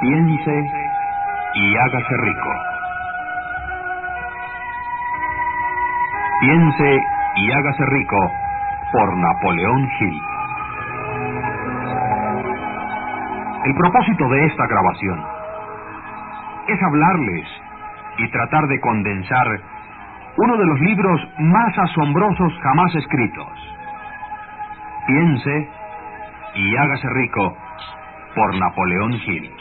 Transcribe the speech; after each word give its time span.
Piense 0.00 0.70
y 1.54 1.76
hágase 1.76 2.16
rico. 2.18 2.50
Piense 6.40 7.00
y 7.34 7.50
hágase 7.50 7.84
rico 7.86 8.32
por 8.92 9.16
Napoleón 9.16 9.88
Hill. 9.98 10.20
El 13.64 13.74
propósito 13.74 14.28
de 14.28 14.46
esta 14.46 14.68
grabación 14.68 15.24
es 16.68 16.80
hablarles 16.80 17.48
y 18.18 18.30
tratar 18.30 18.68
de 18.68 18.80
condensar 18.80 19.60
uno 20.36 20.56
de 20.58 20.66
los 20.66 20.78
libros 20.78 21.28
más 21.40 21.76
asombrosos 21.76 22.52
jamás 22.62 22.94
escritos. 22.94 23.76
Piense 25.08 25.68
y 26.54 26.76
hágase 26.76 27.08
rico 27.14 27.56
por 28.36 28.56
Napoleón 28.56 29.14
Hill. 29.14 29.57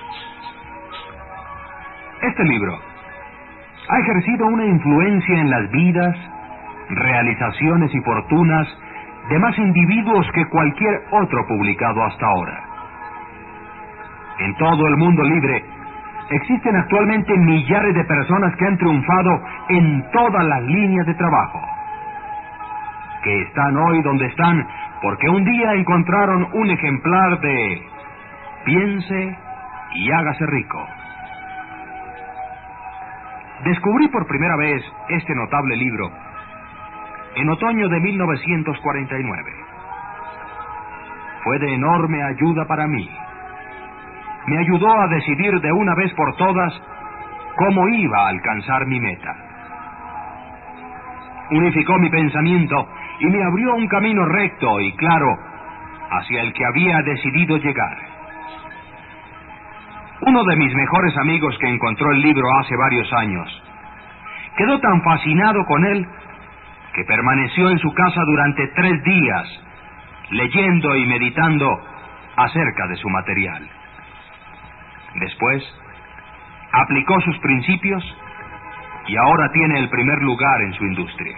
Este 2.21 2.43
libro 2.45 2.79
ha 3.89 3.99
ejercido 3.99 4.47
una 4.47 4.65
influencia 4.65 5.39
en 5.39 5.49
las 5.49 5.69
vidas, 5.71 6.15
realizaciones 6.89 7.93
y 7.93 8.01
fortunas 8.01 8.67
de 9.29 9.39
más 9.39 9.57
individuos 9.57 10.25
que 10.33 10.47
cualquier 10.47 11.03
otro 11.11 11.45
publicado 11.47 12.03
hasta 12.03 12.25
ahora. 12.25 12.63
En 14.39 14.55
todo 14.55 14.87
el 14.87 14.97
mundo 14.97 15.23
libre 15.23 15.63
existen 16.29 16.75
actualmente 16.75 17.37
millares 17.37 17.93
de 17.93 18.03
personas 18.05 18.55
que 18.55 18.65
han 18.65 18.77
triunfado 18.77 19.41
en 19.69 20.03
todas 20.11 20.43
las 20.43 20.63
líneas 20.63 21.05
de 21.05 21.13
trabajo, 21.13 21.61
que 23.23 23.41
están 23.43 23.77
hoy 23.77 24.01
donde 24.01 24.25
están 24.25 24.67
porque 25.01 25.29
un 25.29 25.43
día 25.45 25.73
encontraron 25.73 26.47
un 26.53 26.69
ejemplar 26.69 27.39
de 27.39 27.81
piense 28.65 29.37
y 29.93 30.11
hágase 30.11 30.45
rico. 30.47 30.96
Descubrí 33.63 34.07
por 34.09 34.27
primera 34.27 34.55
vez 34.55 34.83
este 35.09 35.33
notable 35.33 35.75
libro 35.75 36.11
en 37.35 37.49
otoño 37.49 37.87
de 37.89 37.99
1949. 37.99 39.51
Fue 41.43 41.59
de 41.59 41.73
enorme 41.73 42.23
ayuda 42.23 42.65
para 42.65 42.87
mí. 42.87 43.09
Me 44.47 44.57
ayudó 44.59 44.99
a 44.99 45.07
decidir 45.07 45.59
de 45.59 45.71
una 45.71 45.93
vez 45.95 46.13
por 46.13 46.35
todas 46.35 46.73
cómo 47.57 47.87
iba 47.89 48.25
a 48.25 48.29
alcanzar 48.29 48.85
mi 48.85 48.99
meta. 48.99 49.35
Unificó 51.51 51.97
mi 51.97 52.09
pensamiento 52.09 52.87
y 53.19 53.25
me 53.27 53.43
abrió 53.43 53.75
un 53.75 53.87
camino 53.87 54.25
recto 54.25 54.79
y 54.81 54.93
claro 54.93 55.37
hacia 56.09 56.41
el 56.41 56.53
que 56.53 56.65
había 56.65 57.01
decidido 57.01 57.57
llegar. 57.57 58.06
Uno 60.27 60.43
de 60.43 60.57
mis 60.57 60.75
mejores 60.75 61.15
amigos 61.19 61.57
que 61.57 61.69
encontró 61.69 62.11
el 62.11 62.19
libro 62.19 62.45
hace 62.59 62.75
varios 62.75 63.11
años 63.13 63.63
quedó 64.57 64.77
tan 64.81 65.01
fascinado 65.01 65.63
con 65.65 65.85
él 65.85 66.05
que 66.93 67.05
permaneció 67.05 67.69
en 67.69 67.79
su 67.79 67.93
casa 67.93 68.21
durante 68.25 68.67
tres 68.75 69.01
días 69.05 69.47
leyendo 70.31 70.97
y 70.97 71.05
meditando 71.05 71.81
acerca 72.35 72.87
de 72.87 72.97
su 72.97 73.07
material. 73.07 73.69
Después, 75.15 75.63
aplicó 76.73 77.21
sus 77.21 77.37
principios 77.39 78.03
y 79.07 79.15
ahora 79.15 79.49
tiene 79.53 79.79
el 79.79 79.87
primer 79.87 80.21
lugar 80.23 80.61
en 80.61 80.73
su 80.73 80.83
industria. 80.83 81.37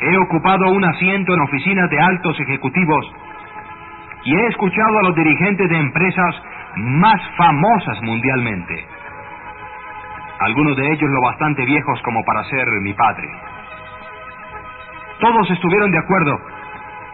He 0.00 0.18
ocupado 0.18 0.72
un 0.72 0.84
asiento 0.84 1.32
en 1.32 1.40
oficinas 1.42 1.88
de 1.90 2.00
altos 2.00 2.40
ejecutivos 2.40 3.06
y 4.24 4.34
he 4.34 4.46
escuchado 4.48 4.98
a 4.98 5.02
los 5.02 5.14
dirigentes 5.14 5.70
de 5.70 5.78
empresas 5.78 6.34
más 6.76 7.20
famosas 7.36 8.00
mundialmente. 8.02 8.86
Algunos 10.40 10.76
de 10.76 10.92
ellos 10.92 11.10
lo 11.10 11.22
bastante 11.22 11.64
viejos 11.64 12.00
como 12.02 12.22
para 12.24 12.44
ser 12.44 12.66
mi 12.82 12.92
padre. 12.92 13.28
Todos 15.20 15.50
estuvieron 15.50 15.90
de 15.90 15.98
acuerdo 15.98 16.38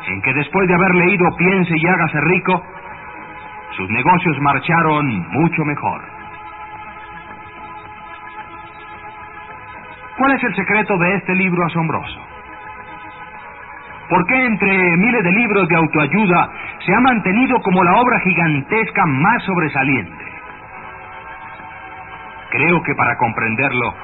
en 0.08 0.22
que 0.22 0.34
después 0.34 0.66
de 0.66 0.74
haber 0.74 0.94
leído 0.96 1.24
Piense 1.36 1.74
y 1.76 1.86
hágase 1.86 2.20
rico, 2.20 2.64
sus 3.76 3.88
negocios 3.90 4.38
marcharon 4.40 5.06
mucho 5.30 5.64
mejor. 5.64 6.02
¿Cuál 10.18 10.32
es 10.32 10.44
el 10.44 10.54
secreto 10.56 10.98
de 10.98 11.14
este 11.14 11.34
libro 11.34 11.64
asombroso? 11.64 12.31
¿Por 14.12 14.26
qué 14.26 14.44
entre 14.44 14.96
miles 14.98 15.24
de 15.24 15.32
libros 15.32 15.66
de 15.68 15.74
autoayuda 15.74 16.50
se 16.84 16.94
ha 16.94 17.00
mantenido 17.00 17.58
como 17.62 17.82
la 17.82 17.94
obra 17.94 18.20
gigantesca 18.20 19.06
más 19.06 19.42
sobresaliente? 19.42 20.24
Creo 22.50 22.82
que 22.82 22.94
para 22.94 23.16
comprenderlo, 23.16 23.94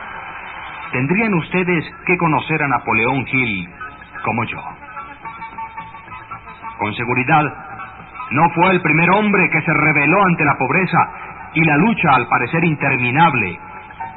tendrían 0.92 1.34
ustedes 1.34 1.84
que 2.06 2.16
conocer 2.16 2.62
a 2.62 2.68
Napoleón 2.68 3.26
Hill 3.30 3.68
como 4.24 4.44
yo. 4.44 4.58
Con 6.78 6.94
seguridad, 6.94 7.44
no 8.30 8.48
fue 8.54 8.70
el 8.70 8.80
primer 8.80 9.10
hombre 9.10 9.50
que 9.50 9.60
se 9.60 9.74
rebeló 9.74 10.24
ante 10.24 10.42
la 10.42 10.56
pobreza 10.56 11.10
y 11.52 11.64
la 11.66 11.76
lucha 11.76 12.14
al 12.14 12.26
parecer 12.28 12.64
interminable 12.64 13.60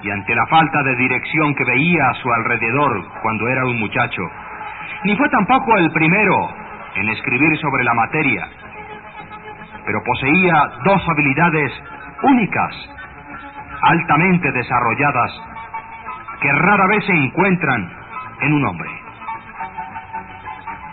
y 0.04 0.10
ante 0.10 0.36
la 0.36 0.48
falta 0.48 0.84
de 0.84 0.96
dirección 0.96 1.54
que 1.54 1.66
veía 1.66 2.12
a 2.12 2.14
su 2.14 2.32
alrededor 2.32 3.06
cuando 3.22 3.50
era 3.50 3.66
un 3.66 3.78
muchacho. 3.78 4.22
Ni 5.04 5.16
fue 5.16 5.30
tampoco 5.30 5.78
el 5.78 5.92
primero 5.92 6.50
en 6.96 7.10
escribir 7.10 7.58
sobre 7.60 7.84
la 7.84 7.94
materia, 7.94 8.48
pero 9.86 10.04
poseía 10.04 10.72
dos 10.84 11.02
habilidades 11.10 11.72
únicas, 12.24 12.76
altamente 13.82 14.52
desarrolladas, 14.52 15.32
que 16.42 16.52
rara 16.52 16.88
vez 16.88 17.06
se 17.06 17.14
encuentran 17.14 17.92
en 18.42 18.54
un 18.54 18.66
hombre. 18.66 18.90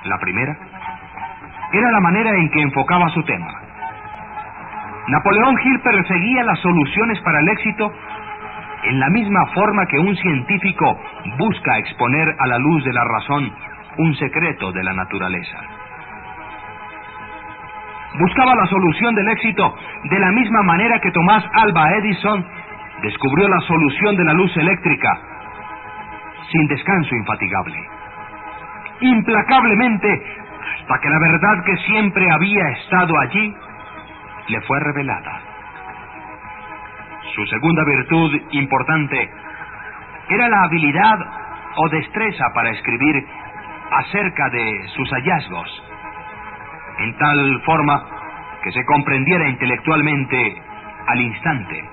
La 0.05 0.19
primera 0.19 0.56
era 1.72 1.91
la 1.91 2.00
manera 2.00 2.31
en 2.34 2.50
que 2.50 2.62
enfocaba 2.62 3.09
su 3.10 3.22
tema. 3.25 3.53
Napoleón 5.09 5.59
Hill 5.62 5.81
perseguía 5.81 6.44
las 6.44 6.59
soluciones 6.60 7.20
para 7.20 7.41
el 7.41 7.49
éxito 7.49 7.93
en 8.84 9.00
la 9.00 9.09
misma 9.10 9.47
forma 9.47 9.87
que 9.87 9.99
un 9.99 10.15
científico 10.16 10.99
busca 11.38 11.78
exponer 11.78 12.34
a 12.38 12.47
la 12.47 12.59
luz 12.59 12.84
de 12.84 12.93
la 12.93 13.05
razón 13.05 13.53
un 13.98 14.14
secreto 14.16 14.72
de 14.72 14.82
la 14.82 14.92
naturaleza. 14.94 15.59
Buscaba 18.19 18.54
la 18.54 18.66
solución 18.66 19.14
del 19.14 19.28
éxito 19.28 19.76
de 20.04 20.19
la 20.19 20.32
misma 20.32 20.62
manera 20.62 21.00
que 21.00 21.12
Tomás 21.12 21.44
Alba 21.52 21.93
Edison 21.99 22.44
descubrió 23.02 23.49
la 23.49 23.61
solución 23.61 24.17
de 24.17 24.25
la 24.25 24.32
luz 24.32 24.56
eléctrica 24.56 25.20
sin 26.50 26.67
descanso 26.67 27.14
infatigable. 27.14 27.78
Implacablemente 29.00 30.23
hasta 30.81 30.99
que 31.00 31.11
la 31.11 31.19
verdad 31.19 31.64
que 31.64 31.76
siempre 31.78 32.31
había 32.31 32.69
estado 32.70 33.19
allí 33.20 33.55
le 34.49 34.61
fue 34.62 34.81
revelada. 34.81 35.40
Su 37.34 37.46
segunda 37.46 37.84
virtud 37.84 38.40
importante 38.52 39.31
era 40.31 40.49
la 40.49 40.62
habilidad 40.62 41.19
o 41.76 41.88
destreza 41.90 42.46
para 42.55 42.70
escribir 42.70 43.26
acerca 43.90 44.49
de 44.50 44.88
sus 44.94 45.11
hallazgos, 45.11 45.82
en 46.99 47.17
tal 47.19 47.62
forma 47.62 48.05
que 48.62 48.73
se 48.73 48.85
comprendiera 48.85 49.49
intelectualmente 49.49 50.62
al 51.06 51.20
instante. 51.20 51.85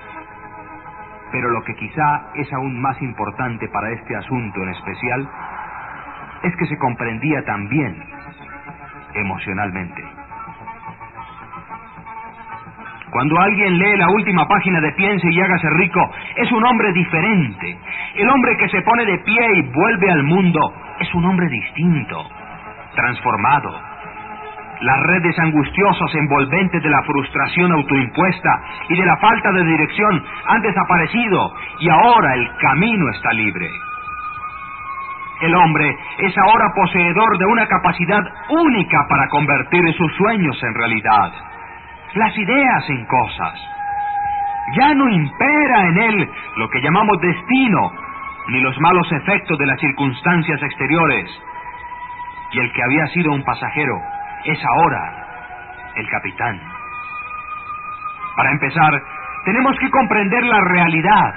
Pero 1.32 1.50
lo 1.50 1.62
que 1.64 1.74
quizá 1.74 2.30
es 2.34 2.52
aún 2.52 2.80
más 2.80 3.00
importante 3.02 3.68
para 3.68 3.90
este 3.90 4.16
asunto 4.16 4.62
en 4.62 4.68
especial 4.70 5.28
es 6.42 6.56
que 6.56 6.66
se 6.66 6.78
comprendía 6.78 7.44
también 7.44 8.02
emocionalmente. 9.14 10.15
Cuando 13.16 13.40
alguien 13.40 13.78
lee 13.78 13.96
la 13.96 14.10
última 14.10 14.46
página 14.46 14.78
de 14.78 14.92
Piense 14.92 15.26
y 15.30 15.40
hágase 15.40 15.70
rico, 15.70 16.12
es 16.36 16.52
un 16.52 16.62
hombre 16.66 16.92
diferente. 16.92 17.78
El 18.14 18.28
hombre 18.28 18.58
que 18.58 18.68
se 18.68 18.82
pone 18.82 19.06
de 19.06 19.16
pie 19.20 19.40
y 19.54 19.62
vuelve 19.72 20.10
al 20.10 20.22
mundo 20.24 20.60
es 21.00 21.14
un 21.14 21.24
hombre 21.24 21.48
distinto, 21.48 22.28
transformado. 22.94 23.70
Las 24.82 25.02
redes 25.04 25.38
angustiosas 25.38 26.14
envolventes 26.14 26.82
de 26.82 26.90
la 26.90 27.02
frustración 27.04 27.72
autoimpuesta 27.72 28.60
y 28.90 28.96
de 28.96 29.06
la 29.06 29.16
falta 29.16 29.50
de 29.50 29.64
dirección 29.64 30.22
han 30.48 30.60
desaparecido 30.60 31.54
y 31.80 31.88
ahora 31.88 32.34
el 32.34 32.50
camino 32.58 33.08
está 33.14 33.32
libre. 33.32 33.70
El 35.40 35.54
hombre 35.54 35.96
es 36.18 36.36
ahora 36.36 36.70
poseedor 36.74 37.38
de 37.38 37.46
una 37.46 37.66
capacidad 37.66 38.24
única 38.50 39.06
para 39.08 39.26
convertir 39.28 39.90
sus 39.94 40.14
sueños 40.16 40.62
en 40.62 40.74
realidad, 40.74 41.32
las 42.16 42.36
ideas 42.36 42.90
en 42.90 43.04
cosas. 43.06 43.54
Ya 44.74 44.94
no 44.94 45.08
impera 45.08 45.86
en 45.86 45.98
él 45.98 46.30
lo 46.56 46.68
que 46.70 46.80
llamamos 46.80 47.20
destino, 47.20 47.92
ni 48.48 48.60
los 48.60 48.78
malos 48.80 49.10
efectos 49.12 49.58
de 49.58 49.66
las 49.66 49.78
circunstancias 49.80 50.62
exteriores. 50.62 51.30
Y 52.52 52.58
el 52.58 52.72
que 52.72 52.82
había 52.82 53.06
sido 53.08 53.32
un 53.32 53.44
pasajero 53.44 54.00
es 54.44 54.58
ahora 54.64 55.92
el 55.96 56.08
capitán. 56.08 56.60
Para 58.36 58.50
empezar, 58.50 59.02
tenemos 59.44 59.78
que 59.78 59.90
comprender 59.90 60.44
la 60.44 60.60
realidad 60.60 61.34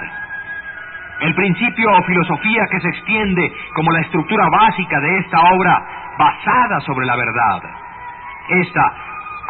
el 1.20 1.34
principio 1.34 1.90
o 1.92 2.02
filosofía 2.04 2.66
que 2.70 2.80
se 2.80 2.88
extiende 2.88 3.52
como 3.74 3.92
la 3.92 4.00
estructura 4.00 4.48
básica 4.48 5.00
de 5.00 5.18
esta 5.18 5.38
obra 5.52 5.84
basada 6.18 6.80
sobre 6.80 7.06
la 7.06 7.14
verdad. 7.14 7.62
Esta 8.48 8.92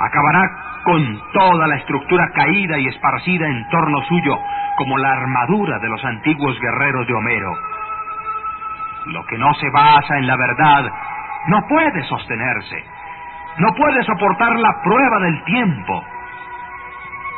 acabará 0.01 0.70
con 0.85 1.21
toda 1.33 1.67
la 1.67 1.77
estructura 1.77 2.31
caída 2.35 2.79
y 2.79 2.87
esparcida 2.87 3.47
en 3.47 3.69
torno 3.69 4.01
suyo 4.03 4.39
como 4.77 4.99
la 4.99 5.13
armadura 5.13 5.79
de 5.79 5.89
los 5.89 6.05
antiguos 6.05 6.59
guerreros 6.61 7.07
de 7.07 7.15
Homero. 7.15 7.53
Lo 9.07 9.25
que 9.27 9.39
no 9.39 9.53
se 9.55 9.71
basa 9.71 10.19
en 10.19 10.27
la 10.27 10.37
verdad 10.37 10.91
no 11.49 11.67
puede 11.69 12.03
sostenerse, 12.05 12.85
no 13.59 13.75
puede 13.75 14.03
soportar 14.05 14.57
la 14.57 14.83
prueba 14.83 15.19
del 15.21 15.43
tiempo. 15.45 16.05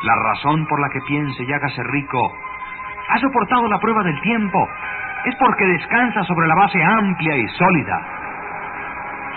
La 0.05 0.15
razón 0.17 0.67
por 0.67 0.81
la 0.81 0.89
que 0.91 1.01
piense 1.03 1.45
y 1.45 1.53
hágase 1.53 1.83
rico 1.85 2.33
ha 3.09 3.19
soportado 3.19 3.69
la 3.69 3.79
prueba 3.79 4.03
del 4.03 4.21
tiempo 4.21 4.69
es 5.25 5.35
porque 5.37 5.67
descansa 5.67 6.25
sobre 6.25 6.47
la 6.47 6.55
base 6.55 6.83
amplia 6.83 7.37
y 7.37 7.49
sólida, 7.49 8.01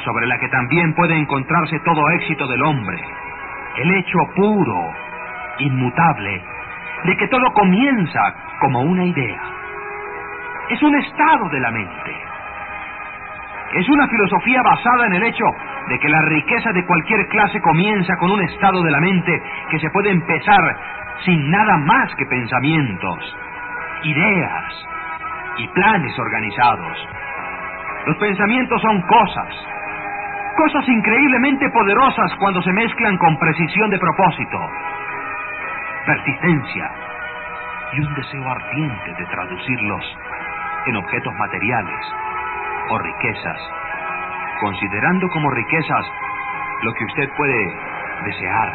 sobre 0.03 0.27
la 0.27 0.39
que 0.39 0.49
también 0.49 0.93
puede 0.93 1.15
encontrarse 1.17 1.79
todo 1.79 2.09
éxito 2.11 2.47
del 2.47 2.63
hombre, 2.63 3.03
el 3.77 3.91
hecho 3.95 4.19
puro, 4.35 4.93
inmutable, 5.59 6.41
de 7.03 7.17
que 7.17 7.27
todo 7.27 7.53
comienza 7.53 8.33
como 8.59 8.81
una 8.81 9.05
idea. 9.05 9.41
Es 10.69 10.81
un 10.81 10.95
estado 10.95 11.49
de 11.49 11.59
la 11.59 11.71
mente. 11.71 12.15
Es 13.73 13.89
una 13.89 14.07
filosofía 14.07 14.61
basada 14.63 15.07
en 15.07 15.13
el 15.15 15.23
hecho 15.23 15.45
de 15.89 15.99
que 15.99 16.09
la 16.09 16.21
riqueza 16.21 16.71
de 16.71 16.85
cualquier 16.85 17.27
clase 17.27 17.61
comienza 17.61 18.15
con 18.17 18.31
un 18.31 18.41
estado 18.41 18.81
de 18.81 18.91
la 18.91 18.99
mente 18.99 19.41
que 19.69 19.79
se 19.79 19.89
puede 19.91 20.09
empezar 20.09 20.61
sin 21.25 21.51
nada 21.51 21.77
más 21.77 22.13
que 22.15 22.25
pensamientos, 22.25 23.35
ideas 24.03 24.87
y 25.57 25.67
planes 25.69 26.17
organizados. 26.17 27.07
Los 28.07 28.17
pensamientos 28.17 28.81
son 28.81 29.01
cosas, 29.01 29.67
cosas 30.55 30.87
increíblemente 30.87 31.69
poderosas 31.69 32.33
cuando 32.39 32.61
se 32.61 32.71
mezclan 32.71 33.17
con 33.17 33.37
precisión 33.37 33.89
de 33.89 33.99
propósito, 33.99 34.59
persistencia 36.05 36.91
y 37.93 37.99
un 37.99 38.15
deseo 38.15 38.49
ardiente 38.49 39.13
de 39.17 39.25
traducirlos 39.25 40.17
en 40.87 40.95
objetos 40.95 41.33
materiales 41.35 42.13
o 42.89 42.99
riquezas, 42.99 43.59
considerando 44.59 45.27
como 45.29 45.49
riquezas 45.51 46.05
lo 46.83 46.93
que 46.93 47.05
usted 47.05 47.29
puede 47.35 47.73
desear. 48.25 48.73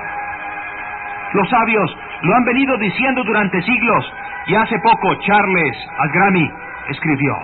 Los 1.33 1.49
sabios 1.49 1.97
lo 2.23 2.35
han 2.35 2.45
venido 2.45 2.77
diciendo 2.79 3.23
durante 3.25 3.63
siglos 3.63 4.13
y 4.47 4.55
hace 4.55 4.79
poco 4.81 5.15
Charles 5.21 5.77
Algrami 5.99 6.51
escribió, 6.89 7.39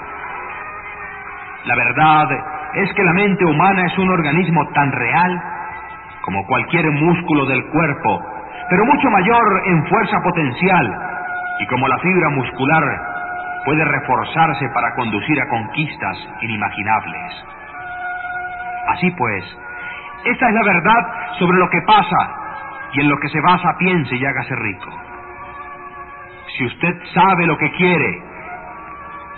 la 1.64 1.76
verdad 1.76 2.55
es 2.76 2.92
que 2.94 3.04
la 3.04 3.12
mente 3.12 3.44
humana 3.44 3.86
es 3.86 3.98
un 3.98 4.10
organismo 4.10 4.66
tan 4.68 4.92
real 4.92 5.42
como 6.22 6.46
cualquier 6.46 6.90
músculo 6.90 7.46
del 7.46 7.64
cuerpo, 7.66 8.20
pero 8.70 8.84
mucho 8.84 9.10
mayor 9.10 9.62
en 9.66 9.86
fuerza 9.86 10.20
potencial 10.22 10.98
y 11.60 11.66
como 11.66 11.88
la 11.88 11.98
fibra 11.98 12.28
muscular 12.30 12.84
puede 13.64 13.84
reforzarse 13.84 14.68
para 14.70 14.94
conducir 14.94 15.40
a 15.40 15.48
conquistas 15.48 16.16
inimaginables. 16.42 17.44
Así 18.88 19.10
pues, 19.12 19.44
esta 20.24 20.48
es 20.48 20.54
la 20.54 20.62
verdad 20.62 21.06
sobre 21.38 21.58
lo 21.58 21.68
que 21.70 21.82
pasa 21.82 22.30
y 22.92 23.00
en 23.00 23.08
lo 23.08 23.18
que 23.18 23.28
se 23.28 23.40
basa 23.40 23.76
piense 23.78 24.16
y 24.16 24.24
hágase 24.24 24.54
rico 24.54 25.06
si 26.56 26.64
usted 26.64 26.94
sabe 27.12 27.46
lo 27.46 27.56
que 27.58 27.70
quiere, 27.72 28.22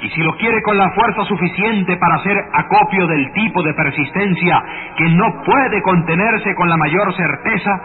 y 0.01 0.09
si 0.11 0.23
lo 0.23 0.37
quiere 0.37 0.63
con 0.63 0.77
la 0.77 0.91
fuerza 0.93 1.25
suficiente 1.25 1.97
para 1.97 2.17
hacer 2.17 2.37
acopio 2.53 3.07
del 3.07 3.33
tipo 3.33 3.63
de 3.63 3.75
persistencia 3.75 4.63
que 4.97 5.09
no 5.11 5.43
puede 5.43 5.83
contenerse 5.83 6.55
con 6.55 6.69
la 6.69 6.77
mayor 6.77 7.13
certeza, 7.15 7.81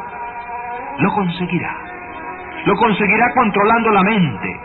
lo 1.00 1.12
conseguirá. 1.12 1.75
Lo 2.65 2.75
conseguirá 2.75 3.33
controlando 3.33 3.89
la 3.92 4.04
mente. 4.04 4.60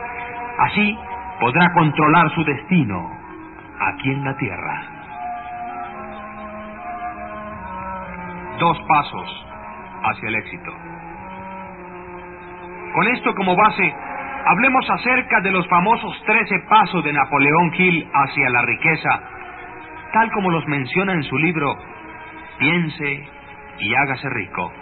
Así 0.59 0.99
podrá 1.41 1.73
controlar 1.73 2.31
su 2.31 2.45
destino 2.45 3.11
aquí 3.81 4.11
en 4.11 4.25
la 4.25 4.37
tierra. 4.37 4.83
Dos 8.59 8.79
pasos 8.89 9.47
hacia 10.03 10.29
el 10.29 10.35
éxito. 10.35 10.73
Con 12.93 13.07
esto 13.09 13.35
como 13.35 13.57
base, 13.57 13.95
Hablemos 14.51 14.89
acerca 14.89 15.43
de 15.43 15.51
los 15.51 15.69
famosos 15.69 16.23
trece 16.25 16.59
pasos 16.71 17.05
de 17.05 17.13
Napoleón 17.13 17.71
Hill 17.77 18.09
hacia 18.15 18.49
la 18.49 18.63
riqueza, 18.63 19.21
tal 20.15 20.33
como 20.33 20.51
los 20.51 20.67
menciona 20.67 21.13
en 21.13 21.23
su 21.25 21.37
libro 21.37 21.77
Piense 22.59 23.29
y 23.79 23.95
hágase 23.95 24.27
rico. 24.31 24.73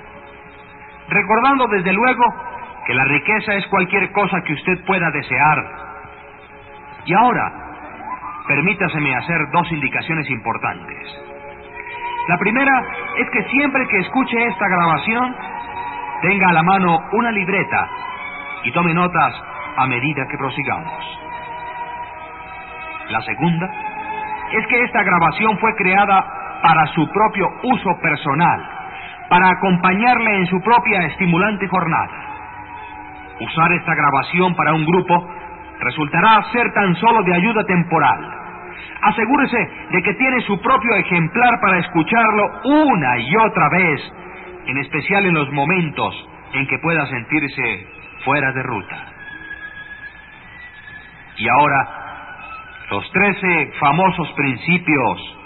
Recordando 1.08 1.66
desde 1.66 1.92
luego 1.92 2.22
que 2.86 2.94
la 2.94 3.06
riqueza 3.06 3.54
es 3.54 3.66
cualquier 3.66 4.12
cosa 4.12 4.40
que 4.42 4.52
usted 4.52 4.84
pueda 4.86 5.10
desear. 5.10 5.58
Y 7.05 7.14
ahora, 7.14 7.52
permítaseme 8.46 9.17
hacer 9.17 9.50
dos 9.50 9.72
indicaciones 9.72 10.31
importantes. 10.31 11.22
La 12.29 12.38
primera 12.38 12.84
es 13.19 13.31
que 13.31 13.43
siempre 13.50 13.88
que 13.88 13.98
escuche 13.98 14.46
esta 14.46 14.69
grabación, 14.69 15.34
tenga 16.22 16.50
a 16.50 16.52
la 16.52 16.62
mano 16.62 17.00
una 17.14 17.32
libreta 17.32 17.88
y 18.62 18.70
tome 18.70 18.94
notas 18.94 19.34
a 19.76 19.86
medida 19.86 20.26
que 20.28 20.38
prosigamos. 20.38 21.26
La 23.10 23.20
segunda 23.22 23.70
es 24.52 24.66
que 24.66 24.82
esta 24.84 25.02
grabación 25.02 25.58
fue 25.58 25.74
creada 25.76 26.24
para 26.62 26.86
su 26.88 27.08
propio 27.10 27.48
uso 27.62 27.98
personal, 28.00 28.68
para 29.28 29.50
acompañarle 29.50 30.38
en 30.38 30.46
su 30.46 30.60
propia 30.60 31.06
estimulante 31.06 31.68
jornada. 31.68 32.26
Usar 33.40 33.72
esta 33.72 33.94
grabación 33.94 34.54
para 34.54 34.72
un 34.72 34.86
grupo 34.86 35.28
resultará 35.80 36.42
ser 36.52 36.72
tan 36.72 36.94
solo 36.96 37.22
de 37.22 37.34
ayuda 37.34 37.64
temporal. 37.64 38.32
Asegúrese 39.02 39.58
de 39.90 40.02
que 40.02 40.14
tiene 40.14 40.40
su 40.40 40.60
propio 40.60 40.94
ejemplar 40.94 41.60
para 41.60 41.78
escucharlo 41.78 42.60
una 42.64 43.18
y 43.18 43.36
otra 43.36 43.68
vez, 43.68 44.00
en 44.66 44.78
especial 44.78 45.26
en 45.26 45.34
los 45.34 45.52
momentos 45.52 46.28
en 46.54 46.66
que 46.66 46.78
pueda 46.78 47.06
sentirse 47.06 47.86
fuera 48.24 48.52
de 48.52 48.62
ruta. 48.62 49.16
Y 51.36 51.48
ahora, 51.48 51.88
los 52.90 53.10
trece 53.12 53.72
famosos 53.78 54.31
principios 54.32 55.38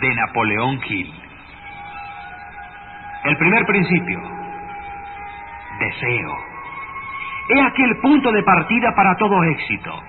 de 0.00 0.14
Napoleón 0.14 0.80
Hill. 0.88 1.12
El 3.24 3.36
primer 3.36 3.66
principio, 3.66 4.20
deseo. 5.80 6.36
He 7.50 7.60
aquí 7.62 7.82
el 7.82 7.96
punto 7.98 8.30
de 8.30 8.42
partida 8.42 8.94
para 8.94 9.16
todo 9.16 9.42
éxito. 9.44 10.02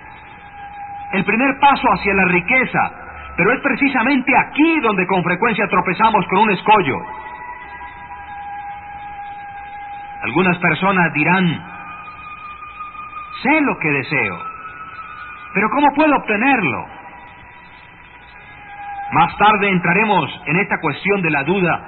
El 1.12 1.26
primer 1.26 1.60
paso 1.60 1.88
hacia 1.92 2.14
la 2.14 2.26
riqueza, 2.26 2.92
pero 3.36 3.54
es 3.54 3.62
precisamente 3.62 4.38
aquí 4.38 4.80
donde 4.82 5.08
con 5.08 5.24
frecuencia 5.24 5.68
tropezamos 5.68 6.26
con 6.28 6.40
un 6.40 6.52
escollo. 6.52 6.98
Algunas 10.22 10.58
personas 10.60 11.12
dirán, 11.14 11.66
sé 13.42 13.62
lo 13.62 13.78
que 13.80 13.90
deseo, 13.90 14.38
pero 15.54 15.70
¿cómo 15.70 15.88
puedo 15.96 16.16
obtenerlo? 16.16 16.86
Más 19.12 19.36
tarde 19.38 19.70
entraremos 19.70 20.42
en 20.46 20.58
esta 20.58 20.78
cuestión 20.80 21.22
de 21.22 21.32
la 21.32 21.44
duda, 21.44 21.82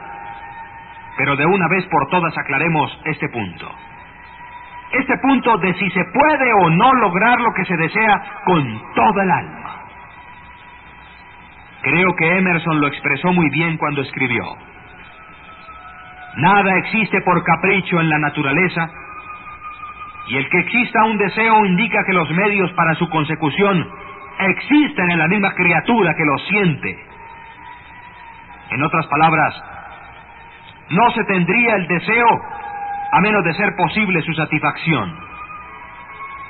pero 1.18 1.36
de 1.36 1.46
una 1.46 1.68
vez 1.68 1.86
por 1.88 2.08
todas 2.10 2.36
aclaremos 2.38 3.00
este 3.06 3.30
punto. 3.30 3.72
este 4.91 5.18
punto 5.20 5.58
de 5.60 5.74
si 5.75 5.89
se 5.91 6.03
puede 6.13 6.53
o 6.53 6.70
no 6.70 6.94
lograr 6.96 7.39
lo 7.39 7.53
que 7.53 7.63
se 7.63 7.77
desea 7.77 8.22
con 8.44 8.82
toda 8.94 9.24
el 9.24 9.32
alma. 9.32 9.75
Creo 11.82 12.13
que 12.15 12.38
Emerson 12.38 12.82
lo 12.82 12.88
expresó 12.88 13.32
muy 13.32 13.50
bien 13.51 13.77
cuando 13.77 14.01
escribió, 14.01 14.44
Nada 16.38 16.77
existe 16.77 17.22
por 17.22 17.44
capricho 17.44 18.00
en 18.00 18.10
la 18.10 18.18
naturaleza, 18.20 18.89
y 20.27 20.37
el 20.37 20.49
que 20.49 20.59
exista 20.59 21.03
un 21.05 21.17
deseo 21.17 21.65
indica 21.65 22.03
que 22.05 22.13
los 22.13 22.29
medios 22.31 22.71
para 22.73 22.95
su 22.95 23.09
consecución 23.09 23.87
existen 24.39 25.11
en 25.11 25.19
la 25.19 25.27
misma 25.27 25.53
criatura 25.53 26.13
que 26.15 26.25
lo 26.25 26.37
siente. 26.39 27.05
En 28.71 28.83
otras 28.83 29.05
palabras, 29.07 29.63
no 30.89 31.09
se 31.11 31.23
tendría 31.25 31.75
el 31.75 31.87
deseo 31.87 32.41
a 33.11 33.21
menos 33.21 33.43
de 33.43 33.53
ser 33.53 33.75
posible 33.75 34.21
su 34.21 34.33
satisfacción, 34.33 35.17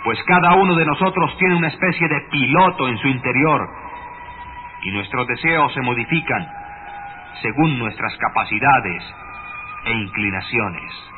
pues 0.03 0.21
cada 0.23 0.53
uno 0.55 0.75
de 0.75 0.85
nosotros 0.85 1.35
tiene 1.37 1.55
una 1.55 1.67
especie 1.67 2.07
de 2.07 2.21
piloto 2.31 2.87
en 2.87 2.97
su 2.97 3.07
interior 3.07 3.69
y 4.83 4.91
nuestros 4.91 5.27
deseos 5.27 5.73
se 5.73 5.81
modifican 5.81 6.47
según 7.41 7.79
nuestras 7.79 8.15
capacidades 8.17 9.03
e 9.85 9.93
inclinaciones. 9.93 11.11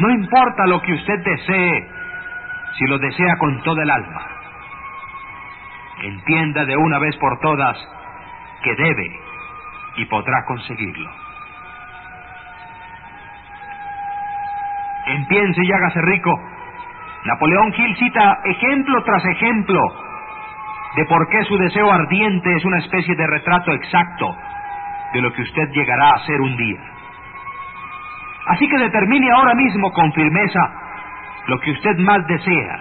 No 0.00 0.10
importa 0.10 0.66
lo 0.66 0.80
que 0.80 0.94
usted 0.94 1.18
desee, 1.22 1.88
si 2.78 2.86
lo 2.86 2.98
desea 2.98 3.36
con 3.36 3.62
toda 3.62 3.82
el 3.82 3.90
alma. 3.90 4.26
Entienda 6.02 6.64
de 6.64 6.74
una 6.76 6.98
vez 6.98 7.14
por 7.18 7.38
todas 7.40 7.76
que 8.62 8.74
debe 8.76 9.20
y 9.96 10.04
podrá 10.06 10.44
conseguirlo. 10.46 11.10
Empiece 15.06 15.64
y 15.64 15.72
hágase 15.72 16.00
rico. 16.00 16.40
Napoleón 17.24 17.74
Hill 17.76 17.96
cita 17.96 18.40
ejemplo 18.44 19.02
tras 19.04 19.22
ejemplo 19.26 19.80
de 20.96 21.04
por 21.04 21.28
qué 21.28 21.44
su 21.44 21.58
deseo 21.58 21.92
ardiente 21.92 22.54
es 22.56 22.64
una 22.64 22.78
especie 22.78 23.14
de 23.14 23.26
retrato 23.26 23.72
exacto 23.72 24.34
de 25.12 25.20
lo 25.20 25.30
que 25.32 25.42
usted 25.42 25.68
llegará 25.72 26.10
a 26.12 26.24
ser 26.24 26.40
un 26.40 26.56
día. 26.56 26.80
Así 28.46 28.68
que 28.68 28.78
determine 28.78 29.30
ahora 29.32 29.54
mismo 29.54 29.92
con 29.92 30.12
firmeza 30.12 30.60
lo 31.46 31.60
que 31.60 31.70
usted 31.72 31.96
más 31.98 32.26
desea, 32.26 32.80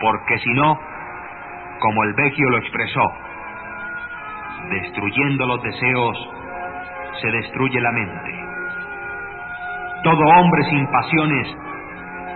porque 0.00 0.38
si 0.38 0.52
no, 0.52 0.78
como 1.78 2.04
el 2.04 2.14
Vecchio 2.14 2.48
lo 2.50 2.58
expresó, 2.58 3.12
destruyendo 4.70 5.46
los 5.46 5.62
deseos 5.62 6.30
se 7.20 7.30
destruye 7.30 7.80
la 7.80 7.92
mente. 7.92 8.44
Todo 10.04 10.24
hombre 10.24 10.64
sin 10.64 10.86
pasiones 10.86 11.56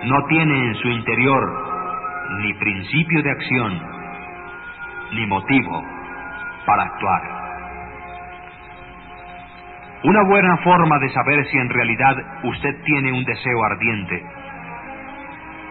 no 0.03 0.23
tiene 0.27 0.67
en 0.67 0.75
su 0.75 0.87
interior 0.89 1.65
ni 2.41 2.53
principio 2.55 3.23
de 3.23 3.31
acción, 3.31 3.81
ni 5.13 5.25
motivo 5.27 5.83
para 6.65 6.83
actuar. 6.83 7.34
Una 10.03 10.23
buena 10.23 10.57
forma 10.57 10.99
de 10.99 11.09
saber 11.09 11.45
si 11.47 11.57
en 11.57 11.69
realidad 11.69 12.15
usted 12.43 12.75
tiene 12.83 13.11
un 13.11 13.23
deseo 13.23 13.63
ardiente 13.63 14.23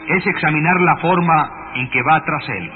es 0.09 0.26
examinar 0.26 0.81
la 0.81 0.97
forma 0.99 1.50
en 1.75 1.88
que 1.90 2.02
va 2.02 2.23
tras 2.25 2.49
él. 2.49 2.71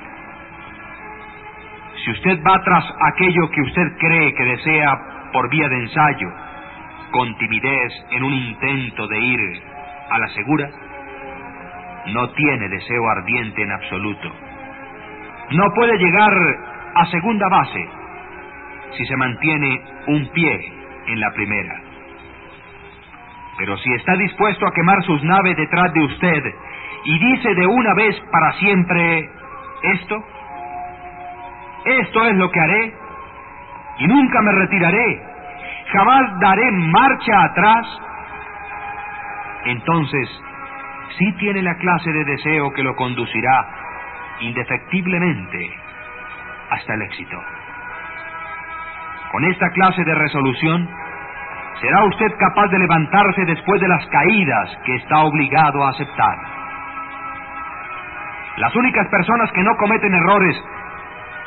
Si 2.05 2.11
usted 2.13 2.43
va 2.43 2.63
tras 2.63 2.85
aquello 3.13 3.51
que 3.51 3.61
usted 3.63 3.99
cree 3.99 4.35
que 4.35 4.45
desea 4.45 4.99
por 5.33 5.51
vía 5.51 5.69
de 5.69 5.79
ensayo, 5.81 6.33
con 7.11 7.37
timidez 7.39 7.93
en 8.13 8.25
un 8.25 8.33
intento 8.33 9.07
de 9.09 9.21
ir 9.21 9.63
a 10.11 10.19
la 10.19 10.29
segura, 10.29 10.71
no 12.07 12.31
tiene 12.31 12.69
deseo 12.69 13.09
ardiente 13.11 13.63
en 13.63 13.73
absoluto. 13.73 14.33
No 15.51 15.65
puede 15.75 15.99
llegar 15.99 16.33
a 16.95 17.07
segunda 17.07 17.49
base 17.49 17.89
si 18.97 19.05
se 19.05 19.17
mantiene 19.17 19.83
un 20.07 20.29
pie 20.29 20.78
en 21.09 21.21
la 21.21 21.33
primera. 21.33 21.81
Pero 23.59 23.77
si 23.79 23.93
está 23.95 24.15
dispuesto 24.17 24.67
a 24.67 24.73
quemar 24.73 25.03
sus 25.03 25.23
naves 25.25 25.57
detrás 25.57 25.93
de 25.93 26.05
usted 26.05 26.45
y 27.05 27.19
dice 27.19 27.55
de 27.55 27.67
una 27.67 27.95
vez 27.95 28.19
para 28.31 28.53
siempre 28.53 29.29
esto, 29.83 30.25
esto 31.85 32.25
es 32.25 32.37
lo 32.37 32.51
que 32.51 32.61
haré 32.61 32.95
y 33.99 34.07
nunca 34.07 34.43
me 34.43 34.53
retiraré, 34.53 35.23
jamás 35.93 36.39
daré 36.41 36.71
marcha 36.71 37.45
atrás, 37.45 38.01
entonces 39.65 40.43
sí 41.19 41.33
tiene 41.39 41.63
la 41.63 41.77
clase 41.79 42.13
de 42.13 42.25
deseo 42.25 42.73
que 42.73 42.83
lo 42.83 42.95
conducirá 42.95 43.67
indefectiblemente 44.41 45.71
hasta 46.71 46.95
el 46.95 47.03
éxito. 47.03 47.37
Con 49.31 49.45
esta 49.45 49.69
clase 49.71 50.05
de 50.05 50.15
resolución, 50.15 50.89
será 51.81 52.05
usted 52.05 52.33
capaz 52.39 52.69
de 52.69 52.79
levantarse 52.79 53.45
después 53.45 53.81
de 53.81 53.89
las 53.89 54.07
caídas 54.07 54.79
que 54.85 54.97
está 54.97 55.23
obligado 55.23 55.85
a 55.85 55.91
aceptar. 55.91 56.39
Las 58.57 58.75
únicas 58.75 59.07
personas 59.09 59.53
que 59.53 59.63
no 59.63 59.77
cometen 59.77 60.15
errores 60.15 60.57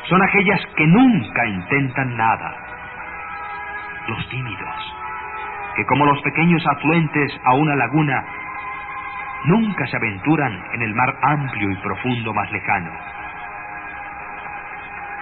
son 0.08 0.22
aquellas 0.22 0.60
que 0.76 0.86
nunca 0.86 1.46
intentan 1.46 2.16
nada. 2.16 2.56
Los 4.08 4.28
tímidos, 4.28 4.94
que 5.76 5.84
como 5.86 6.06
los 6.06 6.20
pequeños 6.22 6.64
afluentes 6.66 7.32
a 7.44 7.54
una 7.54 7.76
laguna, 7.76 8.24
nunca 9.44 9.86
se 9.86 9.96
aventuran 9.96 10.52
en 10.72 10.82
el 10.82 10.94
mar 10.94 11.14
amplio 11.22 11.70
y 11.70 11.76
profundo 11.76 12.32
más 12.32 12.50
lejano. 12.50 13.11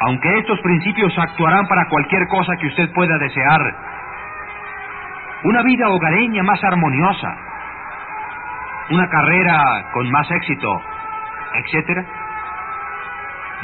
Aunque 0.00 0.38
estos 0.38 0.60
principios 0.60 1.16
actuarán 1.18 1.66
para 1.66 1.88
cualquier 1.88 2.26
cosa 2.28 2.56
que 2.56 2.66
usted 2.66 2.92
pueda 2.92 3.18
desear, 3.18 3.74
una 5.44 5.62
vida 5.62 5.88
hogareña 5.88 6.42
más 6.42 6.62
armoniosa, 6.64 7.36
una 8.90 9.08
carrera 9.08 9.90
con 9.92 10.10
más 10.10 10.30
éxito, 10.30 10.82
etc. 11.54 12.06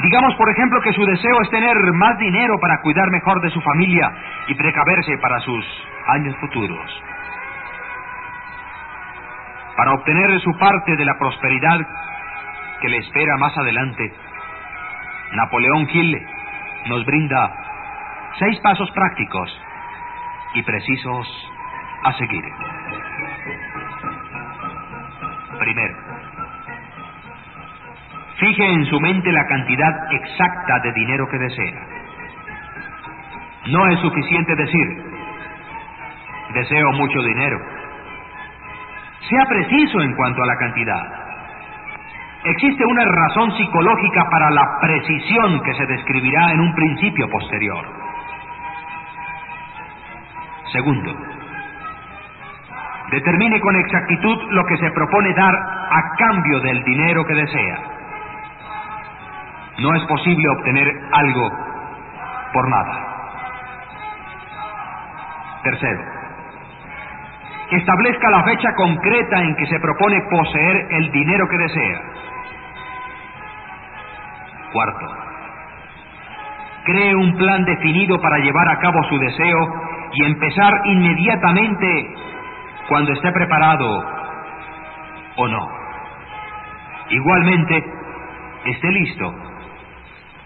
Digamos, 0.03 0.35
por 0.35 0.49
ejemplo, 0.49 0.79
que 0.81 0.93
su 0.93 1.05
deseo 1.05 1.41
es 1.41 1.49
tener 1.49 1.75
más 1.93 2.17
dinero 2.19 2.59
para 2.59 2.81
cuidar 2.81 3.09
mejor 3.09 3.41
de 3.41 3.49
su 3.49 3.61
familia 3.61 4.11
y 4.47 4.55
precaverse 4.55 5.17
para 5.17 5.39
sus 5.39 5.65
años 6.07 6.35
futuros 6.39 7.03
para 9.77 9.93
obtener 9.93 10.39
su 10.41 10.57
parte 10.57 10.95
de 10.95 11.05
la 11.05 11.17
prosperidad 11.19 11.79
que 12.81 12.89
le 12.89 12.97
espera 12.97 13.37
más 13.37 13.55
adelante, 13.57 14.11
Napoleón 15.33 15.87
Hill 15.91 16.27
nos 16.87 17.05
brinda 17.05 17.53
seis 18.39 18.59
pasos 18.61 18.89
prácticos 18.91 19.61
y 20.53 20.63
precisos 20.63 21.51
a 22.03 22.13
seguir. 22.13 22.43
Primero, 25.59 25.97
fije 28.37 28.65
en 28.65 28.85
su 28.85 28.99
mente 28.99 29.31
la 29.31 29.45
cantidad 29.47 30.13
exacta 30.13 30.79
de 30.79 30.93
dinero 30.93 31.27
que 31.29 31.39
desea. 31.39 31.87
No 33.67 33.87
es 33.87 33.99
suficiente 33.99 34.55
decir, 34.55 35.03
deseo 36.53 36.91
mucho 36.93 37.21
dinero 37.21 37.77
sea 39.29 39.45
preciso 39.45 40.01
en 40.01 40.15
cuanto 40.15 40.41
a 40.41 40.47
la 40.47 40.57
cantidad. 40.57 41.16
Existe 42.49 42.85
una 42.85 43.03
razón 43.03 43.51
psicológica 43.57 44.23
para 44.31 44.49
la 44.51 44.79
precisión 44.79 45.61
que 45.63 45.73
se 45.73 45.85
describirá 45.85 46.53
en 46.53 46.61
un 46.61 46.73
principio 46.73 47.29
posterior. 47.29 47.85
Segundo, 50.71 51.13
determine 53.11 53.59
con 53.59 53.75
exactitud 53.75 54.37
lo 54.51 54.65
que 54.65 54.77
se 54.77 54.91
propone 54.91 55.33
dar 55.33 55.55
a 55.55 56.15
cambio 56.17 56.61
del 56.61 56.81
dinero 56.85 57.25
que 57.25 57.33
desea. 57.33 57.79
No 59.79 59.93
es 59.95 60.03
posible 60.05 60.47
obtener 60.47 60.87
algo 61.11 61.51
por 62.53 62.69
nada. 62.69 63.07
Tercero, 65.63 66.01
establezca 67.71 68.29
la 68.29 68.43
fecha 68.45 68.73
concreta 68.73 69.41
en 69.41 69.53
que 69.57 69.65
se 69.65 69.79
propone 69.81 70.21
poseer 70.29 70.87
el 70.91 71.11
dinero 71.11 71.45
que 71.49 71.57
desea. 71.57 72.16
Cuarto, 74.71 75.07
cree 76.85 77.15
un 77.15 77.35
plan 77.37 77.65
definido 77.65 78.19
para 78.21 78.37
llevar 78.39 78.69
a 78.69 78.79
cabo 78.79 79.03
su 79.09 79.17
deseo 79.17 79.81
y 80.13 80.25
empezar 80.25 80.73
inmediatamente 80.85 82.15
cuando 82.87 83.13
esté 83.13 83.31
preparado 83.31 84.05
o 85.35 85.47
no. 85.47 85.69
Igualmente, 87.09 87.83
esté 88.65 88.91
listo 88.91 89.33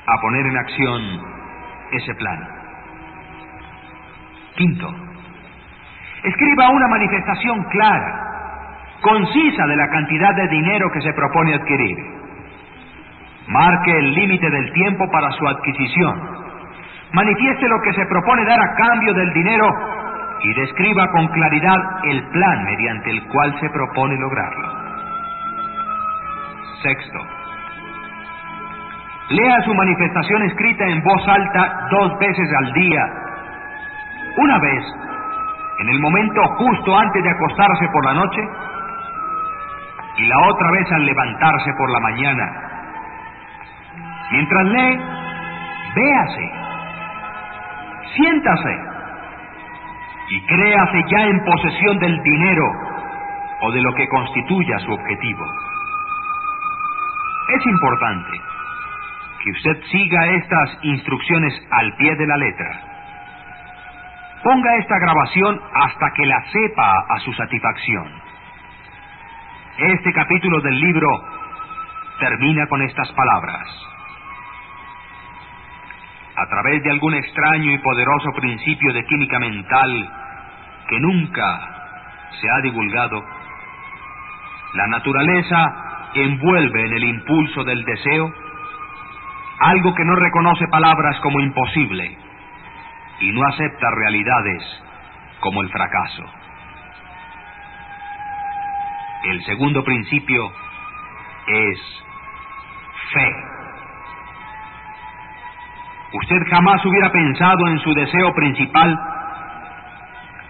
a 0.08 0.22
poner 0.22 0.46
en 0.46 0.58
acción 0.58 1.22
ese 1.92 2.16
plan. 2.16 2.48
Quinto, 4.56 4.96
Escriba 6.24 6.70
una 6.70 6.88
manifestación 6.88 7.64
clara, 7.66 8.98
concisa 9.02 9.66
de 9.66 9.76
la 9.76 9.90
cantidad 9.90 10.36
de 10.36 10.48
dinero 10.50 10.92
que 10.92 11.02
se 11.02 11.14
propone 11.14 11.56
adquirir. 11.56 11.98
Marque 13.52 13.92
el 13.92 14.14
límite 14.14 14.50
del 14.50 14.72
tiempo 14.72 15.12
para 15.12 15.30
su 15.32 15.46
adquisición. 15.46 16.22
Manifieste 17.12 17.68
lo 17.68 17.82
que 17.82 17.94
se 17.94 18.06
propone 18.06 18.46
dar 18.46 18.62
a 18.62 18.76
cambio 18.76 19.14
del 19.14 19.34
dinero 19.34 19.68
y 20.42 20.54
describa 20.54 21.06
con 21.12 21.28
claridad 21.28 21.78
el 22.06 22.24
plan 22.30 22.64
mediante 22.64 23.12
el 23.12 23.28
cual 23.28 23.54
se 23.60 23.70
propone 23.72 24.18
lograrlo. 24.18 24.70
Sexto. 26.82 27.20
Lea 29.32 29.62
su 29.66 29.74
manifestación 29.74 30.44
escrita 30.44 30.86
en 30.86 31.04
voz 31.04 31.28
alta 31.28 31.88
dos 31.92 32.18
veces 32.20 32.50
al 32.58 32.72
día. 32.72 33.06
Una 34.38 34.60
vez, 34.60 34.84
en 35.80 35.90
el 35.90 36.00
momento 36.00 36.42
justo 36.56 36.98
antes 36.98 37.22
de 37.22 37.32
acostarse 37.32 37.88
por 37.92 38.06
la 38.06 38.14
noche, 38.14 38.42
y 40.18 40.26
la 40.26 40.40
otra 40.48 40.72
vez 40.72 40.90
al 40.92 41.06
levantarse 41.06 41.74
por 41.78 41.92
la 41.92 42.00
mañana. 42.00 42.71
Mientras 44.32 44.66
lee, 44.66 45.00
véase, 45.96 46.52
siéntase 48.16 48.80
y 50.30 50.42
créase 50.46 51.04
ya 51.10 51.26
en 51.28 51.44
posesión 51.44 52.00
del 52.00 52.22
dinero 52.24 52.64
o 53.62 53.72
de 53.72 53.82
lo 53.82 53.94
que 53.94 54.08
constituya 54.08 54.80
su 54.80 54.94
objetivo. 54.94 55.46
Es 57.58 57.66
importante 57.66 58.42
que 59.44 59.52
usted 59.52 59.84
siga 59.92 60.28
estas 60.28 60.78
instrucciones 60.84 61.68
al 61.72 61.94
pie 61.98 62.16
de 62.16 62.28
la 62.28 62.38
letra. 62.38 62.82
Ponga 64.44 64.76
esta 64.78 64.98
grabación 64.98 65.62
hasta 65.74 66.12
que 66.14 66.26
la 66.26 66.42
sepa 66.52 67.06
a 67.10 67.20
su 67.20 67.34
satisfacción. 67.34 68.08
Este 69.78 70.14
capítulo 70.14 70.62
del 70.62 70.80
libro 70.80 71.08
termina 72.20 72.68
con 72.68 72.82
estas 72.82 73.12
palabras. 73.12 73.68
A 76.42 76.48
través 76.48 76.82
de 76.82 76.90
algún 76.90 77.14
extraño 77.14 77.72
y 77.72 77.78
poderoso 77.78 78.32
principio 78.36 78.92
de 78.94 79.06
química 79.06 79.38
mental 79.38 80.10
que 80.90 81.00
nunca 81.00 81.60
se 82.42 82.50
ha 82.50 82.62
divulgado, 82.62 83.24
la 84.74 84.88
naturaleza 84.88 86.10
envuelve 86.16 86.86
en 86.88 86.94
el 86.94 87.04
impulso 87.04 87.64
del 87.64 87.86
deseo 87.86 88.34
algo 89.60 89.94
que 89.94 90.04
no 90.04 90.16
reconoce 90.16 90.68
palabras 90.68 91.20
como 91.20 91.40
imposible 91.42 92.18
y 93.20 93.32
no 93.34 93.46
acepta 93.46 93.92
realidades 93.92 94.64
como 95.42 95.62
el 95.62 95.70
fracaso. 95.70 96.24
El 99.26 99.46
segundo 99.46 99.84
principio 99.84 100.52
es 101.46 101.80
fe. 103.14 103.61
Usted 106.14 106.42
jamás 106.50 106.86
hubiera 106.86 107.12
pensado 107.12 107.68
en 107.68 107.80
su 107.80 107.94
deseo 107.94 108.34
principal 108.34 109.00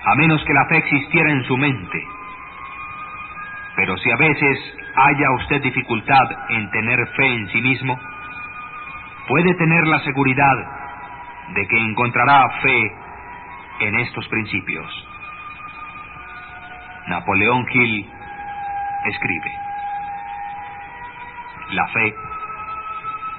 a 0.03 0.15
menos 0.15 0.43
que 0.45 0.53
la 0.53 0.65
fe 0.65 0.77
existiera 0.77 1.31
en 1.31 1.43
su 1.43 1.55
mente. 1.57 2.03
Pero 3.75 3.95
si 3.97 4.11
a 4.11 4.15
veces 4.15 4.57
haya 4.95 5.31
usted 5.31 5.61
dificultad 5.61 6.25
en 6.49 6.69
tener 6.71 7.07
fe 7.15 7.27
en 7.27 7.47
sí 7.49 7.61
mismo, 7.61 7.99
puede 9.27 9.53
tener 9.55 9.85
la 9.87 9.99
seguridad 9.99 10.57
de 11.53 11.67
que 11.67 11.77
encontrará 11.77 12.49
fe 12.61 12.91
en 13.81 13.99
estos 13.99 14.27
principios. 14.29 15.07
Napoleón 17.07 17.65
Hill 17.71 18.09
escribe, 19.05 19.51
la 21.71 21.87
fe 21.87 22.13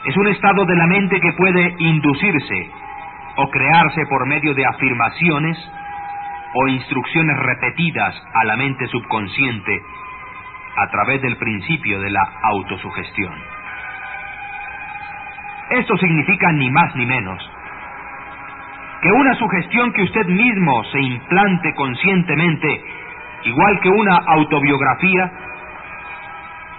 es 0.04 0.16
un 0.16 0.26
estado 0.28 0.64
de 0.64 0.76
la 0.76 0.86
mente 0.86 1.20
que 1.20 1.32
puede 1.32 1.74
inducirse 1.78 2.70
o 3.36 3.50
crearse 3.50 4.06
por 4.06 4.26
medio 4.26 4.54
de 4.54 4.66
afirmaciones 4.66 5.56
o 6.54 6.68
instrucciones 6.68 7.36
repetidas 7.38 8.14
a 8.34 8.44
la 8.44 8.56
mente 8.56 8.86
subconsciente 8.88 9.82
a 10.76 10.90
través 10.90 11.22
del 11.22 11.36
principio 11.36 12.00
de 12.00 12.10
la 12.10 12.22
autosugestión. 12.42 13.32
Esto 15.70 15.96
significa 15.96 16.52
ni 16.52 16.70
más 16.70 16.94
ni 16.96 17.06
menos 17.06 17.50
que 19.02 19.10
una 19.10 19.34
sugestión 19.34 19.92
que 19.92 20.02
usted 20.02 20.26
mismo 20.26 20.84
se 20.84 21.00
implante 21.00 21.74
conscientemente, 21.74 22.84
igual 23.44 23.80
que 23.80 23.88
una 23.88 24.16
autobiografía, 24.16 25.32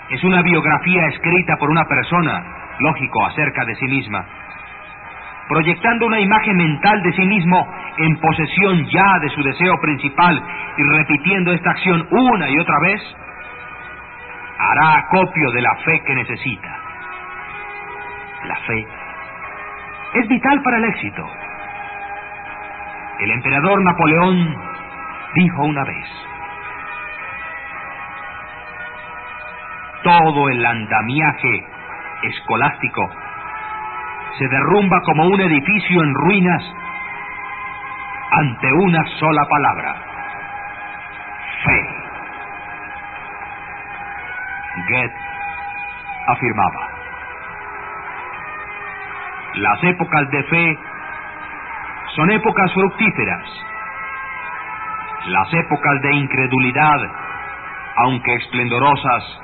es 0.09 0.23
una 0.23 0.41
biografía 0.41 1.07
escrita 1.07 1.57
por 1.57 1.69
una 1.69 1.85
persona, 1.85 2.62
lógico, 2.79 3.25
acerca 3.25 3.65
de 3.65 3.75
sí 3.75 3.85
misma, 3.85 4.25
proyectando 5.47 6.07
una 6.07 6.19
imagen 6.19 6.55
mental 6.55 7.01
de 7.03 7.13
sí 7.13 7.25
mismo 7.25 7.67
en 7.97 8.17
posesión 8.17 8.85
ya 8.87 9.19
de 9.19 9.29
su 9.29 9.43
deseo 9.43 9.79
principal 9.81 10.41
y 10.77 10.83
repitiendo 10.83 11.51
esta 11.53 11.71
acción 11.71 12.07
una 12.11 12.49
y 12.49 12.57
otra 12.57 12.79
vez, 12.79 13.01
hará 14.57 14.97
acopio 14.99 15.51
de 15.51 15.61
la 15.61 15.75
fe 15.77 16.01
que 16.05 16.15
necesita. 16.15 16.79
La 18.45 18.55
fe 18.67 18.87
es 20.13 20.27
vital 20.27 20.61
para 20.63 20.77
el 20.77 20.85
éxito. 20.85 21.29
El 23.19 23.31
emperador 23.31 23.81
Napoleón 23.83 24.55
dijo 25.35 25.63
una 25.63 25.83
vez, 25.83 26.07
todo 30.03 30.49
el 30.49 30.65
andamiaje 30.65 31.72
escolástico 32.23 33.09
se 34.37 34.47
derrumba 34.47 35.01
como 35.01 35.27
un 35.27 35.39
edificio 35.41 36.03
en 36.03 36.13
ruinas 36.13 36.63
ante 38.31 38.73
una 38.73 39.05
sola 39.19 39.45
palabra, 39.45 39.95
fe. 41.63 41.87
Goethe 44.89 45.15
afirmaba, 46.27 46.89
las 49.55 49.83
épocas 49.83 50.29
de 50.31 50.43
fe 50.43 50.79
son 52.15 52.29
épocas 52.31 52.71
fructíferas. 52.73 53.43
Las 55.27 55.53
épocas 55.53 56.01
de 56.01 56.13
incredulidad, 56.13 56.99
aunque 57.97 58.35
esplendorosas, 58.35 59.41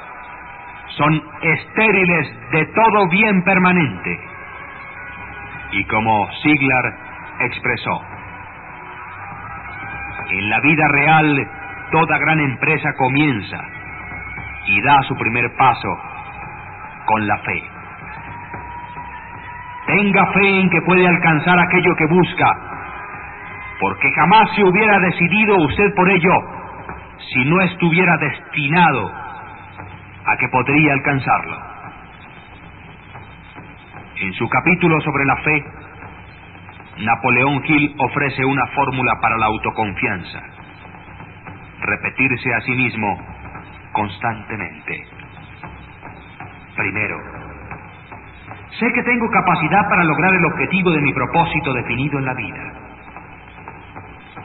son 0.99 1.23
estériles 1.41 2.27
de 2.51 2.65
todo 2.65 3.07
bien 3.07 3.41
permanente. 3.43 4.19
Y 5.71 5.85
como 5.85 6.29
Siglar 6.43 6.93
expresó, 7.39 8.01
en 10.29 10.49
la 10.49 10.59
vida 10.59 10.87
real 10.89 11.47
toda 11.91 12.17
gran 12.17 12.41
empresa 12.41 12.93
comienza 12.97 13.57
y 14.67 14.81
da 14.81 15.01
su 15.03 15.15
primer 15.15 15.55
paso 15.55 15.87
con 17.05 17.25
la 17.25 17.37
fe. 17.39 17.63
Tenga 19.87 20.25
fe 20.33 20.59
en 20.59 20.69
que 20.69 20.81
puede 20.81 21.07
alcanzar 21.07 21.57
aquello 21.59 21.95
que 21.95 22.05
busca, 22.07 22.57
porque 23.79 24.11
jamás 24.11 24.53
se 24.53 24.65
hubiera 24.65 24.99
decidido 24.99 25.55
usted 25.63 25.95
por 25.95 26.11
ello 26.11 26.33
si 27.31 27.45
no 27.45 27.61
estuviera 27.61 28.17
destinado 28.17 29.18
a 30.29 30.37
que 30.37 30.47
podría 30.49 30.93
alcanzarlo. 30.93 31.57
En 34.17 34.33
su 34.33 34.47
capítulo 34.49 34.99
sobre 35.01 35.25
la 35.25 35.37
fe, 35.37 35.65
Napoleón 36.97 37.63
Hill 37.65 37.95
ofrece 37.97 38.45
una 38.45 38.67
fórmula 38.67 39.13
para 39.21 39.37
la 39.37 39.47
autoconfianza. 39.47 40.39
Repetirse 41.81 42.53
a 42.53 42.61
sí 42.61 42.71
mismo 42.73 43.17
constantemente. 43.93 45.07
Primero, 46.75 47.17
sé 48.79 48.91
que 48.93 49.03
tengo 49.03 49.29
capacidad 49.31 49.89
para 49.89 50.03
lograr 50.03 50.33
el 50.35 50.45
objetivo 50.45 50.91
de 50.91 51.01
mi 51.01 51.13
propósito 51.13 51.73
definido 51.73 52.19
en 52.19 52.25
la 52.25 52.33
vida. 52.33 52.73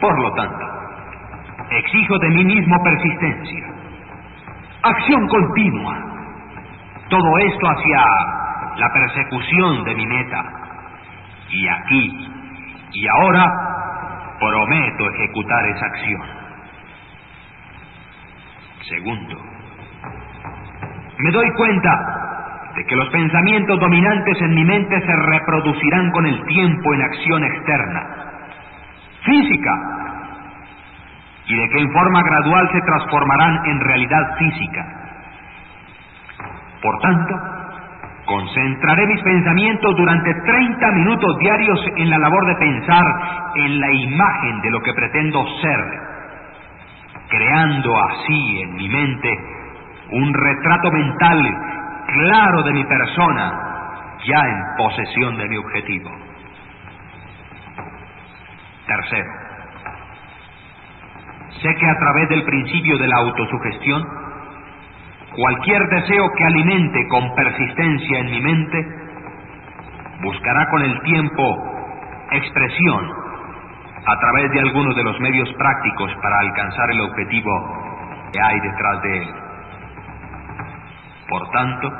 Por 0.01 0.18
lo 0.20 0.33
tanto, 0.35 0.66
exijo 1.70 2.18
de 2.18 2.29
mí 2.31 2.44
mismo 2.44 2.83
persistencia, 2.83 3.74
acción 4.85 5.27
continua, 5.29 5.97
todo 7.09 7.38
esto 7.38 7.66
hacia 7.66 8.03
la 8.77 8.92
persecución 8.92 9.85
de 9.85 9.94
mi 9.94 10.07
meta. 10.07 10.44
Y 11.51 11.68
aquí 11.68 12.29
y 12.92 13.07
ahora 13.09 13.44
prometo 14.38 15.11
ejecutar 15.11 15.66
esa 15.66 15.87
acción. 15.87 16.23
Segundo, 18.88 19.37
me 21.18 21.31
doy 21.31 21.51
cuenta 21.57 22.70
de 22.77 22.85
que 22.85 22.97
los 22.97 23.09
pensamientos 23.09 23.79
dominantes 23.81 24.40
en 24.42 24.55
mi 24.55 24.64
mente 24.64 25.01
se 25.01 25.16
reproducirán 25.16 26.11
con 26.11 26.27
el 26.27 26.44
tiempo 26.44 26.94
en 26.94 27.03
acción 27.03 27.44
externa, 27.44 28.07
física, 29.23 30.04
y 31.47 31.55
de 31.55 31.69
que 31.69 31.79
en 31.81 31.93
forma 31.93 32.23
gradual 32.23 32.71
se 32.73 32.81
transformarán 32.83 33.67
en 33.67 33.81
realidad 33.81 34.37
física. 34.39 34.87
Por 36.83 36.99
tanto, 37.01 37.35
concentraré 38.25 39.07
mis 39.07 39.23
pensamientos 39.23 39.97
durante 39.97 40.35
30 40.35 40.91
minutos 40.93 41.39
diarios 41.39 41.81
en 41.97 42.11
la 42.11 42.19
labor 42.19 42.47
de 42.47 42.57
pensar 42.57 43.07
en 43.57 43.81
la 43.81 43.93
imagen 43.93 44.61
de 44.63 44.71
lo 44.71 44.83
que 44.83 44.95
pretendo 44.95 45.47
ser, 45.61 46.01
creando 47.29 47.99
así 48.05 48.63
en 48.63 48.75
mi 48.75 48.89
mente 48.89 49.39
un 50.13 50.33
retrato 50.33 50.91
mental 50.91 51.57
claro 52.07 52.63
de 52.63 52.73
mi 52.73 52.85
persona, 52.85 53.53
ya 54.25 54.41
en 54.41 54.77
posesión 54.77 55.37
de 55.37 55.49
mi 55.49 55.57
objetivo. 55.57 56.11
Tercero, 58.87 59.44
sé 61.62 61.75
que 61.75 61.87
a 61.88 61.99
través 61.99 62.29
del 62.29 62.45
principio 62.45 62.99
de 62.99 63.07
la 63.07 63.17
autosugestión, 63.17 64.07
cualquier 65.37 65.88
deseo 65.88 66.31
que 66.33 66.45
alimente 66.45 67.09
con 67.09 67.35
persistencia 67.35 68.19
en 68.21 68.31
mi 68.31 68.40
mente, 68.40 68.87
buscará 70.23 70.69
con 70.71 70.83
el 70.83 71.01
tiempo 71.03 71.75
expresión 72.31 73.11
a 74.07 74.19
través 74.19 74.51
de 74.51 74.61
algunos 74.61 74.95
de 74.97 75.03
los 75.03 75.19
medios 75.21 75.51
prácticos 75.55 76.12
para 76.23 76.38
alcanzar 76.40 76.90
el 76.90 77.01
objetivo 77.01 77.51
que 78.33 78.40
hay 78.43 78.61
detrás 78.61 79.03
de 79.03 79.19
él. 79.19 79.29
Por 81.29 81.51
tanto, 81.51 81.93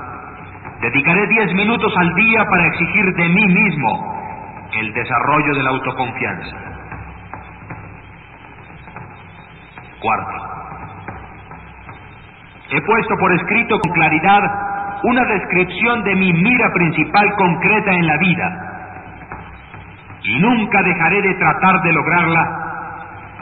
dedicaré 0.83 1.27
diez 1.29 1.55
minutos 1.55 1.93
al 1.97 2.15
día 2.15 2.45
para 2.45 2.67
exigir 2.67 3.15
de 3.15 3.29
mí 3.29 3.47
mismo 3.47 4.15
el 4.73 4.93
desarrollo 4.93 5.55
de 5.55 5.63
la 5.63 5.71
autoconfianza. 5.71 6.74
Cuarto, 10.05 10.37
he 12.69 12.81
puesto 12.83 13.17
por 13.17 13.33
escrito 13.33 13.81
con 13.81 13.91
claridad 13.95 14.43
una 15.03 15.25
descripción 15.25 16.05
de 16.05 16.15
mi 16.15 16.31
mira 16.31 16.71
principal 16.75 17.27
concreta 17.37 17.91
en 17.91 18.07
la 18.07 18.19
vida. 18.19 18.47
Y 20.25 20.39
nunca 20.41 20.83
dejaré 20.83 21.23
de 21.23 21.35
tratar 21.37 21.81
de 21.81 21.93
lograrla 21.95 22.43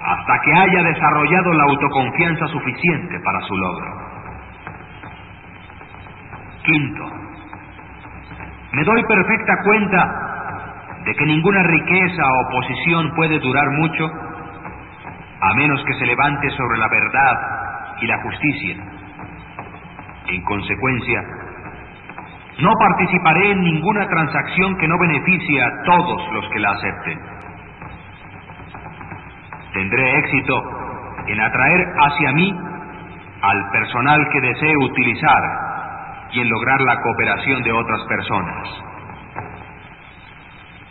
hasta 0.04 0.40
que 0.42 0.54
haya 0.54 0.82
desarrollado 0.84 1.52
la 1.52 1.64
autoconfianza 1.64 2.46
suficiente 2.46 3.18
para 3.24 3.40
su 3.40 3.56
logro. 3.56 3.86
Quinto, 6.62 7.10
me 8.70 8.84
doy 8.84 9.02
perfecta 9.02 9.56
cuenta 9.64 10.98
de 11.06 11.12
que 11.12 11.26
ninguna 11.26 11.64
riqueza 11.64 12.22
o 12.22 12.50
posición 12.52 13.12
puede 13.16 13.40
durar 13.40 13.68
mucho 13.70 14.31
a 15.42 15.54
menos 15.54 15.82
que 15.84 15.94
se 15.94 16.06
levante 16.06 16.48
sobre 16.50 16.78
la 16.78 16.88
verdad 16.88 17.96
y 18.00 18.06
la 18.06 18.18
justicia. 18.22 18.76
En 20.28 20.42
consecuencia, 20.44 21.20
no 22.60 22.70
participaré 22.78 23.50
en 23.50 23.60
ninguna 23.60 24.06
transacción 24.06 24.76
que 24.76 24.86
no 24.86 24.98
beneficie 24.98 25.62
a 25.62 25.82
todos 25.84 26.32
los 26.32 26.48
que 26.50 26.60
la 26.60 26.70
acepten. 26.70 27.20
Tendré 29.72 30.18
éxito 30.18 30.62
en 31.26 31.40
atraer 31.40 31.92
hacia 31.98 32.32
mí 32.32 32.54
al 33.42 33.70
personal 33.70 34.28
que 34.30 34.40
desee 34.40 34.76
utilizar 34.76 35.42
y 36.30 36.40
en 36.40 36.48
lograr 36.48 36.80
la 36.82 37.00
cooperación 37.00 37.62
de 37.62 37.72
otras 37.72 38.02
personas. 38.06 38.91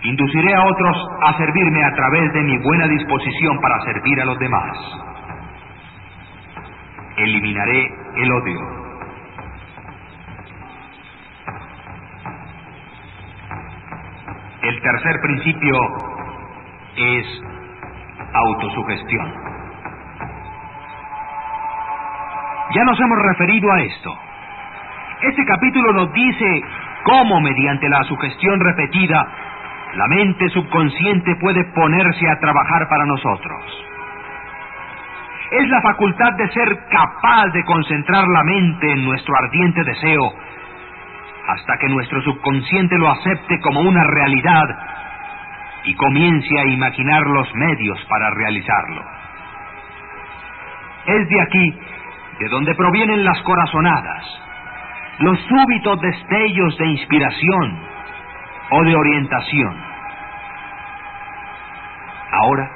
Induciré 0.03 0.55
a 0.55 0.63
otros 0.65 0.97
a 1.21 1.37
servirme 1.37 1.83
a 1.83 1.93
través 1.93 2.33
de 2.33 2.41
mi 2.41 2.57
buena 2.57 2.87
disposición 2.87 3.59
para 3.61 3.79
servir 3.81 4.19
a 4.19 4.25
los 4.25 4.39
demás. 4.39 4.77
Eliminaré 7.17 7.93
el 8.15 8.31
odio. 8.31 8.59
El 14.63 14.81
tercer 14.81 15.21
principio 15.21 15.75
es 16.95 17.43
autosugestión. 18.33 19.33
Ya 22.73 22.83
nos 22.85 22.99
hemos 22.99 23.19
referido 23.19 23.71
a 23.71 23.81
esto. 23.81 24.17
Este 25.21 25.45
capítulo 25.45 25.93
nos 25.93 26.11
dice 26.13 26.63
cómo 27.03 27.39
mediante 27.41 27.87
la 27.89 28.03
sugestión 28.05 28.59
repetida 28.59 29.27
la 29.95 30.07
mente 30.07 30.49
subconsciente 30.49 31.35
puede 31.35 31.63
ponerse 31.73 32.29
a 32.29 32.39
trabajar 32.39 32.87
para 32.89 33.05
nosotros. 33.05 33.61
Es 35.51 35.67
la 35.67 35.81
facultad 35.81 36.33
de 36.33 36.47
ser 36.49 36.79
capaz 36.89 37.47
de 37.47 37.65
concentrar 37.65 38.25
la 38.25 38.43
mente 38.43 38.91
en 38.93 39.03
nuestro 39.03 39.35
ardiente 39.35 39.83
deseo 39.83 40.33
hasta 41.47 41.77
que 41.77 41.89
nuestro 41.89 42.21
subconsciente 42.21 42.97
lo 42.97 43.09
acepte 43.09 43.59
como 43.59 43.81
una 43.81 44.03
realidad 44.05 44.69
y 45.83 45.93
comience 45.95 46.57
a 46.57 46.65
imaginar 46.67 47.27
los 47.27 47.53
medios 47.55 47.99
para 48.05 48.29
realizarlo. 48.29 49.03
Es 51.05 51.27
de 51.27 51.41
aquí 51.41 51.79
de 52.39 52.47
donde 52.47 52.73
provienen 52.75 53.25
las 53.25 53.41
corazonadas, 53.41 54.25
los 55.19 55.37
súbitos 55.41 55.99
destellos 55.99 56.77
de 56.77 56.87
inspiración 56.87 57.90
o 58.71 58.83
de 58.83 58.95
orientación. 58.95 59.77
Ahora, 62.31 62.71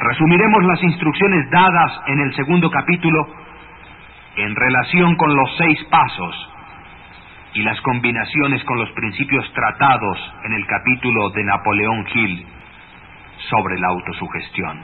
resumiremos 0.00 0.64
las 0.64 0.82
instrucciones 0.82 1.48
dadas 1.50 2.02
en 2.06 2.20
el 2.20 2.34
segundo 2.34 2.70
capítulo 2.70 3.28
en 4.36 4.56
relación 4.56 5.16
con 5.16 5.34
los 5.34 5.56
seis 5.56 5.84
pasos 5.90 6.50
y 7.54 7.62
las 7.62 7.80
combinaciones 7.82 8.64
con 8.64 8.78
los 8.78 8.90
principios 8.92 9.50
tratados 9.52 10.34
en 10.44 10.52
el 10.54 10.66
capítulo 10.66 11.30
de 11.30 11.44
Napoleón 11.44 12.06
Hill 12.12 12.46
sobre 13.50 13.78
la 13.78 13.88
autosugestión. 13.88 14.80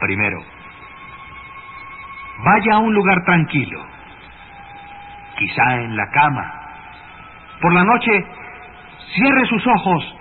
Primero, 0.00 0.42
Vaya 2.44 2.74
a 2.74 2.78
un 2.78 2.92
lugar 2.92 3.22
tranquilo, 3.24 3.80
quizá 5.42 5.76
en 5.80 5.96
la 5.96 6.08
cama. 6.10 6.52
Por 7.60 7.72
la 7.72 7.84
noche, 7.84 8.26
cierre 9.14 9.46
sus 9.46 9.66
ojos 9.66 10.16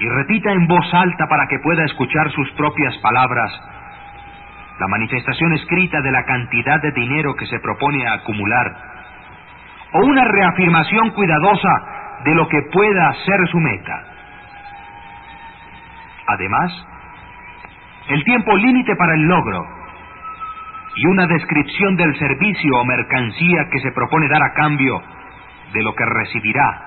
y 0.00 0.08
repita 0.08 0.52
en 0.52 0.66
voz 0.66 0.92
alta 0.94 1.26
para 1.28 1.46
que 1.46 1.58
pueda 1.60 1.84
escuchar 1.84 2.30
sus 2.32 2.50
propias 2.52 2.96
palabras 2.98 3.52
la 4.78 4.88
manifestación 4.88 5.54
escrita 5.54 6.02
de 6.02 6.10
la 6.10 6.24
cantidad 6.24 6.82
de 6.82 6.92
dinero 6.92 7.34
que 7.34 7.46
se 7.46 7.58
propone 7.60 8.06
acumular, 8.06 8.76
o 9.92 10.00
una 10.00 10.22
reafirmación 10.24 11.12
cuidadosa 11.12 12.20
de 12.24 12.34
lo 12.34 12.46
que 12.46 12.60
pueda 12.70 13.14
ser 13.24 13.48
su 13.48 13.58
meta. 13.58 14.04
Además, 16.26 16.86
el 18.08 18.22
tiempo 18.24 18.54
límite 18.54 18.94
para 18.96 19.14
el 19.14 19.22
logro 19.22 19.75
y 20.96 21.06
una 21.06 21.26
descripción 21.26 21.94
del 21.96 22.18
servicio 22.18 22.74
o 22.78 22.84
mercancía 22.84 23.68
que 23.70 23.80
se 23.80 23.92
propone 23.92 24.28
dar 24.28 24.42
a 24.42 24.54
cambio 24.54 25.02
de 25.72 25.82
lo 25.82 25.94
que 25.94 26.04
recibirá 26.06 26.82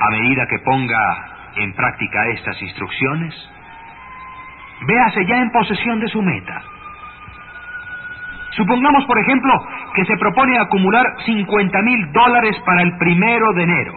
a 0.00 0.10
medida 0.10 0.46
que 0.48 0.58
ponga 0.58 1.52
en 1.56 1.72
práctica 1.72 2.26
estas 2.28 2.60
instrucciones, 2.60 3.32
véase 4.88 5.24
ya 5.24 5.36
en 5.36 5.50
posesión 5.52 6.00
de 6.00 6.08
su 6.08 6.20
meta. 6.20 6.62
Supongamos, 8.50 9.04
por 9.06 9.18
ejemplo, 9.18 9.52
que 9.94 10.04
se 10.04 10.16
propone 10.16 10.58
acumular 10.58 11.06
50 11.24 11.82
mil 11.82 12.12
dólares 12.12 12.56
para 12.66 12.82
el 12.82 12.96
primero 12.98 13.52
de 13.52 13.62
enero. 13.62 13.94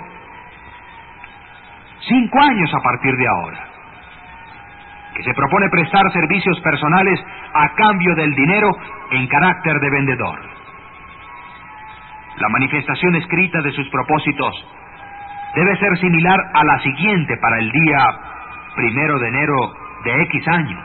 Cinco 2.08 2.42
años 2.42 2.72
a 2.74 2.80
partir 2.80 3.16
de 3.16 3.28
ahora 3.28 3.67
que 5.18 5.24
se 5.24 5.34
propone 5.34 5.68
prestar 5.70 6.12
servicios 6.12 6.62
personales 6.62 7.20
a 7.52 7.74
cambio 7.74 8.14
del 8.14 8.36
dinero 8.36 8.70
en 9.10 9.26
carácter 9.26 9.80
de 9.80 9.90
vendedor. 9.90 10.40
La 12.38 12.50
manifestación 12.50 13.16
escrita 13.16 13.60
de 13.62 13.72
sus 13.72 13.90
propósitos 13.90 14.54
debe 15.56 15.76
ser 15.78 15.98
similar 15.98 16.40
a 16.54 16.64
la 16.64 16.80
siguiente 16.82 17.36
para 17.38 17.58
el 17.58 17.72
día 17.72 18.08
primero 18.76 19.18
de 19.18 19.28
enero 19.30 19.56
de 20.04 20.22
X 20.22 20.48
año. 20.50 20.80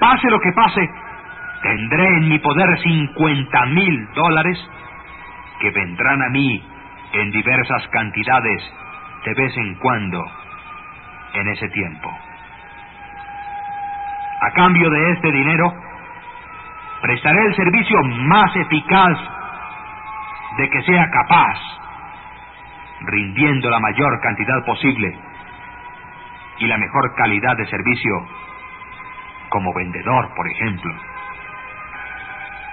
Pase 0.00 0.30
lo 0.30 0.40
que 0.40 0.52
pase, 0.52 0.90
tendré 1.62 2.06
en 2.16 2.28
mi 2.30 2.38
poder 2.38 2.78
50 2.78 3.66
mil 3.66 4.08
dólares 4.14 4.70
que 5.60 5.70
vendrán 5.70 6.22
a 6.22 6.30
mí 6.30 6.64
en 7.12 7.30
diversas 7.30 7.86
cantidades 7.88 8.72
de 9.26 9.34
vez 9.34 9.54
en 9.58 9.74
cuando 9.74 10.41
en 11.34 11.48
ese 11.48 11.68
tiempo. 11.68 12.10
A 14.40 14.50
cambio 14.52 14.90
de 14.90 15.12
este 15.12 15.30
dinero, 15.30 15.72
prestaré 17.00 17.46
el 17.46 17.54
servicio 17.54 18.02
más 18.02 18.54
eficaz 18.56 19.18
de 20.58 20.68
que 20.68 20.82
sea 20.82 21.08
capaz, 21.10 21.58
rindiendo 23.00 23.70
la 23.70 23.80
mayor 23.80 24.20
cantidad 24.20 24.64
posible 24.64 25.16
y 26.58 26.66
la 26.66 26.78
mejor 26.78 27.14
calidad 27.14 27.56
de 27.56 27.66
servicio 27.66 28.28
como 29.48 29.72
vendedor, 29.74 30.34
por 30.34 30.48
ejemplo. 30.50 30.94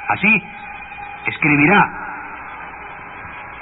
Así, 0.09 0.43
escribirá 1.27 1.91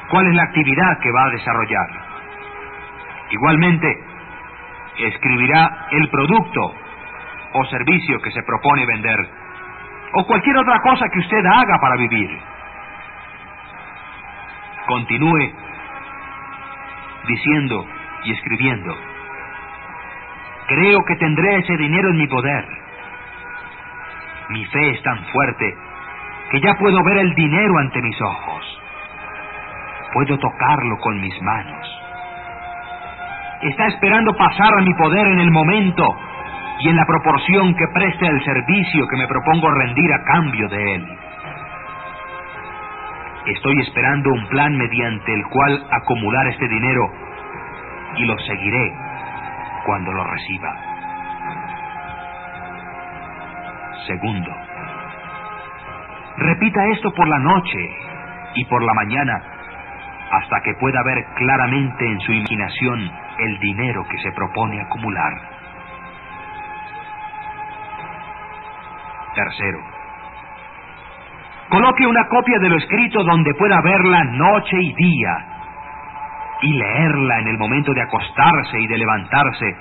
cuál 0.09 0.27
es 0.27 0.35
la 0.35 0.43
actividad 0.43 0.99
que 0.99 1.11
va 1.11 1.25
a 1.25 1.29
desarrollar. 1.29 1.87
Igualmente, 3.31 4.03
escribirá 5.05 5.87
el 5.91 6.09
producto 6.09 6.73
o 7.53 7.65
servicio 7.65 8.19
que 8.21 8.31
se 8.31 8.43
propone 8.43 8.85
vender, 8.85 9.17
o 10.13 10.25
cualquier 10.25 10.57
otra 10.57 10.79
cosa 10.81 11.07
que 11.09 11.19
usted 11.19 11.45
haga 11.45 11.79
para 11.79 11.95
vivir. 11.97 12.29
Continúe 14.87 15.51
diciendo 17.27 17.85
y 18.23 18.31
escribiendo, 18.31 18.95
creo 20.67 21.03
que 21.05 21.15
tendré 21.15 21.57
ese 21.57 21.77
dinero 21.77 22.09
en 22.09 22.17
mi 22.17 22.27
poder. 22.27 22.67
Mi 24.49 24.65
fe 24.65 24.91
es 24.91 25.03
tan 25.03 25.25
fuerte 25.25 25.75
que 26.51 26.61
ya 26.61 26.75
puedo 26.75 27.03
ver 27.03 27.17
el 27.17 27.33
dinero 27.35 27.77
ante 27.79 28.01
mis 28.01 28.21
ojos. 28.21 28.81
Puedo 30.13 30.37
tocarlo 30.37 30.97
con 30.99 31.19
mis 31.19 31.41
manos. 31.41 32.06
Está 33.61 33.87
esperando 33.87 34.33
pasar 34.35 34.71
a 34.77 34.81
mi 34.81 34.93
poder 34.93 35.25
en 35.27 35.39
el 35.39 35.49
momento 35.49 36.05
y 36.79 36.89
en 36.89 36.95
la 36.95 37.05
proporción 37.05 37.73
que 37.73 37.87
preste 37.91 38.27
el 38.27 38.43
servicio 38.43 39.07
que 39.07 39.17
me 39.17 39.27
propongo 39.27 39.71
rendir 39.71 40.13
a 40.13 40.23
cambio 40.23 40.69
de 40.69 40.95
él. 40.95 41.17
Estoy 43.47 43.79
esperando 43.79 44.29
un 44.29 44.47
plan 44.49 44.77
mediante 44.77 45.33
el 45.33 45.43
cual 45.47 45.83
acumular 45.91 46.47
este 46.47 46.67
dinero 46.67 47.11
y 48.17 48.25
lo 48.25 48.37
seguiré 48.39 48.93
cuando 49.85 50.13
lo 50.13 50.23
reciba. 50.23 50.75
Segundo, 54.05 54.51
repita 56.37 56.85
esto 56.89 57.11
por 57.11 57.27
la 57.27 57.39
noche 57.39 57.89
y 58.53 58.65
por 58.65 58.83
la 58.83 58.93
mañana 58.93 59.41
hasta 60.31 60.61
que 60.61 60.75
pueda 60.75 61.01
ver 61.03 61.25
claramente 61.37 62.05
en 62.05 62.19
su 62.19 62.33
imaginación 62.33 63.26
el 63.39 63.59
dinero 63.59 64.05
que 64.09 64.17
se 64.19 64.31
propone 64.31 64.81
acumular. 64.81 65.33
Tercero, 69.35 69.79
coloque 71.69 72.07
una 72.07 72.27
copia 72.27 72.59
de 72.59 72.69
lo 72.69 72.77
escrito 72.77 73.23
donde 73.23 73.53
pueda 73.53 73.81
verla 73.81 74.23
noche 74.23 74.77
y 74.81 74.93
día 74.93 75.45
y 76.61 76.73
leerla 76.73 77.39
en 77.39 77.47
el 77.49 77.57
momento 77.57 77.93
de 77.93 78.01
acostarse 78.01 78.79
y 78.79 78.87
de 78.87 78.97
levantarse 78.97 79.75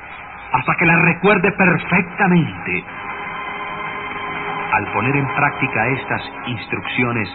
hasta 0.52 0.74
que 0.76 0.86
la 0.86 0.96
recuerde 0.96 1.52
perfectamente. 1.52 2.84
Al 4.72 4.92
poner 4.92 5.16
en 5.16 5.26
práctica 5.34 5.88
estas 5.88 6.32
instrucciones, 6.46 7.28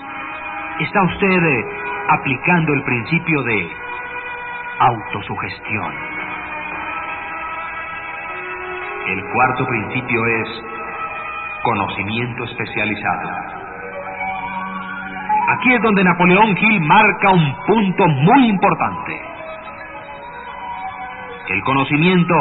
está 0.79 1.03
usted 1.03 1.43
eh, 1.43 1.65
aplicando 2.09 2.73
el 2.73 2.83
principio 2.83 3.43
de 3.43 3.69
autosugestión. 4.79 6.10
El 9.07 9.23
cuarto 9.33 9.65
principio 9.65 10.25
es 10.25 10.63
conocimiento 11.63 12.43
especializado. 12.45 13.29
Aquí 15.49 15.73
es 15.73 15.81
donde 15.81 16.03
Napoleón 16.03 16.55
Hill 16.57 16.81
marca 16.81 17.31
un 17.31 17.55
punto 17.65 18.07
muy 18.07 18.47
importante. 18.47 19.21
El 21.49 21.61
conocimiento 21.63 22.35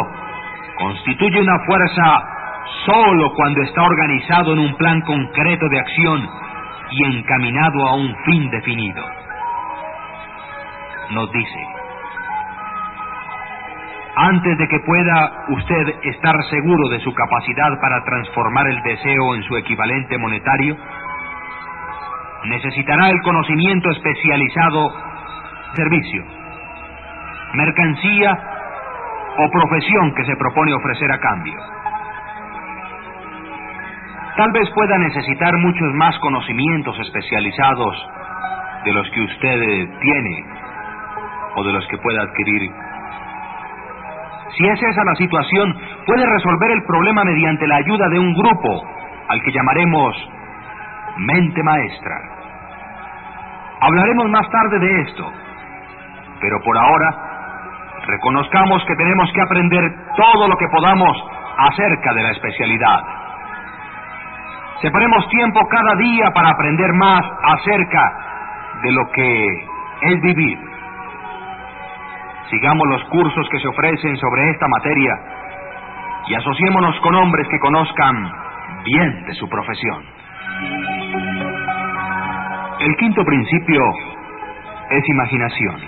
constituye 0.78 1.40
una 1.40 1.58
fuerza 1.66 2.24
solo 2.86 3.32
cuando 3.34 3.62
está 3.62 3.82
organizado 3.82 4.52
en 4.52 4.58
un 4.60 4.74
plan 4.76 5.00
concreto 5.00 5.68
de 5.68 5.78
acción 5.78 6.28
y 6.90 7.04
encaminado 7.16 7.88
a 7.88 7.94
un 7.94 8.14
fin 8.24 8.50
definido. 8.50 9.02
Nos 11.10 11.32
dice, 11.32 11.79
antes 14.20 14.58
de 14.58 14.68
que 14.68 14.80
pueda 14.80 15.46
usted 15.48 15.94
estar 16.02 16.36
seguro 16.50 16.88
de 16.90 17.00
su 17.00 17.14
capacidad 17.14 17.80
para 17.80 18.04
transformar 18.04 18.66
el 18.66 18.82
deseo 18.82 19.34
en 19.34 19.42
su 19.44 19.56
equivalente 19.56 20.18
monetario, 20.18 20.76
necesitará 22.44 23.08
el 23.08 23.20
conocimiento 23.22 23.90
especializado, 23.90 24.92
servicio, 25.74 26.22
mercancía 27.54 28.38
o 29.38 29.50
profesión 29.50 30.14
que 30.14 30.26
se 30.26 30.36
propone 30.36 30.74
ofrecer 30.74 31.10
a 31.12 31.18
cambio. 31.18 31.58
Tal 34.36 34.52
vez 34.52 34.70
pueda 34.74 34.98
necesitar 34.98 35.56
muchos 35.56 35.94
más 35.94 36.18
conocimientos 36.18 36.98
especializados 37.00 37.96
de 38.84 38.92
los 38.92 39.10
que 39.10 39.20
usted 39.22 39.88
tiene 40.00 40.44
o 41.56 41.64
de 41.64 41.72
los 41.72 41.86
que 41.88 41.96
pueda 41.98 42.22
adquirir. 42.22 42.70
Si 44.56 44.66
es 44.66 44.82
esa 44.82 45.04
la 45.04 45.14
situación, 45.14 45.76
puede 46.06 46.26
resolver 46.26 46.70
el 46.72 46.82
problema 46.84 47.24
mediante 47.24 47.66
la 47.66 47.76
ayuda 47.76 48.08
de 48.08 48.18
un 48.18 48.34
grupo 48.34 48.84
al 49.28 49.40
que 49.42 49.52
llamaremos 49.52 50.16
mente 51.18 51.62
maestra. 51.62 52.16
Hablaremos 53.80 54.28
más 54.30 54.48
tarde 54.50 54.78
de 54.78 55.00
esto, 55.02 55.32
pero 56.40 56.60
por 56.64 56.76
ahora 56.76 57.30
reconozcamos 58.06 58.84
que 58.86 58.96
tenemos 58.96 59.32
que 59.32 59.40
aprender 59.40 59.82
todo 60.16 60.48
lo 60.48 60.56
que 60.56 60.68
podamos 60.68 61.16
acerca 61.58 62.12
de 62.14 62.22
la 62.22 62.30
especialidad. 62.30 63.00
Separemos 64.80 65.28
tiempo 65.28 65.60
cada 65.68 65.94
día 65.96 66.30
para 66.32 66.50
aprender 66.50 66.92
más 66.94 67.22
acerca 67.42 68.12
de 68.82 68.92
lo 68.92 69.10
que 69.10 69.66
es 70.02 70.20
vivir. 70.22 70.69
Sigamos 72.50 72.86
los 72.88 73.04
cursos 73.04 73.48
que 73.48 73.60
se 73.60 73.68
ofrecen 73.68 74.16
sobre 74.16 74.50
esta 74.50 74.66
materia 74.66 75.14
y 76.26 76.34
asociémonos 76.34 76.98
con 77.00 77.14
hombres 77.14 77.46
que 77.48 77.58
conozcan 77.60 78.32
bien 78.84 79.24
de 79.26 79.34
su 79.34 79.48
profesión. 79.48 80.04
El 82.80 82.96
quinto 82.96 83.24
principio 83.24 83.80
es 84.90 85.08
imaginación. 85.08 85.80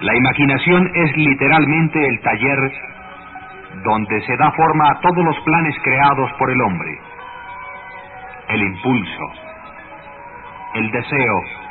La 0.00 0.16
imaginación 0.16 0.90
es 0.94 1.16
literalmente 1.16 2.04
el 2.04 2.20
taller 2.20 2.58
donde 3.84 4.20
se 4.22 4.36
da 4.36 4.50
forma 4.52 4.90
a 4.90 5.00
todos 5.00 5.24
los 5.24 5.38
planes 5.40 5.76
creados 5.82 6.32
por 6.38 6.50
el 6.50 6.60
hombre. 6.60 6.98
El 8.48 8.62
impulso, 8.62 9.32
el 10.74 10.90
deseo, 10.90 11.63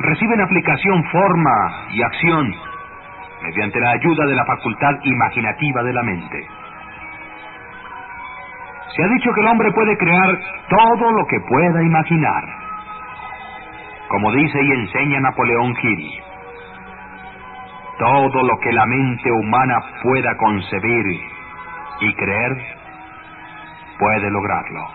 reciben 0.00 0.40
aplicación, 0.40 1.04
forma 1.10 1.86
y 1.90 2.02
acción 2.02 2.54
mediante 3.42 3.80
la 3.80 3.90
ayuda 3.90 4.26
de 4.26 4.34
la 4.34 4.44
facultad 4.44 4.98
imaginativa 5.02 5.82
de 5.82 5.92
la 5.92 6.02
mente. 6.02 6.46
Se 8.94 9.04
ha 9.04 9.08
dicho 9.08 9.32
que 9.32 9.40
el 9.40 9.46
hombre 9.48 9.70
puede 9.72 9.96
crear 9.96 10.38
todo 10.68 11.12
lo 11.12 11.26
que 11.26 11.40
pueda 11.40 11.82
imaginar, 11.82 12.44
como 14.08 14.32
dice 14.32 14.62
y 14.62 14.72
enseña 14.72 15.20
Napoleón 15.20 15.74
Hill. 15.82 16.22
Todo 17.98 18.42
lo 18.44 18.58
que 18.60 18.72
la 18.72 18.86
mente 18.86 19.30
humana 19.30 19.80
pueda 20.02 20.36
concebir 20.36 21.20
y 22.00 22.14
creer, 22.14 22.56
puede 23.98 24.30
lograrlo. 24.30 24.86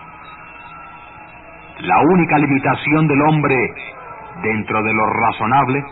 La 1.80 2.00
única 2.00 2.38
limitación 2.38 3.06
del 3.06 3.20
hombre 3.22 3.74
dentro 4.42 4.82
de 4.82 4.92
lo 4.92 5.06
razonable 5.06 5.84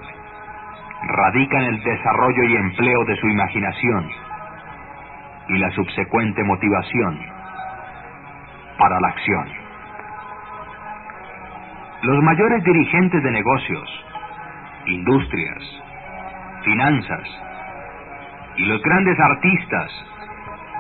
radica 1.05 1.59
en 1.59 1.65
el 1.65 1.83
desarrollo 1.83 2.45
y 2.45 2.57
empleo 2.57 3.05
de 3.05 3.17
su 3.17 3.29
imaginación 3.29 4.09
y 5.49 5.59
la 5.59 5.71
subsecuente 5.71 6.45
motivación 6.45 7.19
para 8.79 9.01
la 9.01 9.09
acción. 9.09 9.49
Los 12.03 12.23
mayores 12.23 12.65
dirigentes 12.65 13.23
de 13.23 13.31
negocios, 13.31 14.05
industrias, 14.87 15.83
finanzas. 16.65 17.29
Y 18.57 18.65
los 18.67 18.83
grandes 18.83 19.19
artistas, 19.19 19.91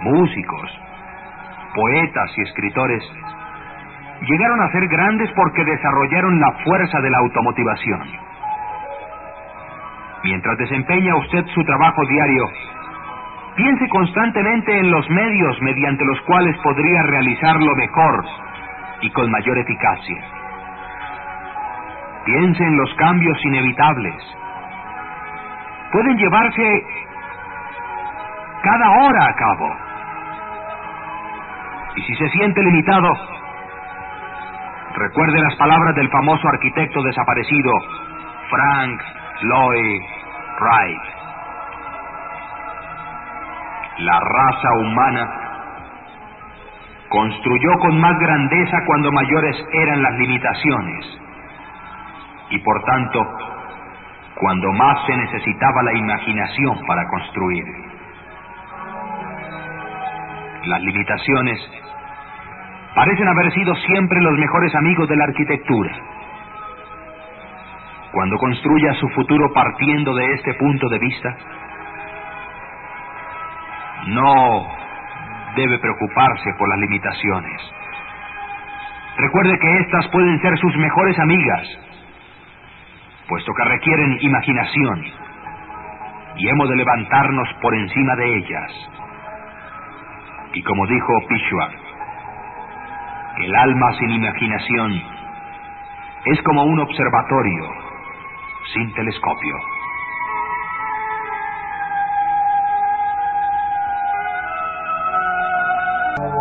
músicos, 0.02 0.80
poetas 1.74 2.30
y 2.36 2.42
escritores 2.42 3.02
llegaron 4.26 4.60
a 4.60 4.70
ser 4.70 4.86
grandes 4.88 5.30
porque 5.32 5.64
desarrollaron 5.64 6.40
la 6.40 6.52
fuerza 6.64 7.00
de 7.00 7.10
la 7.10 7.18
automotivación. 7.18 8.02
Mientras 10.24 10.56
desempeña 10.58 11.16
usted 11.16 11.44
su 11.54 11.64
trabajo 11.64 12.04
diario, 12.06 12.44
piense 13.56 13.88
constantemente 13.88 14.78
en 14.78 14.90
los 14.90 15.08
medios 15.10 15.60
mediante 15.60 16.04
los 16.04 16.20
cuales 16.22 16.56
podría 16.62 17.02
realizarlo 17.02 17.74
mejor 17.74 18.24
y 19.00 19.10
con 19.10 19.30
mayor 19.30 19.58
eficacia. 19.58 20.24
Piense 22.24 22.62
en 22.62 22.76
los 22.76 22.94
cambios 22.94 23.44
inevitables, 23.44 24.14
pueden 25.90 26.16
llevarse 26.16 26.84
cada 28.62 28.90
hora 28.90 29.26
a 29.26 29.34
cabo. 29.34 29.76
Y 31.96 32.02
si 32.02 32.14
se 32.14 32.28
siente 32.30 32.62
limitado, 32.62 33.31
recuerde 34.94 35.40
las 35.40 35.56
palabras 35.56 35.94
del 35.94 36.10
famoso 36.10 36.48
arquitecto 36.48 37.02
desaparecido, 37.02 37.72
Frank 38.50 39.00
Lloyd 39.42 40.02
Wright. 40.60 41.02
La 43.98 44.20
raza 44.20 44.72
humana 44.78 45.42
construyó 47.08 47.78
con 47.80 48.00
más 48.00 48.18
grandeza 48.18 48.78
cuando 48.86 49.12
mayores 49.12 49.56
eran 49.72 50.02
las 50.02 50.14
limitaciones 50.14 51.18
y 52.50 52.58
por 52.60 52.82
tanto 52.84 53.26
cuando 54.40 54.72
más 54.72 55.06
se 55.06 55.16
necesitaba 55.16 55.82
la 55.82 55.92
imaginación 55.92 56.84
para 56.86 57.06
construir. 57.08 57.64
Las 60.64 60.80
limitaciones 60.80 61.70
parecen 62.94 63.28
haber 63.28 63.52
sido 63.52 63.74
siempre 63.76 64.20
los 64.20 64.38
mejores 64.38 64.74
amigos 64.74 65.08
de 65.08 65.16
la 65.16 65.24
arquitectura. 65.24 65.92
Cuando 68.12 68.36
construya 68.36 68.92
su 68.94 69.08
futuro 69.10 69.52
partiendo 69.54 70.14
de 70.14 70.34
este 70.34 70.54
punto 70.54 70.88
de 70.88 70.98
vista, 70.98 71.36
no 74.08 74.66
debe 75.56 75.78
preocuparse 75.78 76.52
por 76.58 76.68
las 76.68 76.78
limitaciones. 76.78 77.72
Recuerde 79.16 79.58
que 79.58 79.78
éstas 79.78 80.08
pueden 80.08 80.40
ser 80.40 80.58
sus 80.58 80.76
mejores 80.76 81.18
amigas, 81.18 81.66
puesto 83.28 83.52
que 83.54 83.64
requieren 83.64 84.18
imaginación, 84.20 85.04
y 86.36 86.48
hemos 86.48 86.68
de 86.68 86.76
levantarnos 86.76 87.48
por 87.60 87.74
encima 87.74 88.16
de 88.16 88.36
ellas. 88.36 88.90
Y 90.54 90.62
como 90.62 90.86
dijo 90.86 91.12
Pishwa, 91.28 91.70
el 93.38 93.56
alma 93.56 93.92
sin 93.98 94.10
imaginación 94.10 94.92
es 96.26 96.42
como 96.42 96.64
un 96.64 96.80
observatorio 96.80 97.64
sin 98.72 98.92
telescopio. 98.94 99.56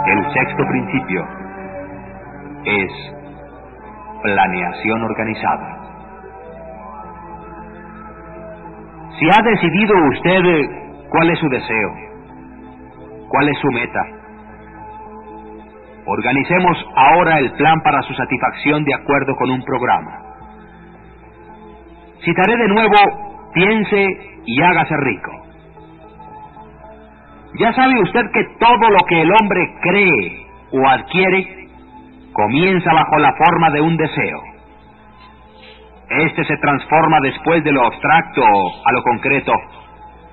El 0.07 0.33
sexto 0.33 0.63
principio 0.67 1.27
es 2.65 2.91
planeación 4.21 5.03
organizada. 5.03 5.77
Si 9.17 9.29
ha 9.29 9.41
decidido 9.41 9.93
usted 10.09 11.09
cuál 11.09 11.29
es 11.29 11.39
su 11.39 11.49
deseo, 11.49 11.93
cuál 13.29 13.49
es 13.49 13.57
su 13.59 13.67
meta, 13.71 14.20
organicemos 16.11 16.77
ahora 16.95 17.39
el 17.39 17.51
plan 17.53 17.81
para 17.81 18.01
su 18.01 18.13
satisfacción 18.13 18.83
de 18.83 18.93
acuerdo 18.93 19.35
con 19.35 19.49
un 19.49 19.63
programa. 19.63 20.19
Citaré 22.23 22.57
de 22.57 22.67
nuevo, 22.67 23.51
piense 23.53 24.07
y 24.45 24.61
hágase 24.61 24.95
rico. 24.97 25.31
Ya 27.59 27.73
sabe 27.73 27.99
usted 28.01 28.21
que 28.33 28.43
todo 28.59 28.89
lo 28.89 28.99
que 29.07 29.21
el 29.21 29.31
hombre 29.31 29.73
cree 29.81 30.45
o 30.71 30.87
adquiere 30.87 31.67
comienza 32.33 32.93
bajo 32.93 33.17
la 33.17 33.33
forma 33.33 33.69
de 33.71 33.81
un 33.81 33.97
deseo. 33.97 34.41
Este 36.09 36.43
se 36.43 36.57
transforma 36.57 37.19
después 37.21 37.63
de 37.63 37.71
lo 37.71 37.85
abstracto 37.85 38.43
a 38.43 38.91
lo 38.91 39.01
concreto 39.03 39.53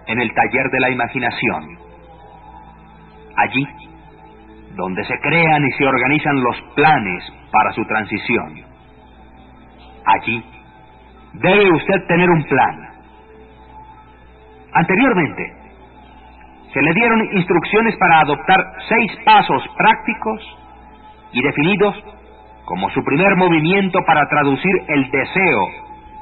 en 0.06 0.20
el 0.20 0.32
taller 0.34 0.70
de 0.70 0.80
la 0.80 0.90
imaginación. 0.90 1.78
Allí, 3.36 3.66
donde 4.78 5.04
se 5.04 5.18
crean 5.18 5.66
y 5.66 5.72
se 5.72 5.84
organizan 5.84 6.40
los 6.40 6.56
planes 6.76 7.32
para 7.50 7.72
su 7.72 7.84
transición. 7.84 8.62
Allí, 10.06 10.44
debe 11.32 11.72
usted 11.72 12.06
tener 12.06 12.30
un 12.30 12.44
plan. 12.44 12.88
Anteriormente, 14.72 15.52
se 16.72 16.80
le 16.80 16.94
dieron 16.94 17.20
instrucciones 17.32 17.96
para 17.96 18.20
adoptar 18.20 18.64
seis 18.88 19.18
pasos 19.24 19.64
prácticos 19.76 20.58
y 21.32 21.42
definidos 21.42 21.96
como 22.64 22.88
su 22.90 23.02
primer 23.02 23.34
movimiento 23.34 23.98
para 24.06 24.28
traducir 24.28 24.72
el 24.86 25.10
deseo 25.10 25.68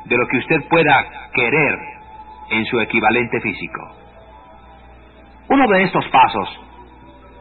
de 0.07 0.17
lo 0.17 0.27
que 0.29 0.39
usted 0.39 0.67
pueda 0.71 1.05
querer 1.35 1.79
en 2.53 2.65
su 2.65 2.81
equivalente 2.81 3.39
físico. 3.43 3.83
Uno 5.49 5.69
de 5.69 5.83
estos 5.83 6.09
pasos 6.09 6.66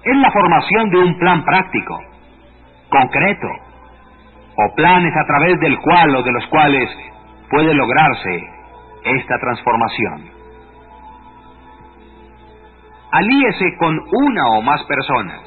es 0.05 0.17
la 0.17 0.31
formación 0.31 0.89
de 0.91 0.99
un 0.99 1.17
plan 1.17 1.43
práctico, 1.43 1.99
concreto, 2.89 3.47
o 4.57 4.75
planes 4.75 5.13
a 5.17 5.25
través 5.25 5.59
del 5.59 5.79
cual 5.79 6.15
o 6.15 6.23
de 6.23 6.31
los 6.31 6.45
cuales 6.47 6.89
puede 7.49 7.73
lograrse 7.73 8.49
esta 9.03 9.39
transformación. 9.39 10.29
Alíese 13.11 13.77
con 13.77 13.99
una 14.11 14.49
o 14.57 14.61
más 14.61 14.83
personas, 14.83 15.41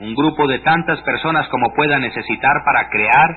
un 0.00 0.14
grupo 0.14 0.46
de 0.46 0.60
tantas 0.60 1.00
personas 1.02 1.48
como 1.48 1.74
pueda 1.74 1.98
necesitar 1.98 2.62
para 2.64 2.88
crear 2.88 3.36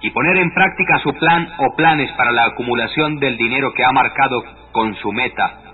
y 0.00 0.10
poner 0.10 0.38
en 0.38 0.52
práctica 0.52 0.98
su 0.98 1.12
plan 1.14 1.48
o 1.58 1.76
planes 1.76 2.10
para 2.12 2.32
la 2.32 2.46
acumulación 2.46 3.18
del 3.18 3.36
dinero 3.36 3.72
que 3.74 3.84
ha 3.84 3.92
marcado 3.92 4.42
con 4.72 4.94
su 4.96 5.12
meta, 5.12 5.65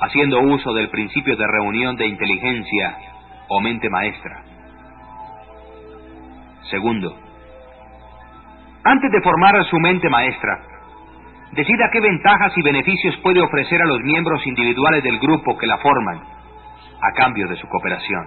haciendo 0.00 0.40
uso 0.40 0.72
del 0.74 0.88
principio 0.90 1.36
de 1.36 1.46
reunión 1.46 1.96
de 1.96 2.06
inteligencia 2.06 2.96
o 3.48 3.60
mente 3.60 3.88
maestra. 3.90 4.42
Segundo, 6.70 7.16
antes 8.84 9.10
de 9.10 9.22
formar 9.22 9.64
su 9.64 9.78
mente 9.78 10.08
maestra, 10.08 10.60
decida 11.52 11.90
qué 11.92 12.00
ventajas 12.00 12.52
y 12.56 12.62
beneficios 12.62 13.16
puede 13.22 13.40
ofrecer 13.40 13.82
a 13.82 13.86
los 13.86 14.00
miembros 14.00 14.46
individuales 14.46 15.02
del 15.02 15.18
grupo 15.18 15.56
que 15.58 15.66
la 15.66 15.78
forman 15.78 16.20
a 17.00 17.12
cambio 17.14 17.48
de 17.48 17.56
su 17.56 17.66
cooperación. 17.68 18.26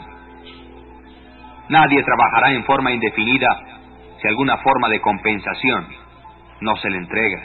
Nadie 1.70 2.04
trabajará 2.04 2.52
en 2.52 2.66
forma 2.66 2.92
indefinida 2.92 3.60
si 4.22 4.28
alguna 4.28 4.58
forma 4.58 4.90
de 4.90 5.00
compensación 5.00 5.88
no 6.62 6.76
se 6.78 6.90
le 6.90 6.98
entrega. 6.98 7.42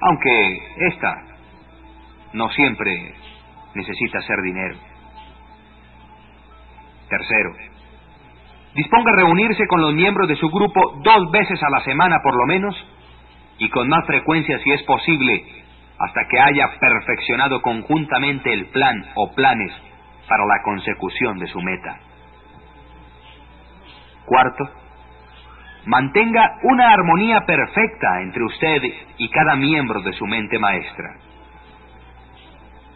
Aunque 0.00 0.62
esta 0.88 1.31
no 2.32 2.48
siempre 2.50 3.14
necesita 3.74 4.20
ser 4.22 4.40
dinero. 4.42 4.76
Tercero, 7.08 7.52
disponga 8.74 9.12
a 9.12 9.16
reunirse 9.16 9.66
con 9.66 9.80
los 9.80 9.92
miembros 9.92 10.28
de 10.28 10.36
su 10.36 10.48
grupo 10.48 11.00
dos 11.02 11.30
veces 11.30 11.62
a 11.62 11.70
la 11.70 11.80
semana 11.80 12.20
por 12.22 12.34
lo 12.34 12.46
menos 12.46 12.74
y 13.58 13.68
con 13.68 13.88
más 13.88 14.06
frecuencia 14.06 14.58
si 14.60 14.72
es 14.72 14.82
posible 14.84 15.44
hasta 15.98 16.26
que 16.28 16.40
haya 16.40 16.68
perfeccionado 16.80 17.60
conjuntamente 17.60 18.52
el 18.52 18.66
plan 18.66 19.04
o 19.14 19.32
planes 19.34 19.72
para 20.28 20.46
la 20.46 20.62
consecución 20.62 21.38
de 21.38 21.46
su 21.46 21.60
meta. 21.60 21.98
Cuarto, 24.24 24.64
mantenga 25.86 26.58
una 26.62 26.90
armonía 26.90 27.44
perfecta 27.44 28.22
entre 28.22 28.44
usted 28.44 28.82
y 29.18 29.28
cada 29.28 29.54
miembro 29.56 30.00
de 30.00 30.12
su 30.14 30.26
mente 30.26 30.58
maestra. 30.58 31.16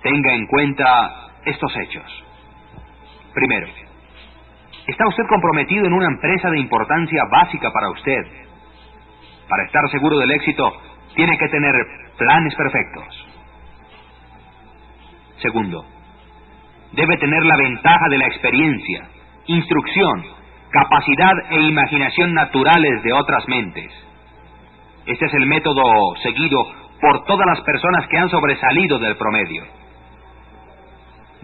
Tenga 0.06 0.34
en 0.34 0.46
cuenta 0.46 1.32
estos 1.44 1.76
hechos. 1.78 2.24
Primero, 3.34 3.66
está 4.86 5.08
usted 5.08 5.24
comprometido 5.28 5.84
en 5.84 5.92
una 5.92 6.06
empresa 6.06 6.48
de 6.48 6.60
importancia 6.60 7.24
básica 7.28 7.72
para 7.72 7.90
usted. 7.90 8.24
Para 9.48 9.64
estar 9.64 9.82
seguro 9.90 10.16
del 10.18 10.30
éxito, 10.30 10.80
tiene 11.16 11.36
que 11.36 11.48
tener 11.48 11.74
planes 12.16 12.54
perfectos. 12.54 13.28
Segundo, 15.38 15.84
debe 16.92 17.16
tener 17.16 17.44
la 17.44 17.56
ventaja 17.56 18.08
de 18.08 18.18
la 18.18 18.26
experiencia, 18.26 19.08
instrucción, 19.46 20.24
capacidad 20.70 21.32
e 21.50 21.62
imaginación 21.62 22.32
naturales 22.32 23.02
de 23.02 23.12
otras 23.12 23.48
mentes. 23.48 23.92
Este 25.04 25.26
es 25.26 25.34
el 25.34 25.46
método 25.46 25.82
seguido 26.22 26.64
por 27.00 27.24
todas 27.24 27.46
las 27.48 27.60
personas 27.62 28.06
que 28.06 28.18
han 28.18 28.28
sobresalido 28.28 29.00
del 29.00 29.16
promedio. 29.16 29.64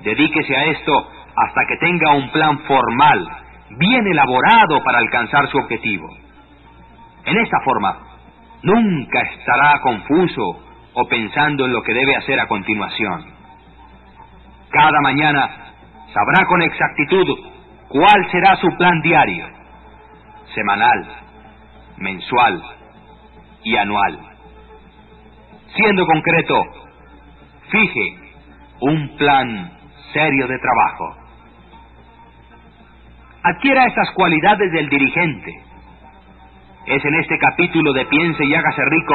Dedíquese 0.02 0.56
a 0.56 0.64
esto 0.64 1.10
hasta 1.36 1.60
que 1.66 1.76
tenga 1.76 2.14
un 2.14 2.30
plan 2.30 2.58
formal, 2.60 3.26
bien 3.78 4.06
elaborado 4.06 4.82
para 4.84 4.98
alcanzar 4.98 5.48
su 5.48 5.58
objetivo. 5.58 6.08
En 7.24 7.38
esta 7.38 7.60
forma, 7.64 7.98
nunca 8.62 9.20
estará 9.20 9.80
confuso 9.80 10.42
o 10.94 11.08
pensando 11.08 11.64
en 11.64 11.72
lo 11.72 11.82
que 11.82 11.94
debe 11.94 12.16
hacer 12.16 12.38
a 12.40 12.46
continuación. 12.46 13.24
Cada 14.70 15.00
mañana 15.02 15.50
sabrá 16.12 16.46
con 16.46 16.62
exactitud 16.62 17.38
cuál 17.88 18.30
será 18.30 18.56
su 18.56 18.68
plan 18.76 19.00
diario, 19.02 19.46
semanal, 20.54 21.06
mensual 21.96 22.62
y 23.62 23.76
anual. 23.76 24.18
Siendo 25.76 26.06
concreto, 26.06 26.62
fije 27.70 28.18
un 28.80 29.16
plan 29.16 29.70
serio 30.12 30.46
de 30.46 30.58
trabajo. 30.58 31.16
Adquiera 33.44 33.86
estas 33.86 34.10
cualidades 34.12 34.70
del 34.72 34.88
dirigente. 34.88 35.62
Es 36.86 37.04
en 37.04 37.14
este 37.14 37.38
capítulo 37.38 37.92
de 37.92 38.06
Piense 38.06 38.44
y 38.44 38.54
hágase 38.54 38.84
rico 38.84 39.14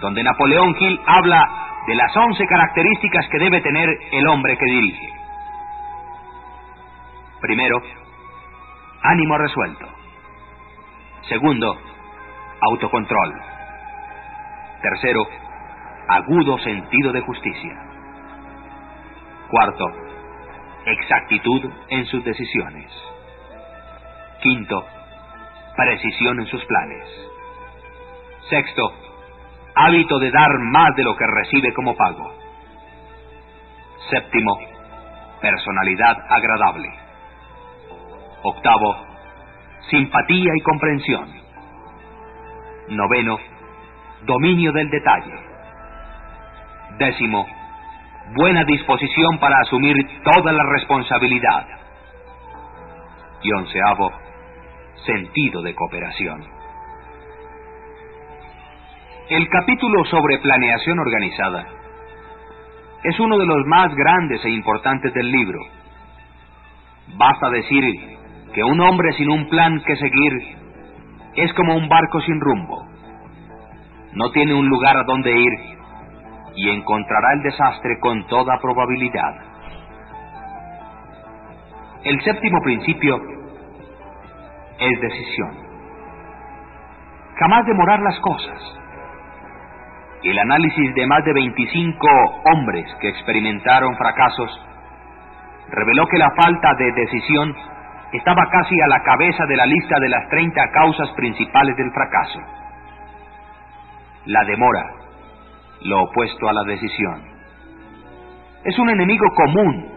donde 0.00 0.22
Napoleón 0.22 0.74
Hill 0.78 1.00
habla 1.06 1.48
de 1.86 1.94
las 1.94 2.14
once 2.16 2.46
características 2.46 3.26
que 3.28 3.38
debe 3.38 3.60
tener 3.60 3.88
el 4.12 4.26
hombre 4.26 4.56
que 4.56 4.66
dirige. 4.66 5.08
Primero, 7.40 7.80
ánimo 9.02 9.38
resuelto. 9.38 9.86
Segundo, 11.28 11.78
autocontrol. 12.60 13.34
Tercero, 14.82 15.26
agudo 16.08 16.58
sentido 16.58 17.12
de 17.12 17.20
justicia. 17.20 17.72
Cuarto, 19.50 20.05
exactitud 20.86 21.70
en 21.88 22.06
sus 22.06 22.24
decisiones. 22.24 22.90
Quinto, 24.40 24.86
precisión 25.76 26.40
en 26.40 26.46
sus 26.46 26.64
planes. 26.64 27.04
Sexto, 28.48 28.92
hábito 29.74 30.18
de 30.18 30.30
dar 30.30 30.58
más 30.60 30.94
de 30.94 31.02
lo 31.02 31.16
que 31.16 31.26
recibe 31.26 31.74
como 31.74 31.96
pago. 31.96 32.32
Séptimo, 34.10 34.56
personalidad 35.40 36.16
agradable. 36.28 36.88
Octavo, 38.42 38.96
simpatía 39.90 40.52
y 40.54 40.60
comprensión. 40.60 41.28
Noveno, 42.90 43.38
dominio 44.24 44.70
del 44.72 44.88
detalle. 44.88 45.34
Décimo, 46.98 47.46
buena 48.34 48.64
disposición 48.64 49.38
para 49.38 49.60
asumir 49.60 49.96
toda 50.22 50.52
la 50.52 50.64
responsabilidad. 50.64 51.66
Y 53.42 53.52
onceavo, 53.52 54.12
sentido 55.04 55.62
de 55.62 55.74
cooperación. 55.74 56.44
El 59.28 59.48
capítulo 59.48 60.04
sobre 60.04 60.38
planeación 60.38 60.98
organizada 60.98 61.66
es 63.02 63.18
uno 63.20 63.38
de 63.38 63.46
los 63.46 63.66
más 63.66 63.94
grandes 63.94 64.44
e 64.44 64.50
importantes 64.50 65.12
del 65.14 65.30
libro. 65.30 65.60
Basta 67.16 67.50
decir 67.50 67.84
que 68.52 68.64
un 68.64 68.80
hombre 68.80 69.12
sin 69.12 69.30
un 69.30 69.48
plan 69.48 69.80
que 69.86 69.96
seguir 69.96 70.32
es 71.34 71.52
como 71.54 71.76
un 71.76 71.88
barco 71.88 72.20
sin 72.20 72.40
rumbo. 72.40 72.86
No 74.12 74.30
tiene 74.30 74.54
un 74.54 74.68
lugar 74.68 74.96
a 74.96 75.04
donde 75.04 75.38
ir 75.38 75.75
y 76.56 76.70
encontrará 76.70 77.34
el 77.34 77.42
desastre 77.42 77.98
con 78.00 78.26
toda 78.26 78.58
probabilidad. 78.60 79.34
El 82.02 82.20
séptimo 82.22 82.60
principio 82.62 83.20
es 84.78 85.00
decisión. 85.00 85.50
Jamás 87.38 87.66
demorar 87.66 88.00
las 88.00 88.18
cosas. 88.20 88.78
El 90.22 90.38
análisis 90.38 90.94
de 90.94 91.06
más 91.06 91.24
de 91.24 91.32
25 91.34 92.08
hombres 92.44 92.86
que 93.00 93.08
experimentaron 93.08 93.96
fracasos 93.96 94.50
reveló 95.68 96.06
que 96.06 96.18
la 96.18 96.30
falta 96.30 96.74
de 96.74 96.92
decisión 96.92 97.54
estaba 98.12 98.48
casi 98.50 98.80
a 98.80 98.86
la 98.86 99.02
cabeza 99.02 99.44
de 99.46 99.56
la 99.56 99.66
lista 99.66 99.98
de 100.00 100.08
las 100.08 100.28
30 100.28 100.70
causas 100.70 101.10
principales 101.16 101.76
del 101.76 101.92
fracaso. 101.92 102.40
La 104.26 104.44
demora, 104.44 104.84
lo 105.86 106.02
opuesto 106.02 106.48
a 106.48 106.52
la 106.52 106.64
decisión. 106.64 107.22
Es 108.64 108.78
un 108.78 108.90
enemigo 108.90 109.26
común 109.34 109.88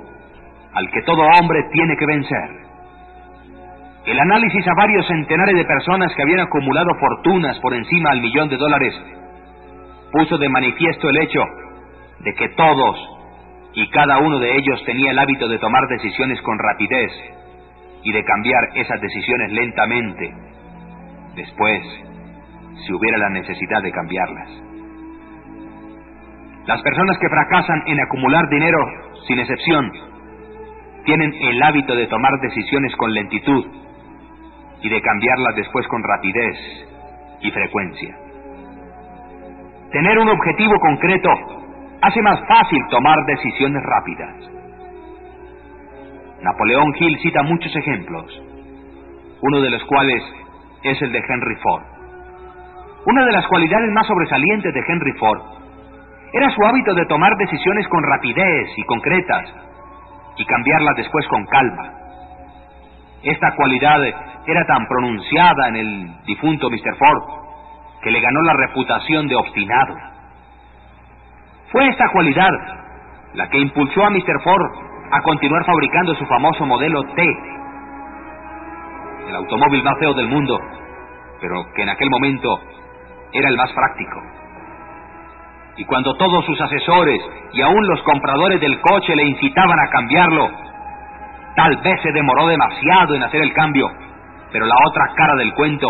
al 0.73 0.89
que 0.91 1.01
todo 1.01 1.21
hombre 1.39 1.63
tiene 1.71 1.97
que 1.97 2.05
vencer. 2.05 2.49
El 4.05 4.19
análisis 4.19 4.67
a 4.67 4.75
varios 4.75 5.07
centenares 5.07 5.55
de 5.55 5.65
personas 5.65 6.13
que 6.15 6.21
habían 6.21 6.41
acumulado 6.41 6.89
fortunas 6.99 7.59
por 7.59 7.73
encima 7.73 8.11
del 8.11 8.21
millón 8.21 8.49
de 8.49 8.57
dólares 8.57 8.93
puso 10.11 10.37
de 10.37 10.49
manifiesto 10.49 11.09
el 11.09 11.17
hecho 11.17 11.43
de 12.19 12.33
que 12.33 12.49
todos 12.49 12.97
y 13.73 13.89
cada 13.89 14.19
uno 14.19 14.39
de 14.39 14.57
ellos 14.57 14.83
tenía 14.85 15.11
el 15.11 15.19
hábito 15.19 15.47
de 15.47 15.59
tomar 15.59 15.87
decisiones 15.89 16.41
con 16.41 16.57
rapidez 16.57 17.11
y 18.03 18.11
de 18.11 18.23
cambiar 18.23 18.63
esas 18.75 18.99
decisiones 19.01 19.51
lentamente, 19.51 20.33
después, 21.35 21.83
si 22.85 22.93
hubiera 22.93 23.17
la 23.17 23.29
necesidad 23.29 23.83
de 23.83 23.91
cambiarlas. 23.91 24.68
Las 26.69 26.83
personas 26.83 27.17
que 27.17 27.27
fracasan 27.27 27.81
en 27.87 27.99
acumular 27.99 28.47
dinero, 28.47 28.77
sin 29.27 29.39
excepción, 29.39 29.91
tienen 31.03 31.33
el 31.33 31.63
hábito 31.63 31.95
de 31.95 32.05
tomar 32.05 32.31
decisiones 32.41 32.95
con 32.95 33.11
lentitud 33.11 33.65
y 34.79 34.87
de 34.87 35.01
cambiarlas 35.01 35.55
después 35.55 35.87
con 35.87 36.03
rapidez 36.03 36.55
y 37.41 37.49
frecuencia. 37.49 38.15
Tener 39.91 40.19
un 40.19 40.29
objetivo 40.29 40.79
concreto 40.79 41.29
hace 42.03 42.21
más 42.21 42.39
fácil 42.47 42.85
tomar 42.91 43.17
decisiones 43.25 43.81
rápidas. 43.81 44.35
Napoleón 46.43 46.93
Hill 46.99 47.17
cita 47.23 47.41
muchos 47.41 47.75
ejemplos, 47.75 48.43
uno 49.41 49.59
de 49.59 49.71
los 49.71 49.83
cuales 49.85 50.21
es 50.83 51.01
el 51.01 51.11
de 51.13 51.23
Henry 51.27 51.55
Ford. 51.63 51.83
Una 53.07 53.25
de 53.25 53.31
las 53.31 53.47
cualidades 53.47 53.89
más 53.91 54.05
sobresalientes 54.05 54.71
de 54.71 54.83
Henry 54.87 55.13
Ford 55.13 55.58
era 56.31 56.49
su 56.51 56.63
hábito 56.63 56.93
de 56.93 57.05
tomar 57.05 57.35
decisiones 57.37 57.87
con 57.87 58.03
rapidez 58.03 58.69
y 58.77 58.83
concretas 58.83 59.53
y 60.37 60.45
cambiarlas 60.45 60.95
después 60.95 61.27
con 61.27 61.45
calma. 61.45 61.93
Esta 63.23 63.55
cualidad 63.55 64.01
era 64.45 64.65
tan 64.65 64.87
pronunciada 64.87 65.67
en 65.69 65.75
el 65.75 66.23
difunto 66.25 66.69
Mr. 66.69 66.95
Ford 66.97 67.23
que 68.01 68.11
le 68.11 68.21
ganó 68.21 68.41
la 68.43 68.53
reputación 68.53 69.27
de 69.27 69.35
obstinado. 69.35 69.95
Fue 71.71 71.87
esta 71.89 72.09
cualidad 72.09 72.51
la 73.33 73.49
que 73.49 73.59
impulsó 73.59 74.05
a 74.05 74.09
Mr. 74.09 74.41
Ford 74.43 74.71
a 75.11 75.21
continuar 75.21 75.65
fabricando 75.65 76.15
su 76.15 76.25
famoso 76.25 76.65
modelo 76.65 77.03
T, 77.03 77.23
el 79.27 79.35
automóvil 79.35 79.83
más 79.83 79.97
feo 79.99 80.13
del 80.13 80.27
mundo, 80.27 80.59
pero 81.41 81.65
que 81.75 81.83
en 81.83 81.89
aquel 81.89 82.09
momento 82.09 82.59
era 83.33 83.49
el 83.49 83.57
más 83.57 83.71
práctico. 83.73 84.38
Y 85.77 85.85
cuando 85.85 86.13
todos 86.15 86.45
sus 86.45 86.59
asesores 86.59 87.21
y 87.53 87.61
aún 87.61 87.87
los 87.87 88.01
compradores 88.03 88.59
del 88.59 88.79
coche 88.81 89.15
le 89.15 89.23
incitaban 89.23 89.79
a 89.79 89.89
cambiarlo, 89.89 90.49
tal 91.55 91.77
vez 91.77 92.01
se 92.01 92.11
demoró 92.11 92.47
demasiado 92.47 93.15
en 93.15 93.23
hacer 93.23 93.41
el 93.41 93.53
cambio 93.53 93.89
pero 94.51 94.65
la 94.65 94.75
otra 94.87 95.13
cara 95.15 95.35
del 95.35 95.53
cuento 95.53 95.87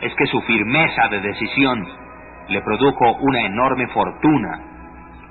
es 0.00 0.14
que 0.14 0.26
su 0.26 0.40
firmeza 0.42 1.08
de 1.08 1.20
decisión 1.20 1.86
le 2.48 2.60
produjo 2.62 3.16
una 3.20 3.40
enorme 3.42 3.86
fortuna 3.88 4.60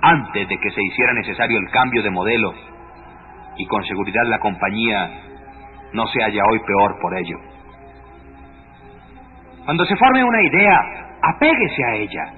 antes 0.02 0.48
de 0.48 0.58
que 0.58 0.72
se 0.72 0.84
hiciera 0.84 1.14
necesario 1.14 1.60
el 1.60 1.70
cambio 1.70 2.02
de 2.02 2.10
modelo 2.10 2.54
y 3.58 3.66
con 3.68 3.84
seguridad 3.86 4.24
la 4.26 4.40
compañía 4.40 5.10
no 5.94 6.08
se 6.08 6.22
halla 6.22 6.44
hoy 6.50 6.60
peor 6.60 6.98
por 7.02 7.18
ello. 7.18 7.38
Cuando 9.66 9.86
se 9.86 9.96
forme 9.98 10.24
una 10.24 10.42
idea, 10.42 11.10
apéguese 11.22 11.84
a 11.84 11.96
ella. 11.96 12.34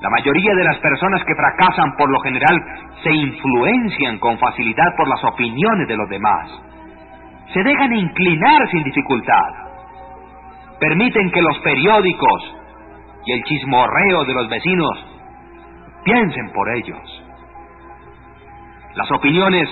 La 0.00 0.10
mayoría 0.10 0.54
de 0.54 0.64
las 0.64 0.78
personas 0.78 1.24
que 1.24 1.34
fracasan 1.34 1.96
por 1.96 2.10
lo 2.10 2.20
general 2.20 2.62
se 3.02 3.12
influencian 3.12 4.18
con 4.18 4.38
facilidad 4.38 4.94
por 4.96 5.08
las 5.08 5.24
opiniones 5.24 5.88
de 5.88 5.96
los 5.96 6.08
demás 6.08 6.50
se 7.52 7.62
dejan 7.62 7.92
inclinar 7.94 8.68
sin 8.70 8.82
dificultad. 8.82 9.52
Permiten 10.78 11.30
que 11.30 11.42
los 11.42 11.58
periódicos 11.60 12.56
y 13.24 13.32
el 13.32 13.42
chismorreo 13.44 14.24
de 14.24 14.34
los 14.34 14.48
vecinos 14.48 15.06
piensen 16.04 16.52
por 16.52 16.68
ellos. 16.76 17.22
Las 18.94 19.10
opiniones 19.10 19.68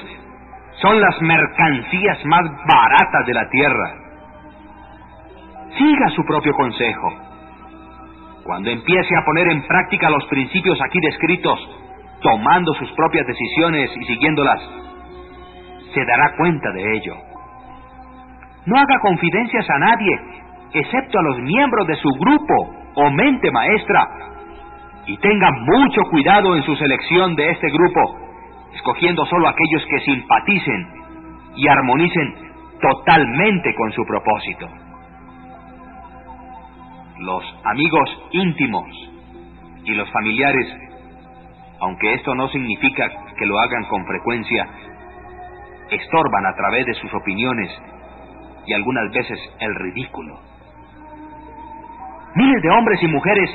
son 0.80 1.00
las 1.00 1.20
mercancías 1.20 2.24
más 2.24 2.42
baratas 2.66 3.26
de 3.26 3.34
la 3.34 3.48
tierra. 3.50 3.94
Siga 5.76 6.08
su 6.10 6.24
propio 6.24 6.52
consejo. 6.54 7.12
Cuando 8.44 8.70
empiece 8.70 9.16
a 9.16 9.24
poner 9.24 9.48
en 9.48 9.66
práctica 9.66 10.10
los 10.10 10.26
principios 10.26 10.78
aquí 10.82 11.00
descritos, 11.00 11.58
tomando 12.20 12.74
sus 12.74 12.92
propias 12.92 13.26
decisiones 13.26 13.90
y 13.98 14.04
siguiéndolas, 14.04 14.60
se 15.94 16.04
dará 16.04 16.36
cuenta 16.36 16.70
de 16.72 16.96
ello. 16.96 17.16
No 18.66 18.78
haga 18.78 18.98
confidencias 19.00 19.68
a 19.70 19.78
nadie, 19.78 20.20
excepto 20.74 21.18
a 21.18 21.22
los 21.22 21.38
miembros 21.38 21.86
de 21.86 21.96
su 21.96 22.08
grupo 22.20 22.74
o 22.94 23.10
mente 23.10 23.50
maestra. 23.50 24.08
Y 25.06 25.16
tenga 25.18 25.50
mucho 25.50 26.02
cuidado 26.10 26.54
en 26.56 26.62
su 26.64 26.76
selección 26.76 27.34
de 27.36 27.50
este 27.50 27.70
grupo, 27.70 28.18
escogiendo 28.74 29.24
solo 29.26 29.48
aquellos 29.48 29.86
que 29.86 30.00
simpaticen 30.00 30.88
y 31.56 31.68
armonicen 31.68 32.34
totalmente 32.80 33.74
con 33.74 33.90
su 33.92 34.04
propósito. 34.04 34.83
Los 37.18 37.44
amigos 37.64 38.10
íntimos 38.32 38.88
y 39.84 39.94
los 39.94 40.10
familiares, 40.10 40.66
aunque 41.80 42.14
esto 42.14 42.34
no 42.34 42.48
significa 42.48 43.10
que 43.38 43.46
lo 43.46 43.58
hagan 43.58 43.84
con 43.84 44.04
frecuencia 44.06 44.68
estorban 45.90 46.46
a 46.46 46.54
través 46.54 46.86
de 46.86 46.94
sus 46.94 47.12
opiniones 47.14 47.70
y 48.66 48.72
algunas 48.72 49.10
veces 49.12 49.38
el 49.60 49.74
ridículo. 49.74 50.38
Miles 52.34 52.62
de 52.62 52.70
hombres 52.70 53.02
y 53.02 53.06
mujeres 53.06 53.50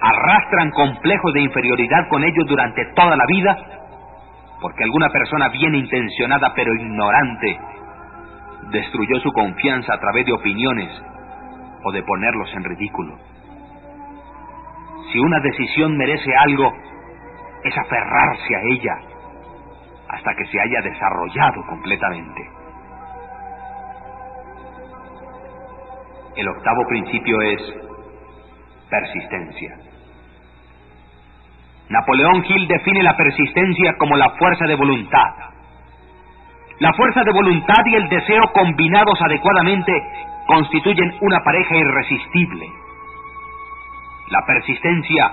arrastran 0.00 0.70
complejos 0.70 1.32
de 1.32 1.40
inferioridad 1.42 2.08
con 2.08 2.22
ellos 2.22 2.46
durante 2.46 2.84
toda 2.94 3.16
la 3.16 3.26
vida 3.26 3.56
porque 4.60 4.84
alguna 4.84 5.08
persona 5.08 5.48
bien 5.48 5.74
intencionada 5.74 6.52
pero 6.54 6.72
ignorante 6.74 7.58
destruyó 8.70 9.18
su 9.20 9.32
confianza 9.32 9.94
a 9.94 9.98
través 9.98 10.24
de 10.26 10.32
opiniones 10.32 10.88
o 11.84 11.92
de 11.92 12.02
ponerlos 12.02 12.52
en 12.54 12.64
ridículo. 12.64 13.16
Si 15.12 15.18
una 15.18 15.40
decisión 15.40 15.96
merece 15.96 16.30
algo, 16.46 16.72
es 17.64 17.76
aferrarse 17.76 18.56
a 18.56 18.60
ella 18.72 18.98
hasta 20.08 20.34
que 20.34 20.46
se 20.46 20.60
haya 20.60 20.80
desarrollado 20.82 21.66
completamente. 21.66 22.50
El 26.36 26.48
octavo 26.48 26.86
principio 26.88 27.40
es 27.42 27.60
persistencia. 28.88 29.76
Napoleón 31.88 32.44
Hill 32.48 32.66
define 32.68 33.02
la 33.02 33.16
persistencia 33.16 33.96
como 33.98 34.16
la 34.16 34.30
fuerza 34.30 34.66
de 34.66 34.76
voluntad. 34.76 35.34
La 36.78 36.92
fuerza 36.94 37.22
de 37.22 37.32
voluntad 37.32 37.84
y 37.84 37.94
el 37.96 38.08
deseo 38.08 38.42
combinados 38.54 39.20
adecuadamente 39.20 39.92
constituyen 40.46 41.16
una 41.20 41.40
pareja 41.42 41.76
irresistible. 41.76 42.66
La 44.28 44.44
persistencia 44.46 45.32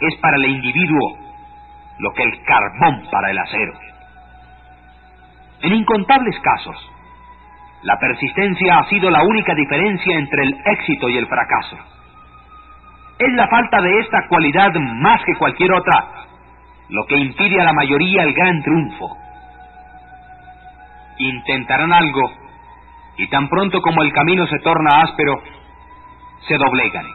es 0.00 0.16
para 0.20 0.36
el 0.36 0.46
individuo 0.46 1.18
lo 1.98 2.12
que 2.12 2.22
el 2.22 2.42
carbón 2.44 3.08
para 3.10 3.30
el 3.30 3.38
acero. 3.38 3.72
En 5.62 5.74
incontables 5.74 6.38
casos, 6.40 6.76
la 7.82 7.98
persistencia 7.98 8.78
ha 8.78 8.84
sido 8.88 9.10
la 9.10 9.22
única 9.22 9.54
diferencia 9.54 10.16
entre 10.16 10.42
el 10.44 10.56
éxito 10.64 11.08
y 11.08 11.16
el 11.16 11.26
fracaso. 11.26 11.76
Es 13.18 13.32
la 13.34 13.48
falta 13.48 13.80
de 13.80 13.98
esta 14.00 14.28
cualidad 14.28 14.72
más 14.74 15.20
que 15.24 15.34
cualquier 15.36 15.72
otra 15.72 16.26
lo 16.88 17.04
que 17.06 17.16
impide 17.16 17.60
a 17.60 17.64
la 17.64 17.72
mayoría 17.72 18.22
el 18.22 18.32
gran 18.32 18.62
triunfo. 18.62 19.16
Intentarán 21.18 21.92
algo 21.92 22.32
y 23.18 23.26
tan 23.28 23.48
pronto 23.48 23.82
como 23.82 24.02
el 24.02 24.12
camino 24.12 24.46
se 24.46 24.60
torna 24.60 25.02
áspero, 25.02 25.42
se 26.46 26.56
doblegan. 26.56 27.06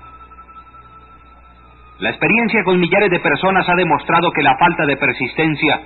La 1.99 2.10
experiencia 2.10 2.64
con 2.66 2.80
millares 2.80 3.10
de 3.10 3.22
personas 3.22 3.68
ha 3.70 3.76
demostrado 3.76 4.32
que 4.32 4.43
la 4.43 4.58
falta 4.58 4.86
de 4.86 4.97
persistencia 4.97 5.80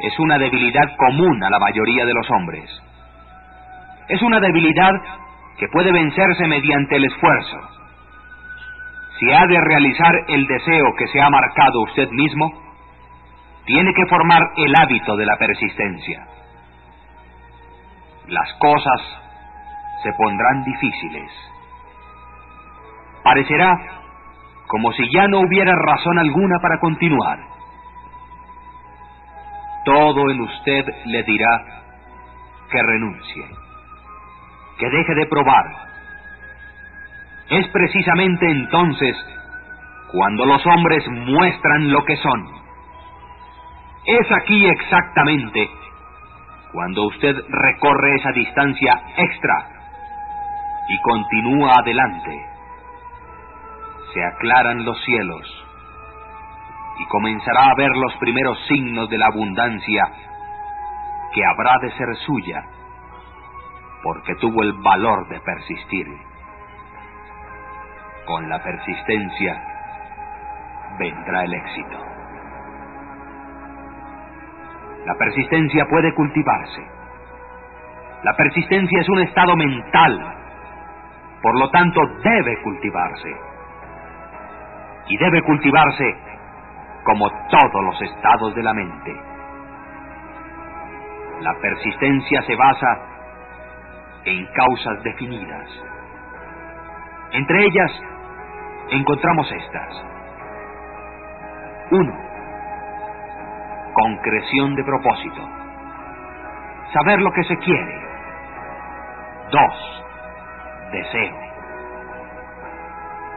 es 0.00 0.18
una 0.18 0.38
debilidad 0.38 0.96
común 0.96 1.42
a 1.44 1.50
la 1.50 1.58
mayoría 1.60 2.04
de 2.04 2.14
los 2.14 2.28
hombres. 2.30 2.68
Es 4.08 4.20
una 4.22 4.40
debilidad 4.40 4.92
que 5.58 5.68
puede 5.68 5.92
vencerse 5.92 6.46
mediante 6.48 6.96
el 6.96 7.04
esfuerzo. 7.04 7.60
Si 9.20 9.30
ha 9.32 9.46
de 9.46 9.60
realizar 9.60 10.12
el 10.28 10.46
deseo 10.46 10.94
que 10.96 11.06
se 11.08 11.20
ha 11.20 11.30
marcado 11.30 11.82
usted 11.82 12.08
mismo, 12.10 12.50
tiene 13.66 13.92
que 13.94 14.06
formar 14.06 14.42
el 14.56 14.72
hábito 14.80 15.16
de 15.16 15.26
la 15.26 15.36
persistencia. 15.36 16.26
Las 18.28 18.52
cosas 18.54 19.27
se 20.02 20.12
pondrán 20.12 20.64
difíciles. 20.64 21.30
Parecerá 23.22 23.98
como 24.66 24.92
si 24.92 25.10
ya 25.10 25.26
no 25.28 25.40
hubiera 25.40 25.74
razón 25.74 26.18
alguna 26.18 26.58
para 26.60 26.78
continuar. 26.78 27.38
Todo 29.84 30.30
en 30.30 30.40
usted 30.42 30.84
le 31.06 31.22
dirá 31.22 31.64
que 32.70 32.82
renuncie, 32.82 33.46
que 34.78 34.90
deje 34.90 35.14
de 35.14 35.26
probar. 35.26 35.66
Es 37.48 37.66
precisamente 37.68 38.50
entonces 38.50 39.16
cuando 40.12 40.44
los 40.44 40.64
hombres 40.66 41.04
muestran 41.08 41.90
lo 41.90 42.04
que 42.04 42.16
son. 42.16 42.46
Es 44.04 44.32
aquí 44.32 44.66
exactamente 44.66 45.70
cuando 46.72 47.06
usted 47.06 47.34
recorre 47.48 48.16
esa 48.16 48.32
distancia 48.32 49.00
extra 49.16 49.77
y 50.88 50.98
continúa 51.00 51.72
adelante. 51.78 52.46
Se 54.12 54.24
aclaran 54.24 54.84
los 54.84 54.98
cielos 55.04 55.66
y 56.98 57.06
comenzará 57.06 57.66
a 57.70 57.74
ver 57.76 57.90
los 57.90 58.16
primeros 58.16 58.58
signos 58.66 59.08
de 59.10 59.18
la 59.18 59.26
abundancia 59.26 60.10
que 61.32 61.44
habrá 61.44 61.78
de 61.82 61.90
ser 61.92 62.16
suya 62.26 62.64
porque 64.02 64.34
tuvo 64.36 64.62
el 64.62 64.72
valor 64.74 65.28
de 65.28 65.40
persistir. 65.40 66.06
Con 68.24 68.48
la 68.48 68.62
persistencia 68.62 69.62
vendrá 70.98 71.44
el 71.44 71.54
éxito. 71.54 71.98
La 75.04 75.14
persistencia 75.14 75.86
puede 75.88 76.14
cultivarse. 76.14 76.86
La 78.22 78.34
persistencia 78.34 79.00
es 79.00 79.08
un 79.08 79.20
estado 79.20 79.56
mental 79.56 80.37
por 81.42 81.58
lo 81.58 81.70
tanto, 81.70 82.00
debe 82.22 82.62
cultivarse. 82.62 83.36
Y 85.06 85.16
debe 85.16 85.42
cultivarse 85.42 86.16
como 87.04 87.30
todos 87.48 87.84
los 87.84 88.02
estados 88.02 88.54
de 88.54 88.62
la 88.62 88.74
mente. 88.74 89.16
La 91.40 91.54
persistencia 91.60 92.42
se 92.42 92.56
basa 92.56 92.98
en 94.24 94.46
causas 94.46 95.02
definidas. 95.04 95.68
Entre 97.32 97.64
ellas 97.64 98.02
encontramos 98.90 99.50
estas. 99.52 100.04
1. 101.90 102.12
Concreción 103.94 104.74
de 104.74 104.84
propósito. 104.84 105.48
Saber 106.92 107.20
lo 107.20 107.30
que 107.32 107.44
se 107.44 107.56
quiere. 107.58 108.08
2 109.50 109.98
deseo. 110.92 111.36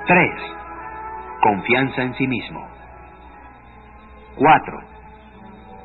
3. 0.08 0.32
Confianza 1.41 2.02
en 2.04 2.14
sí 2.16 2.28
mismo. 2.28 2.68
4. 4.36 4.80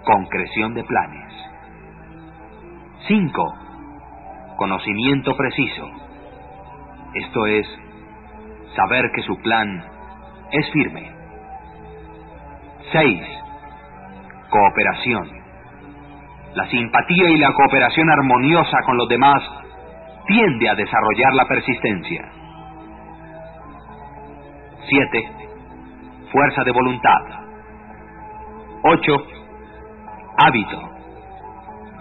Concreción 0.05 0.75
de 0.75 0.85
planes. 0.85 1.33
5. 3.09 3.55
Conocimiento 4.57 5.37
preciso. 5.37 5.91
Esto 7.15 7.47
es, 7.47 7.67
saber 8.75 9.11
que 9.15 9.23
su 9.23 9.37
plan 9.39 9.85
es 10.51 10.71
firme. 10.73 11.13
6. 12.93 13.23
Cooperación. 14.51 15.31
La 16.55 16.67
simpatía 16.69 17.31
y 17.31 17.39
la 17.39 17.53
cooperación 17.53 18.11
armoniosa 18.11 18.79
con 18.87 18.97
los 18.97 19.09
demás 19.09 19.43
tiende 20.27 20.69
a 20.69 20.75
desarrollar 20.75 21.35
la 21.35 21.47
persistencia. 21.47 22.29
7. 24.89 25.31
Fuerza 26.33 26.65
de 26.65 26.73
voluntad. 26.73 27.21
8. 28.83 29.17
Hábito. 30.39 30.91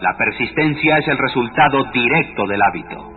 La 0.01 0.15
persistencia 0.17 0.97
es 0.97 1.07
el 1.07 1.17
resultado 1.17 1.83
directo 1.91 2.45
del 2.47 2.61
hábito. 2.61 3.11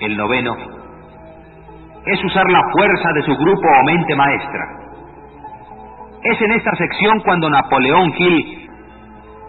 El 0.00 0.16
noveno 0.16 0.56
es 2.06 2.24
usar 2.24 2.50
la 2.50 2.60
fuerza 2.72 3.12
de 3.14 3.22
su 3.22 3.34
grupo 3.36 3.66
o 3.66 3.84
mente 3.84 4.14
maestra. 4.14 4.64
Es 6.22 6.40
en 6.40 6.52
esta 6.52 6.74
sección 6.76 7.20
cuando 7.20 7.48
Napoleón 7.48 8.12
Hill 8.16 8.63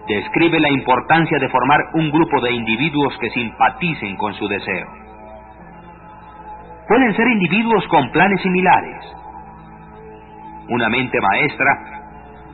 describe 0.07 0.59
la 0.59 0.69
importancia 0.69 1.39
de 1.39 1.49
formar 1.49 1.79
un 1.93 2.11
grupo 2.11 2.39
de 2.41 2.51
individuos 2.51 3.17
que 3.19 3.29
simpaticen 3.31 4.15
con 4.17 4.33
su 4.35 4.47
deseo. 4.47 4.87
Pueden 6.87 7.15
ser 7.15 7.27
individuos 7.27 7.87
con 7.87 8.11
planes 8.11 8.41
similares. 8.41 9.15
Una 10.69 10.89
mente 10.89 11.19
maestra 11.19 12.03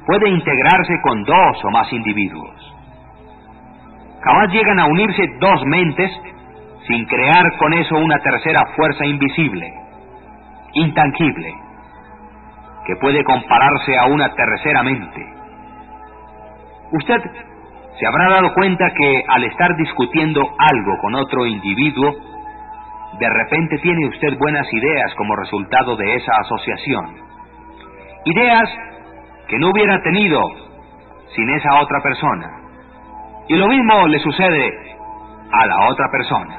puede 0.05 0.29
integrarse 0.29 0.93
con 1.03 1.23
dos 1.23 1.65
o 1.65 1.71
más 1.71 1.91
individuos. 1.91 2.75
Jamás 4.23 4.49
llegan 4.51 4.79
a 4.79 4.85
unirse 4.85 5.23
dos 5.39 5.65
mentes 5.65 6.11
sin 6.87 7.05
crear 7.05 7.57
con 7.57 7.73
eso 7.73 7.97
una 7.97 8.19
tercera 8.19 8.65
fuerza 8.75 9.05
invisible, 9.05 9.73
intangible, 10.73 11.53
que 12.85 12.95
puede 12.95 13.23
compararse 13.23 13.97
a 13.97 14.05
una 14.05 14.33
tercera 14.33 14.83
mente 14.83 15.40
Usted 16.91 17.21
se 17.99 18.05
habrá 18.05 18.29
dado 18.29 18.53
cuenta 18.53 18.91
que 18.93 19.23
al 19.27 19.43
estar 19.45 19.75
discutiendo 19.77 20.41
algo 20.41 20.97
con 21.01 21.15
otro 21.15 21.45
individuo, 21.45 22.13
de 23.19 23.29
repente 23.29 23.77
tiene 23.79 24.07
usted 24.07 24.37
buenas 24.37 24.67
ideas 24.73 25.13
como 25.15 25.35
resultado 25.35 25.95
de 25.95 26.15
esa 26.15 26.33
asociación. 26.37 27.15
Ideas 28.25 28.69
que 29.47 29.59
no 29.59 29.69
hubiera 29.69 30.01
tenido 30.01 30.41
sin 31.35 31.49
esa 31.51 31.79
otra 31.81 32.01
persona. 32.01 32.49
Y 33.47 33.55
lo 33.55 33.67
mismo 33.67 34.07
le 34.07 34.19
sucede 34.19 34.95
a 35.51 35.65
la 35.65 35.89
otra 35.89 36.07
persona. 36.11 36.57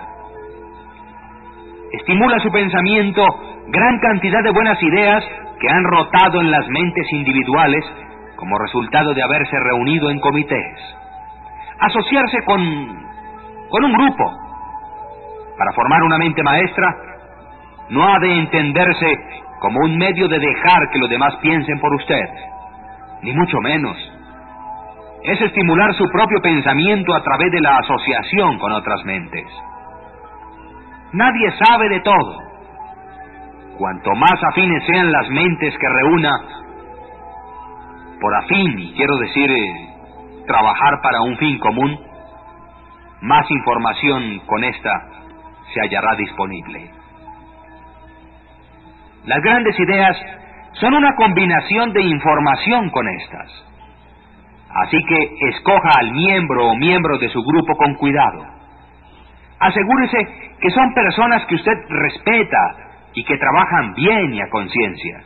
Estimula 1.92 2.38
su 2.38 2.50
pensamiento 2.50 3.26
gran 3.68 3.98
cantidad 4.00 4.42
de 4.42 4.50
buenas 4.50 4.82
ideas 4.82 5.24
que 5.60 5.68
han 5.68 5.84
rotado 5.84 6.40
en 6.40 6.50
las 6.50 6.66
mentes 6.68 7.06
individuales 7.12 7.84
como 8.42 8.58
resultado 8.58 9.14
de 9.14 9.22
haberse 9.22 9.56
reunido 9.56 10.10
en 10.10 10.18
comités. 10.18 10.96
Asociarse 11.78 12.42
con, 12.44 12.58
con 13.68 13.84
un 13.84 13.92
grupo 13.92 14.32
para 15.56 15.72
formar 15.72 16.02
una 16.02 16.18
mente 16.18 16.42
maestra 16.42 16.92
no 17.90 18.02
ha 18.02 18.18
de 18.18 18.40
entenderse 18.40 19.16
como 19.60 19.78
un 19.84 19.96
medio 19.96 20.26
de 20.26 20.40
dejar 20.40 20.90
que 20.90 20.98
los 20.98 21.08
demás 21.08 21.36
piensen 21.36 21.78
por 21.78 21.94
usted, 21.94 22.28
ni 23.22 23.32
mucho 23.32 23.60
menos. 23.60 23.96
Es 25.22 25.40
estimular 25.40 25.94
su 25.94 26.04
propio 26.08 26.42
pensamiento 26.42 27.14
a 27.14 27.22
través 27.22 27.52
de 27.52 27.60
la 27.60 27.76
asociación 27.76 28.58
con 28.58 28.72
otras 28.72 29.04
mentes. 29.04 29.46
Nadie 31.12 31.48
sabe 31.64 31.88
de 31.90 32.00
todo. 32.00 32.38
Cuanto 33.78 34.10
más 34.16 34.42
afines 34.50 34.84
sean 34.84 35.12
las 35.12 35.28
mentes 35.28 35.78
que 35.78 35.88
reúna, 35.88 36.32
por 38.22 38.34
afín, 38.36 38.94
quiero 38.94 39.18
decir, 39.18 39.50
eh, 39.50 39.88
trabajar 40.46 41.00
para 41.02 41.20
un 41.22 41.36
fin 41.38 41.58
común, 41.58 41.98
más 43.20 43.50
información 43.50 44.40
con 44.46 44.62
esta 44.62 45.08
se 45.74 45.80
hallará 45.80 46.14
disponible. 46.14 46.90
Las 49.24 49.40
grandes 49.42 49.78
ideas 49.78 50.16
son 50.74 50.94
una 50.94 51.14
combinación 51.16 51.92
de 51.92 52.02
información 52.02 52.90
con 52.90 53.08
estas. 53.08 53.50
Así 54.70 54.98
que 55.04 55.48
escoja 55.50 55.90
al 55.98 56.12
miembro 56.12 56.68
o 56.68 56.76
miembros 56.76 57.20
de 57.20 57.28
su 57.28 57.42
grupo 57.42 57.76
con 57.76 57.94
cuidado. 57.96 58.46
Asegúrese 59.58 60.18
que 60.60 60.70
son 60.70 60.94
personas 60.94 61.44
que 61.46 61.56
usted 61.56 61.72
respeta 61.88 62.76
y 63.14 63.24
que 63.24 63.36
trabajan 63.36 63.94
bien 63.94 64.32
y 64.34 64.40
a 64.40 64.48
conciencia. 64.48 65.22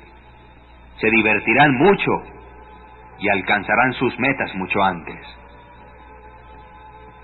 Se 0.96 1.10
divertirán 1.10 1.76
mucho 1.76 2.35
y 3.18 3.28
alcanzarán 3.28 3.92
sus 3.94 4.18
metas 4.18 4.54
mucho 4.54 4.82
antes. 4.82 5.18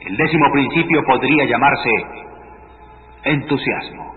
El 0.00 0.16
décimo 0.16 0.50
principio 0.52 1.02
podría 1.04 1.44
llamarse 1.44 1.90
entusiasmo. 3.24 4.12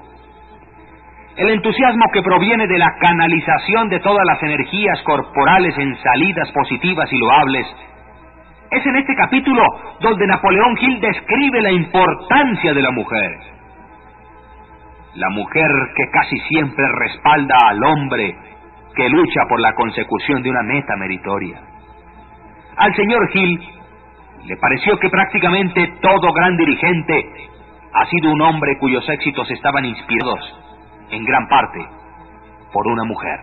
El 1.37 1.49
entusiasmo 1.49 2.05
que 2.13 2.21
proviene 2.21 2.65
de 2.65 2.77
la 2.77 2.95
canalización 2.97 3.89
de 3.89 3.99
todas 3.99 4.25
las 4.25 4.41
energías 4.41 5.01
corporales 5.03 5.77
en 5.77 5.95
salidas 5.97 6.49
positivas 6.53 7.11
y 7.11 7.17
loables 7.17 7.67
es 8.71 8.85
en 8.85 8.95
este 8.95 9.15
capítulo 9.15 9.61
donde 9.99 10.27
Napoleón 10.27 10.77
Hill 10.79 10.99
describe 10.99 11.61
la 11.61 11.71
importancia 11.71 12.73
de 12.73 12.81
la 12.81 12.91
mujer. 12.91 13.31
La 15.15 15.29
mujer 15.29 15.69
que 15.95 16.09
casi 16.11 16.37
siempre 16.47 16.85
respalda 16.99 17.55
al 17.67 17.83
hombre 17.83 18.35
que 18.95 19.09
lucha 19.09 19.41
por 19.49 19.59
la 19.59 19.73
consecución 19.73 20.41
de 20.41 20.49
una 20.49 20.63
meta 20.63 20.95
meritoria. 20.97 21.61
Al 22.77 22.95
señor 22.95 23.29
Hill 23.33 23.59
le 24.45 24.57
pareció 24.57 24.97
que 24.99 25.09
prácticamente 25.09 25.95
todo 26.01 26.33
gran 26.33 26.55
dirigente 26.57 27.31
ha 27.93 28.05
sido 28.07 28.31
un 28.31 28.41
hombre 28.41 28.77
cuyos 28.79 29.07
éxitos 29.09 29.49
estaban 29.51 29.85
inspirados, 29.85 30.39
en 31.09 31.23
gran 31.23 31.47
parte, 31.47 31.85
por 32.73 32.87
una 32.87 33.03
mujer. 33.05 33.39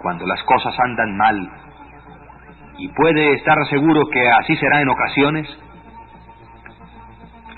Cuando 0.00 0.26
las 0.26 0.42
cosas 0.44 0.74
andan 0.80 1.16
mal, 1.16 1.50
y 2.78 2.88
puede 2.88 3.34
estar 3.34 3.56
seguro 3.68 4.08
que 4.10 4.30
así 4.30 4.56
será 4.56 4.80
en 4.80 4.88
ocasiones, 4.88 5.46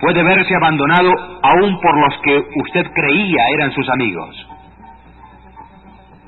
puede 0.00 0.22
verse 0.24 0.54
abandonado 0.56 1.12
aún 1.42 1.80
por 1.80 1.96
los 1.96 2.20
que 2.22 2.44
usted 2.56 2.90
creía 2.92 3.48
eran 3.54 3.70
sus 3.70 3.88
amigos. 3.88 4.51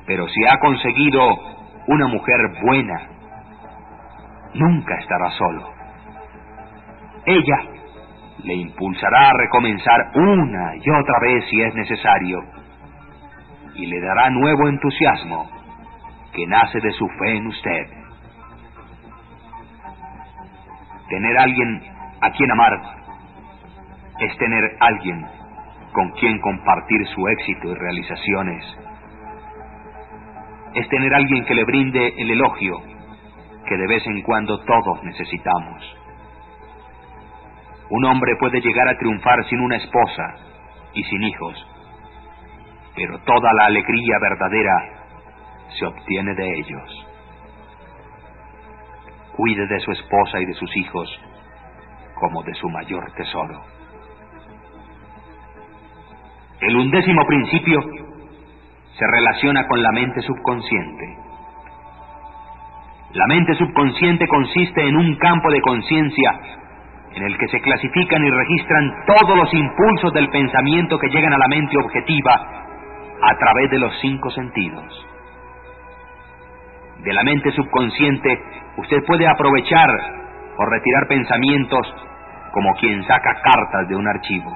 Pero 0.05 0.27
si 0.27 0.45
ha 0.45 0.59
conseguido 0.59 1.21
una 1.87 2.07
mujer 2.07 2.37
buena, 2.61 3.01
nunca 4.53 4.95
estará 4.99 5.31
solo. 5.31 5.69
Ella 7.25 7.57
le 8.43 8.53
impulsará 8.53 9.29
a 9.29 9.33
recomenzar 9.33 10.11
una 10.15 10.75
y 10.75 10.89
otra 10.89 11.19
vez 11.21 11.45
si 11.49 11.61
es 11.61 11.73
necesario 11.73 12.39
y 13.73 13.85
le 13.87 13.99
dará 14.01 14.29
nuevo 14.29 14.67
entusiasmo 14.67 15.49
que 16.33 16.45
nace 16.47 16.79
de 16.79 16.91
su 16.91 17.07
fe 17.07 17.37
en 17.37 17.47
usted. 17.47 17.87
Tener 21.09 21.37
alguien 21.37 21.81
a 22.21 22.31
quien 22.31 22.51
amar 22.51 22.81
es 24.19 24.37
tener 24.37 24.77
alguien 24.79 25.25
con 25.93 26.11
quien 26.11 26.39
compartir 26.39 27.05
su 27.07 27.27
éxito 27.27 27.71
y 27.71 27.75
realizaciones. 27.75 28.77
Es 30.75 30.87
tener 30.89 31.13
alguien 31.13 31.45
que 31.45 31.55
le 31.55 31.63
brinde 31.63 32.13
el 32.17 32.31
elogio 32.31 32.81
que 33.65 33.77
de 33.77 33.87
vez 33.87 34.05
en 34.05 34.21
cuando 34.21 34.59
todos 34.63 35.03
necesitamos. 35.03 35.97
Un 37.89 38.05
hombre 38.05 38.35
puede 38.39 38.61
llegar 38.61 38.87
a 38.87 38.97
triunfar 38.97 39.43
sin 39.45 39.59
una 39.59 39.77
esposa 39.77 40.35
y 40.93 41.03
sin 41.03 41.23
hijos, 41.23 41.67
pero 42.95 43.19
toda 43.19 43.53
la 43.53 43.65
alegría 43.65 44.17
verdadera 44.19 44.95
se 45.77 45.85
obtiene 45.85 46.33
de 46.35 46.59
ellos. 46.59 47.07
Cuide 49.35 49.67
de 49.67 49.79
su 49.79 49.91
esposa 49.91 50.39
y 50.39 50.45
de 50.45 50.53
sus 50.53 50.77
hijos 50.77 51.09
como 52.15 52.43
de 52.43 52.53
su 52.53 52.69
mayor 52.69 53.11
tesoro. 53.13 53.61
El 56.61 56.75
undécimo 56.77 57.25
principio 57.27 58.04
se 58.97 59.05
relaciona 59.07 59.67
con 59.67 59.81
la 59.81 59.91
mente 59.91 60.21
subconsciente. 60.21 61.17
La 63.13 63.27
mente 63.27 63.53
subconsciente 63.55 64.27
consiste 64.27 64.87
en 64.87 64.95
un 64.95 65.15
campo 65.15 65.51
de 65.51 65.61
conciencia 65.61 66.39
en 67.13 67.23
el 67.23 67.37
que 67.37 67.47
se 67.47 67.61
clasifican 67.61 68.25
y 68.25 68.29
registran 68.29 68.93
todos 69.07 69.37
los 69.37 69.53
impulsos 69.53 70.13
del 70.13 70.29
pensamiento 70.29 70.99
que 70.99 71.09
llegan 71.09 71.33
a 71.33 71.37
la 71.37 71.47
mente 71.47 71.77
objetiva 71.77 72.33
a 73.21 73.37
través 73.37 73.71
de 73.71 73.79
los 73.79 73.97
cinco 74.01 74.29
sentidos. 74.31 75.07
De 77.03 77.13
la 77.13 77.23
mente 77.23 77.51
subconsciente 77.51 78.39
usted 78.77 79.03
puede 79.05 79.27
aprovechar 79.27 79.89
o 80.57 80.65
retirar 80.65 81.07
pensamientos 81.07 81.93
como 82.51 82.73
quien 82.75 83.03
saca 83.03 83.41
cartas 83.41 83.87
de 83.87 83.95
un 83.95 84.07
archivo. 84.07 84.51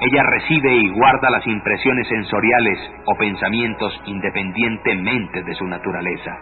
Ella 0.00 0.22
recibe 0.22 0.74
y 0.76 0.88
guarda 0.88 1.28
las 1.28 1.46
impresiones 1.46 2.08
sensoriales 2.08 2.78
o 3.04 3.14
pensamientos 3.16 4.00
independientemente 4.06 5.42
de 5.42 5.54
su 5.54 5.66
naturaleza. 5.66 6.38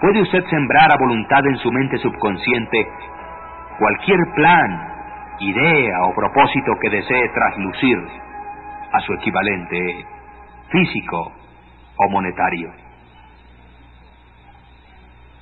Puede 0.00 0.22
usted 0.22 0.44
sembrar 0.50 0.90
a 0.90 0.96
voluntad 0.96 1.46
en 1.46 1.56
su 1.58 1.70
mente 1.70 1.98
subconsciente 1.98 2.88
cualquier 3.78 4.18
plan, 4.34 4.88
idea 5.38 6.02
o 6.06 6.14
propósito 6.14 6.72
que 6.80 6.90
desee 6.90 7.28
traslucir 7.28 7.98
a 8.92 9.00
su 9.00 9.12
equivalente 9.12 10.04
físico 10.70 11.32
o 11.98 12.08
monetario. 12.10 12.72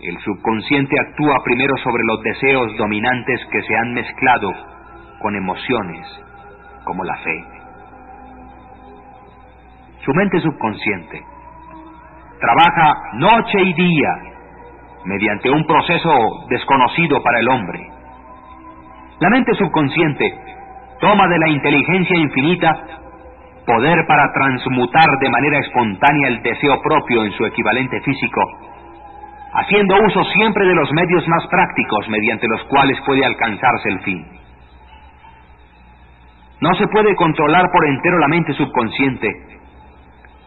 El 0.01 0.19
subconsciente 0.19 0.95
actúa 1.01 1.43
primero 1.43 1.75
sobre 1.79 2.05
los 2.05 2.23
deseos 2.23 2.77
dominantes 2.77 3.41
que 3.51 3.63
se 3.63 3.77
han 3.77 3.95
mezclado 3.95 4.76
con 5.21 5.35
emociones 5.37 6.07
como 6.85 7.05
la 7.05 7.17
fe. 7.19 7.45
Su 10.05 10.13
mente 10.15 10.41
subconsciente 10.41 11.23
trabaja 12.41 12.95
noche 13.15 13.61
y 13.63 13.73
día 13.73 14.11
mediante 15.05 15.51
un 15.51 15.67
proceso 15.67 16.47
desconocido 16.49 17.23
para 17.23 17.41
el 17.41 17.49
hombre. 17.49 17.91
La 19.19 19.31
mente 19.31 19.55
subconsciente 19.55 20.39
toma 21.01 21.27
de 21.29 21.39
la 21.39 21.49
inteligencia 21.49 22.17
infinita 22.17 22.85
poder 23.67 24.07
para 24.07 24.33
transmutar 24.33 25.07
de 25.21 25.31
manera 25.31 25.59
espontánea 25.59 26.29
el 26.29 26.43
deseo 26.43 26.81
propio 26.83 27.25
en 27.25 27.33
su 27.33 27.45
equivalente 27.45 28.01
físico, 28.03 28.41
haciendo 29.55 29.97
uso 30.07 30.25
siempre 30.35 30.67
de 30.67 30.75
los 30.75 30.91
medios 30.93 31.27
más 31.29 31.47
prácticos 31.49 32.09
mediante 32.09 32.47
los 32.47 32.63
cuales 32.65 32.99
puede 33.05 33.25
alcanzarse 33.25 33.89
el 33.89 34.01
fin. 34.01 34.46
No 36.61 36.75
se 36.75 36.87
puede 36.89 37.15
controlar 37.17 37.71
por 37.71 37.87
entero 37.87 38.19
la 38.19 38.29
mente 38.29 38.55
subconsciente, 38.55 39.29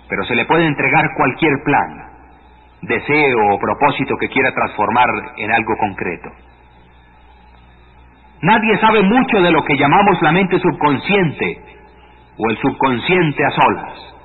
pero 0.08 0.24
se 0.24 0.36
le 0.36 0.46
puede 0.46 0.66
entregar 0.66 1.06
cualquier 1.16 1.54
plan, 1.64 2.10
deseo 2.82 3.54
o 3.54 3.60
propósito 3.60 4.16
que 4.20 4.30
quiera 4.30 4.52
transformar 4.52 5.08
en 5.38 5.52
algo 5.52 5.78
concreto. 5.78 6.30
Nadie 8.42 8.78
sabe 8.80 9.04
mucho 9.04 9.42
de 9.42 9.52
lo 9.52 9.64
que 9.64 9.78
llamamos 9.78 10.22
la 10.22 10.32
mente 10.32 10.60
subconsciente 10.60 11.62
o 12.38 12.50
el 12.50 12.58
subconsciente 12.58 13.46
a 13.46 13.52
solas. 13.52 14.16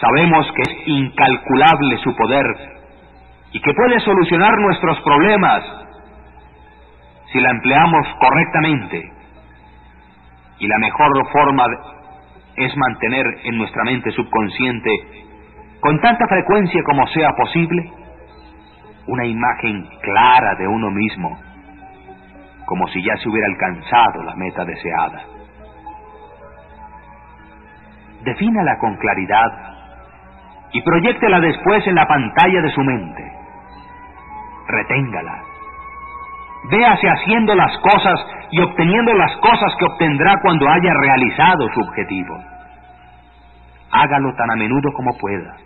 Sabemos 0.00 0.46
que 0.52 0.62
es 0.62 0.86
incalculable 0.86 1.98
su 1.98 2.14
poder 2.14 2.46
y 3.52 3.60
que 3.60 3.74
puede 3.74 3.98
solucionar 4.00 4.56
nuestros 4.58 5.00
problemas 5.00 5.64
si 7.32 7.40
la 7.40 7.50
empleamos 7.50 8.06
correctamente. 8.20 9.15
Y 10.58 10.66
la 10.66 10.78
mejor 10.78 11.12
forma 11.30 11.66
es 12.56 12.76
mantener 12.76 13.26
en 13.44 13.58
nuestra 13.58 13.84
mente 13.84 14.10
subconsciente, 14.12 14.90
con 15.80 16.00
tanta 16.00 16.26
frecuencia 16.26 16.82
como 16.84 17.06
sea 17.08 17.30
posible, 17.32 17.92
una 19.06 19.26
imagen 19.26 19.86
clara 20.00 20.54
de 20.56 20.66
uno 20.66 20.90
mismo, 20.90 21.38
como 22.64 22.88
si 22.88 23.02
ya 23.02 23.16
se 23.18 23.28
hubiera 23.28 23.46
alcanzado 23.46 24.22
la 24.22 24.34
meta 24.34 24.64
deseada. 24.64 25.22
Defínala 28.24 28.78
con 28.78 28.96
claridad 28.96 29.76
y 30.72 30.82
proyectela 30.82 31.40
después 31.40 31.86
en 31.86 31.94
la 31.94 32.08
pantalla 32.08 32.60
de 32.60 32.70
su 32.70 32.82
mente. 32.82 33.32
Reténgala. 34.66 35.45
Véase 36.70 37.08
haciendo 37.08 37.54
las 37.54 37.76
cosas 37.78 38.20
y 38.50 38.60
obteniendo 38.60 39.12
las 39.14 39.36
cosas 39.36 39.72
que 39.78 39.84
obtendrá 39.84 40.40
cuando 40.42 40.68
haya 40.68 40.94
realizado 40.94 41.68
su 41.72 41.80
objetivo. 41.80 42.38
Hágalo 43.92 44.34
tan 44.34 44.50
a 44.50 44.56
menudo 44.56 44.92
como 44.92 45.16
pueda. 45.16 45.56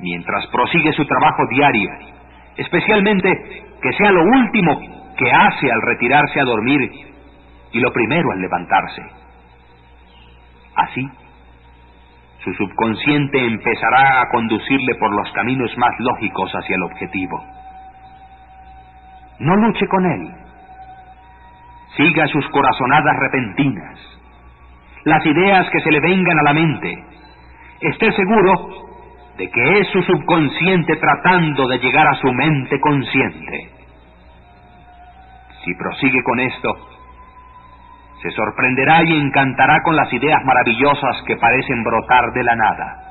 Mientras 0.00 0.46
prosigue 0.48 0.92
su 0.92 1.04
trabajo 1.04 1.46
diario, 1.50 1.90
especialmente 2.56 3.64
que 3.82 3.92
sea 3.94 4.10
lo 4.10 4.22
último 4.22 4.80
que 5.16 5.30
hace 5.30 5.70
al 5.70 5.82
retirarse 5.82 6.40
a 6.40 6.44
dormir 6.44 6.90
y 7.72 7.80
lo 7.80 7.92
primero 7.92 8.30
al 8.32 8.40
levantarse. 8.40 9.02
Así, 10.76 11.08
su 12.44 12.52
subconsciente 12.54 13.44
empezará 13.44 14.20
a 14.20 14.28
conducirle 14.30 14.94
por 15.00 15.14
los 15.14 15.30
caminos 15.32 15.76
más 15.76 15.92
lógicos 15.98 16.50
hacia 16.52 16.76
el 16.76 16.82
objetivo. 16.84 17.42
No 19.38 19.56
luche 19.56 19.86
con 19.88 20.04
él. 20.06 20.34
Siga 21.96 22.26
sus 22.28 22.46
corazonadas 22.50 23.16
repentinas, 23.18 23.98
las 25.04 25.24
ideas 25.24 25.68
que 25.70 25.80
se 25.80 25.90
le 25.90 26.00
vengan 26.00 26.38
a 26.38 26.42
la 26.42 26.52
mente. 26.52 27.04
Esté 27.80 28.12
seguro 28.12 28.86
de 29.38 29.50
que 29.50 29.78
es 29.80 29.88
su 29.88 30.02
subconsciente 30.02 30.96
tratando 30.96 31.68
de 31.68 31.78
llegar 31.78 32.06
a 32.06 32.14
su 32.14 32.32
mente 32.32 32.80
consciente. 32.80 33.70
Si 35.64 35.74
prosigue 35.74 36.22
con 36.22 36.40
esto, 36.40 36.74
se 38.22 38.30
sorprenderá 38.30 39.02
y 39.04 39.12
encantará 39.12 39.82
con 39.82 39.96
las 39.96 40.12
ideas 40.12 40.42
maravillosas 40.44 41.22
que 41.26 41.36
parecen 41.36 41.82
brotar 41.84 42.32
de 42.32 42.44
la 42.44 42.56
nada. 42.56 43.02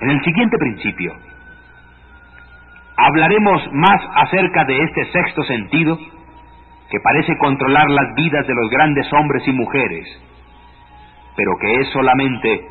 En 0.00 0.10
el 0.10 0.22
siguiente 0.22 0.56
principio, 0.58 1.14
hablaremos 2.96 3.72
más 3.72 4.00
acerca 4.14 4.64
de 4.64 4.78
este 4.78 5.04
sexto 5.12 5.42
sentido 5.44 5.98
que 6.90 7.00
parece 7.00 7.36
controlar 7.38 7.90
las 7.90 8.14
vidas 8.14 8.46
de 8.46 8.54
los 8.54 8.70
grandes 8.70 9.12
hombres 9.12 9.42
y 9.48 9.52
mujeres, 9.52 10.06
pero 11.36 11.52
que 11.60 11.80
es 11.80 11.88
solamente 11.88 12.68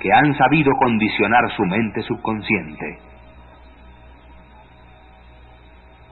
que 0.00 0.12
han 0.12 0.34
sabido 0.34 0.72
condicionar 0.78 1.50
su 1.56 1.64
mente 1.64 2.02
subconsciente. 2.02 2.98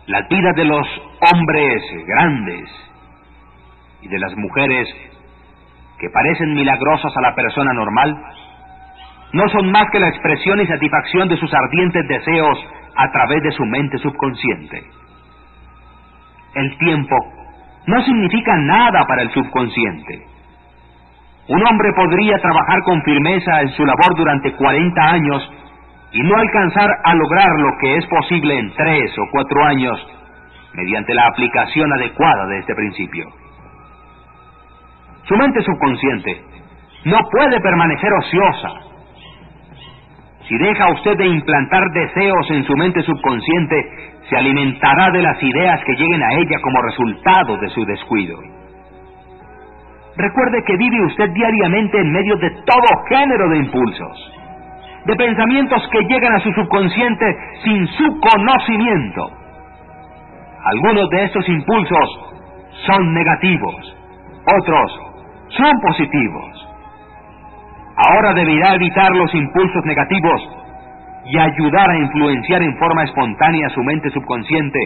Las 0.06 0.28
vidas 0.28 0.54
de 0.56 0.64
los 0.64 0.86
hombres 1.32 1.82
grandes 2.06 2.70
y 4.02 4.08
de 4.08 4.18
las 4.18 4.36
mujeres 4.36 4.88
que 5.98 6.10
parecen 6.10 6.54
milagrosas 6.54 7.16
a 7.16 7.20
la 7.20 7.34
persona 7.34 7.72
normal, 7.72 8.16
no 9.32 9.48
son 9.48 9.70
más 9.70 9.90
que 9.90 10.00
la 10.00 10.08
expresión 10.08 10.60
y 10.60 10.66
satisfacción 10.66 11.28
de 11.28 11.36
sus 11.36 11.52
ardientes 11.54 12.06
deseos 12.06 12.58
a 12.96 13.10
través 13.10 13.42
de 13.42 13.52
su 13.52 13.64
mente 13.64 13.98
subconsciente. 13.98 14.84
El 16.54 16.78
tiempo 16.78 17.16
no 17.86 18.02
significa 18.02 18.56
nada 18.56 19.04
para 19.06 19.22
el 19.22 19.30
subconsciente. 19.30 20.26
Un 21.48 21.66
hombre 21.66 21.92
podría 21.94 22.38
trabajar 22.38 22.82
con 22.84 23.02
firmeza 23.02 23.60
en 23.62 23.68
su 23.70 23.84
labor 23.84 24.16
durante 24.16 24.52
40 24.52 25.02
años 25.02 25.52
y 26.12 26.22
no 26.22 26.36
alcanzar 26.36 26.88
a 27.04 27.14
lograr 27.14 27.48
lo 27.58 27.76
que 27.80 27.96
es 27.96 28.06
posible 28.06 28.58
en 28.58 28.72
tres 28.72 29.12
o 29.18 29.26
cuatro 29.32 29.64
años 29.64 30.06
mediante 30.72 31.12
la 31.12 31.26
aplicación 31.26 31.92
adecuada 31.92 32.46
de 32.46 32.58
este 32.60 32.74
principio. 32.74 33.26
Su 35.24 35.36
mente 35.36 35.62
subconsciente 35.62 36.42
no 37.04 37.18
puede 37.30 37.60
permanecer 37.60 38.10
ociosa. 38.12 38.68
Si 40.48 40.58
deja 40.58 40.90
usted 40.90 41.16
de 41.16 41.26
implantar 41.26 41.82
deseos 41.92 42.50
en 42.50 42.64
su 42.64 42.76
mente 42.76 43.02
subconsciente, 43.02 43.76
se 44.28 44.36
alimentará 44.36 45.10
de 45.10 45.22
las 45.22 45.42
ideas 45.42 45.80
que 45.84 45.94
lleguen 45.94 46.22
a 46.22 46.32
ella 46.34 46.58
como 46.60 46.82
resultado 46.82 47.56
de 47.58 47.68
su 47.70 47.84
descuido. 47.86 48.38
Recuerde 50.16 50.62
que 50.66 50.76
vive 50.76 51.06
usted 51.06 51.30
diariamente 51.30 51.98
en 51.98 52.12
medio 52.12 52.36
de 52.36 52.50
todo 52.50 53.04
género 53.08 53.48
de 53.48 53.58
impulsos, 53.58 54.32
de 55.06 55.16
pensamientos 55.16 55.88
que 55.90 56.04
llegan 56.04 56.34
a 56.34 56.40
su 56.40 56.52
subconsciente 56.52 57.36
sin 57.64 57.86
su 57.88 58.20
conocimiento. 58.20 59.30
Algunos 60.64 61.08
de 61.10 61.24
estos 61.24 61.48
impulsos 61.48 62.34
son 62.86 63.14
negativos, 63.14 63.96
otros 64.60 65.00
son 65.48 65.72
positivos. 65.80 66.53
Ahora 67.96 68.34
deberá 68.34 68.74
evitar 68.74 69.14
los 69.14 69.32
impulsos 69.34 69.84
negativos 69.84 70.42
y 71.26 71.38
ayudar 71.38 71.90
a 71.90 71.96
influenciar 71.96 72.62
en 72.62 72.76
forma 72.76 73.04
espontánea 73.04 73.68
su 73.70 73.82
mente 73.82 74.10
subconsciente 74.10 74.78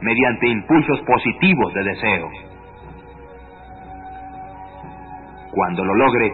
mediante 0.00 0.48
impulsos 0.48 1.00
positivos 1.02 1.72
de 1.74 1.84
deseo. 1.84 2.28
Cuando 5.50 5.84
lo 5.84 5.94
logre, 5.94 6.32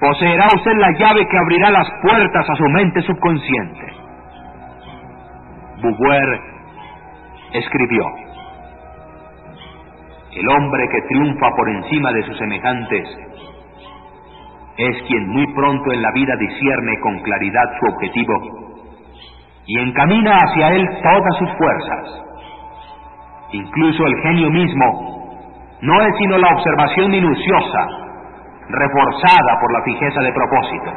poseerá 0.00 0.46
usted 0.54 0.76
la 0.76 0.92
llave 0.92 1.26
que 1.26 1.38
abrirá 1.38 1.70
las 1.70 1.90
puertas 2.02 2.48
a 2.48 2.54
su 2.54 2.64
mente 2.64 3.02
subconsciente. 3.02 3.92
Beauvoir 5.82 6.40
escribió, 7.52 8.04
el 10.32 10.48
hombre 10.48 10.88
que 10.88 11.02
triunfa 11.02 11.50
por 11.56 11.68
encima 11.68 12.12
de 12.12 12.22
sus 12.22 12.38
semejantes 12.38 13.27
es 14.78 15.02
quien 15.08 15.28
muy 15.28 15.46
pronto 15.54 15.92
en 15.92 16.00
la 16.00 16.12
vida 16.12 16.34
discierne 16.36 17.00
con 17.00 17.18
claridad 17.20 17.64
su 17.80 17.94
objetivo 17.94 18.68
y 19.66 19.78
encamina 19.80 20.36
hacia 20.36 20.68
él 20.68 20.88
todas 21.02 21.36
sus 21.38 21.50
fuerzas. 21.58 22.24
Incluso 23.52 24.06
el 24.06 24.16
genio 24.22 24.50
mismo 24.50 25.18
no 25.82 26.00
es 26.02 26.16
sino 26.18 26.38
la 26.38 26.48
observación 26.54 27.10
minuciosa, 27.10 27.86
reforzada 28.68 29.60
por 29.60 29.72
la 29.72 29.82
fijeza 29.82 30.20
de 30.20 30.32
propósito. 30.32 30.92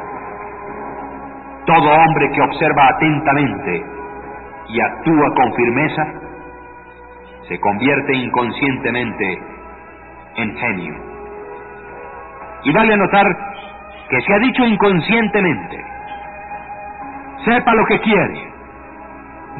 Todo 1.66 1.90
hombre 1.90 2.30
que 2.30 2.40
observa 2.40 2.88
atentamente 2.88 3.84
y 4.68 4.80
actúa 4.80 5.34
con 5.34 5.54
firmeza 5.54 6.06
se 7.48 7.58
convierte 7.58 8.14
inconscientemente 8.14 9.42
en 10.36 10.56
genio. 10.56 10.94
Y 12.64 12.72
vale 12.72 12.96
notar 12.96 13.51
que 14.12 14.20
se 14.20 14.34
ha 14.34 14.38
dicho 14.40 14.62
inconscientemente. 14.66 15.84
Sepa 17.46 17.72
lo 17.72 17.86
que 17.86 17.98
quiere. 18.00 18.52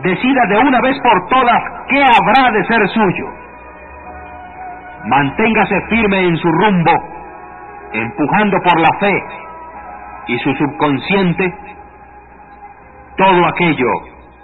Decida 0.03 0.45
de 0.47 0.59
una 0.59 0.79
vez 0.83 1.01
por 1.01 1.27
todas 1.29 1.63
qué 1.89 2.05
habrá 2.05 2.51
de 2.51 2.65
ser 2.67 2.87
suyo. 2.89 3.29
Manténgase 5.07 5.81
firme 5.89 6.29
en 6.29 6.37
su 6.37 6.49
rumbo, 6.53 6.93
empujando 7.95 8.59
por 8.63 8.79
la 8.79 8.99
fe 9.01 9.25
y 10.27 10.39
su 10.41 10.53
subconsciente 10.53 11.55
todo 13.17 13.47
aquello 13.47 13.89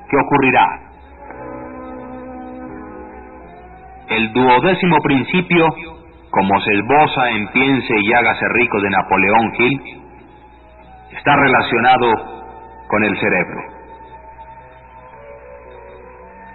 que 0.08 0.16
ocurrirá. 0.16 0.80
El 4.08 4.32
duodécimo 4.32 4.96
principio, 5.02 5.66
como 6.30 6.58
se 6.60 6.72
esboza 6.72 7.30
en 7.30 7.46
Piense 7.48 7.94
y 8.00 8.12
hágase 8.14 8.48
rico 8.54 8.80
de 8.80 8.88
Napoleón 8.88 9.52
Hill, 9.58 9.97
está 11.18 11.36
relacionado 11.36 12.12
con 12.88 13.04
el 13.04 13.18
cerebro. 13.18 13.60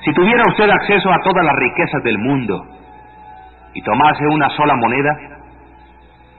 Si 0.03 0.13
tuviera 0.13 0.43
usted 0.49 0.69
acceso 0.69 1.11
a 1.11 1.19
todas 1.19 1.45
las 1.45 1.55
riquezas 1.55 2.03
del 2.03 2.17
mundo 2.17 2.65
y 3.73 3.81
tomase 3.81 4.25
una 4.27 4.49
sola 4.49 4.75
moneda, 4.75 5.17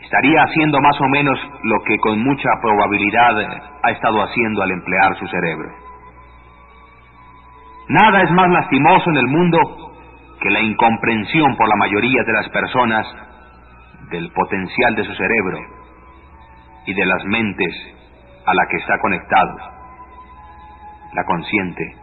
estaría 0.02 0.42
haciendo 0.42 0.80
más 0.80 1.00
o 1.00 1.08
menos 1.08 1.38
lo 1.62 1.82
que 1.84 1.98
con 1.98 2.22
mucha 2.22 2.50
probabilidad 2.60 3.62
ha 3.82 3.90
estado 3.90 4.22
haciendo 4.22 4.62
al 4.62 4.70
emplear 4.70 5.16
su 5.18 5.26
cerebro. 5.28 5.70
Nada 7.88 8.22
es 8.22 8.30
más 8.30 8.48
lastimoso 8.50 9.10
en 9.10 9.16
el 9.16 9.26
mundo 9.26 9.58
que 10.40 10.50
la 10.50 10.60
incomprensión 10.60 11.56
por 11.56 11.68
la 11.68 11.76
mayoría 11.76 12.22
de 12.26 12.32
las 12.32 12.48
personas 12.48 13.06
del 14.10 14.30
potencial 14.32 14.94
de 14.94 15.04
su 15.04 15.14
cerebro 15.14 15.58
y 16.86 16.94
de 16.94 17.06
las 17.06 17.24
mentes 17.24 17.94
a 18.46 18.54
la 18.54 18.66
que 18.66 18.76
está 18.76 18.98
conectado, 18.98 19.56
la 21.12 21.24
consciente 21.24 21.96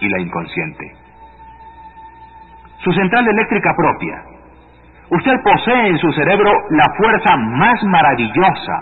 y 0.00 0.08
la 0.08 0.20
inconsciente. 0.20 0.92
Su 2.78 2.92
central 2.92 3.26
eléctrica 3.28 3.74
propia. 3.74 4.22
Usted 5.10 5.32
posee 5.42 5.88
en 5.88 5.98
su 5.98 6.12
cerebro 6.12 6.52
la 6.70 6.84
fuerza 6.96 7.36
más 7.36 7.82
maravillosa, 7.84 8.80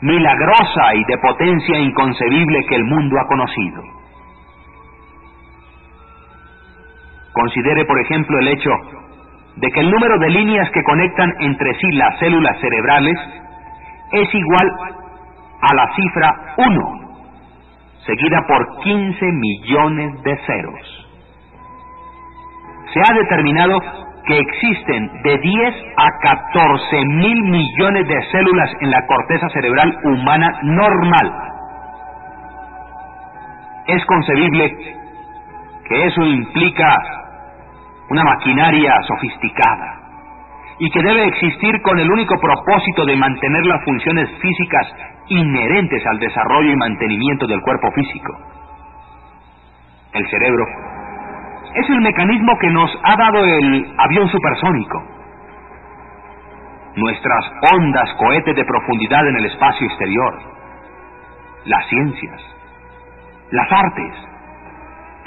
milagrosa 0.00 0.94
y 0.94 1.04
de 1.04 1.18
potencia 1.18 1.78
inconcebible 1.78 2.64
que 2.66 2.76
el 2.76 2.84
mundo 2.84 3.20
ha 3.20 3.26
conocido. 3.26 3.82
Considere, 7.32 7.84
por 7.84 8.00
ejemplo, 8.00 8.38
el 8.38 8.48
hecho 8.48 8.70
de 9.56 9.70
que 9.70 9.80
el 9.80 9.90
número 9.90 10.18
de 10.18 10.30
líneas 10.30 10.70
que 10.70 10.82
conectan 10.82 11.32
entre 11.40 11.74
sí 11.74 11.92
las 11.92 12.18
células 12.18 12.58
cerebrales 12.60 13.18
es 14.12 14.34
igual 14.34 14.70
a 15.60 15.74
la 15.74 15.94
cifra 15.94 16.54
1, 16.56 17.00
seguida 18.06 18.46
por 18.46 18.80
15 18.82 19.24
millones 19.32 20.22
de 20.22 20.36
ceros. 20.46 21.08
Se 22.92 23.00
ha 23.00 23.14
determinado 23.14 23.80
que 24.26 24.38
existen 24.38 25.22
de 25.22 25.38
10 25.38 25.74
a 25.96 26.18
14 26.20 27.04
mil 27.06 27.42
millones 27.44 28.06
de 28.06 28.22
células 28.30 28.70
en 28.80 28.90
la 28.90 29.06
corteza 29.06 29.48
cerebral 29.50 29.98
humana 30.04 30.58
normal. 30.62 31.32
Es 33.86 34.04
concebible 34.04 34.76
que 35.88 36.06
eso 36.06 36.22
implica 36.22 36.94
una 38.10 38.24
maquinaria 38.24 39.00
sofisticada 39.06 39.97
y 40.80 40.90
que 40.90 41.02
debe 41.02 41.26
existir 41.26 41.82
con 41.82 41.98
el 41.98 42.10
único 42.10 42.36
propósito 42.40 43.04
de 43.04 43.16
mantener 43.16 43.66
las 43.66 43.82
funciones 43.84 44.30
físicas 44.40 44.86
inherentes 45.28 46.06
al 46.06 46.18
desarrollo 46.18 46.70
y 46.70 46.76
mantenimiento 46.76 47.46
del 47.46 47.60
cuerpo 47.60 47.90
físico. 47.92 48.38
El 50.12 50.26
cerebro 50.28 50.64
es 51.74 51.90
el 51.90 52.00
mecanismo 52.00 52.58
que 52.58 52.70
nos 52.70 52.90
ha 53.02 53.16
dado 53.16 53.44
el 53.44 53.94
avión 53.98 54.28
supersónico. 54.28 55.02
Nuestras 56.96 57.44
ondas 57.72 58.14
cohetes 58.14 58.56
de 58.56 58.64
profundidad 58.64 59.26
en 59.28 59.36
el 59.36 59.44
espacio 59.46 59.86
exterior. 59.86 60.38
Las 61.64 61.86
ciencias. 61.88 62.40
Las 63.50 63.70
artes. 63.70 64.14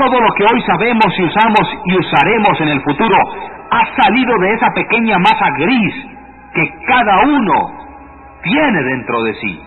Todo 0.02 0.20
lo 0.20 0.34
que 0.34 0.44
hoy 0.44 0.60
sabemos 0.64 1.14
y 1.16 1.24
usamos 1.26 1.80
y 1.86 1.96
usaremos 1.96 2.60
en 2.60 2.70
el 2.70 2.82
futuro 2.82 3.16
ha 3.70 4.02
salido 4.02 4.36
de 4.40 4.54
esa 4.56 4.72
pequeña 4.74 5.20
masa 5.20 5.52
gris 5.60 5.94
que 6.56 6.74
cada 6.88 7.18
uno 7.24 7.54
tiene 8.42 8.82
dentro 8.82 9.22
de 9.22 9.34
sí. 9.36 9.64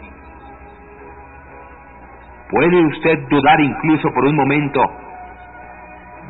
¿Puede 2.51 2.85
usted 2.85 3.29
dudar 3.29 3.61
incluso 3.61 4.09
por 4.13 4.25
un 4.25 4.35
momento 4.35 4.83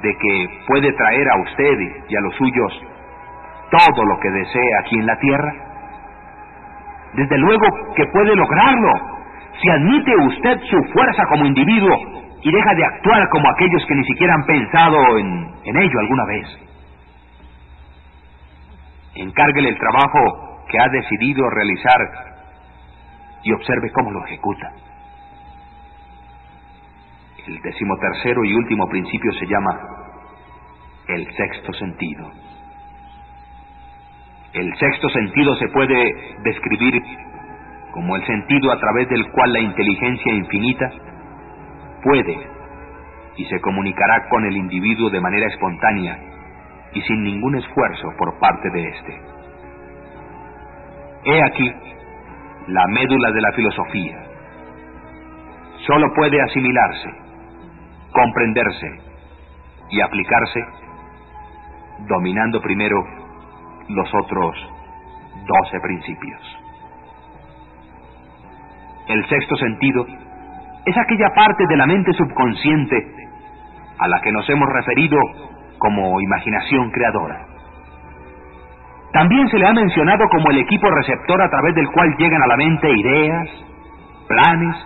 de 0.02 0.14
que 0.18 0.48
puede 0.66 0.92
traer 0.92 1.26
a 1.30 1.40
usted 1.40 1.78
y 2.06 2.14
a 2.14 2.20
los 2.20 2.34
suyos 2.34 2.82
todo 3.70 4.04
lo 4.04 4.20
que 4.20 4.30
desea 4.30 4.80
aquí 4.80 4.96
en 4.96 5.06
la 5.06 5.18
tierra? 5.18 5.54
Desde 7.14 7.38
luego 7.38 7.94
que 7.96 8.04
puede 8.08 8.36
lograrlo 8.36 8.92
si 9.62 9.70
admite 9.70 10.14
usted 10.26 10.60
su 10.68 10.92
fuerza 10.92 11.24
como 11.30 11.46
individuo 11.46 12.23
y 12.44 12.52
deja 12.52 12.74
de 12.74 12.84
actuar 12.84 13.26
como 13.30 13.48
aquellos 13.50 13.86
que 13.86 13.94
ni 13.94 14.04
siquiera 14.04 14.34
han 14.34 14.44
pensado 14.44 15.16
en, 15.16 15.76
ello 15.76 15.98
alguna 15.98 16.24
vez. 16.26 16.46
Encárguele 19.14 19.70
el 19.70 19.78
trabajo 19.78 20.62
que 20.68 20.78
ha 20.78 20.88
decidido 20.88 21.48
realizar 21.48 21.98
y 23.44 23.52
observe 23.52 23.90
cómo 23.92 24.10
lo 24.10 24.26
ejecuta. 24.26 24.72
El 27.46 27.62
decimotercero 27.62 28.44
y 28.44 28.52
último 28.52 28.88
principio 28.88 29.32
se 29.32 29.46
llama 29.46 29.80
el 31.08 31.26
sexto 31.34 31.72
sentido. 31.72 32.30
El 34.52 34.76
sexto 34.76 35.08
sentido 35.08 35.56
se 35.56 35.68
puede 35.68 36.36
describir 36.42 37.02
como 37.92 38.16
el 38.16 38.26
sentido 38.26 38.70
a 38.70 38.78
través 38.78 39.08
del 39.08 39.30
cual 39.30 39.50
la 39.50 39.60
inteligencia 39.60 40.34
infinita 40.34 40.92
puede 42.04 42.48
y 43.36 43.44
se 43.46 43.60
comunicará 43.60 44.28
con 44.28 44.44
el 44.44 44.56
individuo 44.56 45.10
de 45.10 45.20
manera 45.20 45.48
espontánea 45.48 46.18
y 46.92 47.02
sin 47.02 47.24
ningún 47.24 47.56
esfuerzo 47.56 48.12
por 48.16 48.38
parte 48.38 48.70
de 48.70 48.88
éste. 48.88 49.20
He 51.24 51.42
aquí 51.42 51.74
la 52.68 52.86
médula 52.86 53.32
de 53.32 53.40
la 53.40 53.52
filosofía. 53.52 54.22
Solo 55.86 56.14
puede 56.14 56.40
asimilarse 56.40 57.24
comprenderse 58.14 58.86
y 59.90 60.00
aplicarse, 60.00 60.60
dominando 62.06 62.60
primero 62.60 63.04
los 63.88 64.08
otros 64.14 64.56
doce 65.46 65.80
principios. 65.80 66.40
El 69.08 69.28
sexto 69.28 69.56
sentido 69.56 70.06
es 70.84 70.96
aquella 70.96 71.30
parte 71.34 71.66
de 71.66 71.76
la 71.76 71.86
mente 71.86 72.12
subconsciente 72.12 73.28
a 73.98 74.08
la 74.08 74.20
que 74.20 74.32
nos 74.32 74.48
hemos 74.50 74.68
referido 74.68 75.18
como 75.78 76.20
imaginación 76.20 76.90
creadora. 76.90 77.46
También 79.12 79.48
se 79.48 79.58
le 79.58 79.66
ha 79.66 79.72
mencionado 79.72 80.28
como 80.28 80.50
el 80.50 80.58
equipo 80.58 80.90
receptor 80.90 81.40
a 81.40 81.48
través 81.48 81.74
del 81.74 81.88
cual 81.90 82.16
llegan 82.18 82.42
a 82.42 82.48
la 82.48 82.56
mente 82.56 82.90
ideas, 82.90 83.48
planes 84.26 84.76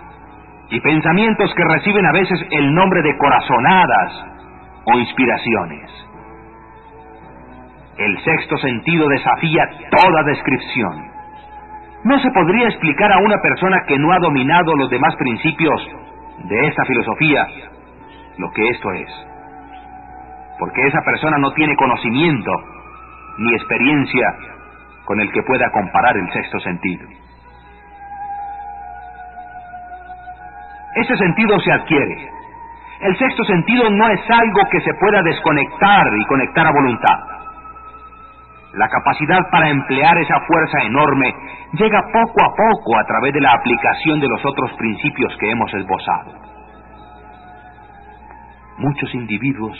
y 0.69 0.79
pensamientos 0.81 1.53
que 1.55 1.63
reciben 1.63 2.05
a 2.05 2.11
veces 2.11 2.39
el 2.51 2.73
nombre 2.73 3.01
de 3.01 3.17
corazonadas 3.17 4.25
o 4.85 4.99
inspiraciones. 4.99 5.91
El 7.97 8.17
sexto 8.23 8.57
sentido 8.57 9.07
desafía 9.09 9.67
toda 9.89 10.23
descripción. 10.23 11.08
No 12.03 12.17
se 12.19 12.31
podría 12.31 12.67
explicar 12.67 13.11
a 13.11 13.19
una 13.19 13.41
persona 13.41 13.83
que 13.85 13.97
no 13.97 14.13
ha 14.13 14.19
dominado 14.19 14.75
los 14.75 14.89
demás 14.89 15.15
principios 15.17 15.81
de 16.45 16.67
esta 16.67 16.85
filosofía 16.85 17.47
lo 18.37 18.49
que 18.51 18.69
esto 18.69 18.91
es. 18.93 19.09
Porque 20.57 20.87
esa 20.87 21.01
persona 21.01 21.37
no 21.37 21.51
tiene 21.53 21.75
conocimiento 21.75 22.51
ni 23.37 23.53
experiencia 23.53 24.35
con 25.05 25.19
el 25.19 25.31
que 25.31 25.43
pueda 25.43 25.69
comparar 25.71 26.15
el 26.15 26.31
sexto 26.31 26.59
sentido. 26.59 27.07
Ese 30.95 31.17
sentido 31.17 31.59
se 31.59 31.71
adquiere. 31.71 32.29
El 33.01 33.17
sexto 33.17 33.43
sentido 33.43 33.89
no 33.89 34.07
es 34.09 34.19
algo 34.29 34.61
que 34.71 34.81
se 34.81 34.93
pueda 34.95 35.21
desconectar 35.21 36.07
y 36.17 36.25
conectar 36.25 36.67
a 36.67 36.71
voluntad. 36.71 37.38
La 38.73 38.87
capacidad 38.87 39.39
para 39.51 39.69
emplear 39.69 40.17
esa 40.19 40.39
fuerza 40.47 40.83
enorme 40.83 41.33
llega 41.73 42.01
poco 42.13 42.43
a 42.43 42.55
poco 42.55 42.97
a 42.97 43.05
través 43.05 43.33
de 43.33 43.41
la 43.41 43.51
aplicación 43.51 44.19
de 44.19 44.27
los 44.27 44.45
otros 44.45 44.71
principios 44.73 45.35
que 45.39 45.51
hemos 45.51 45.73
esbozado. 45.73 46.33
Muchos 48.77 49.13
individuos 49.15 49.77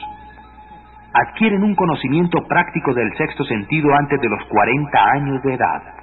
adquieren 1.14 1.64
un 1.64 1.76
conocimiento 1.76 2.40
práctico 2.48 2.94
del 2.94 3.16
sexto 3.18 3.44
sentido 3.44 3.94
antes 3.96 4.20
de 4.20 4.30
los 4.30 4.44
40 4.46 5.04
años 5.12 5.42
de 5.44 5.54
edad 5.54 6.00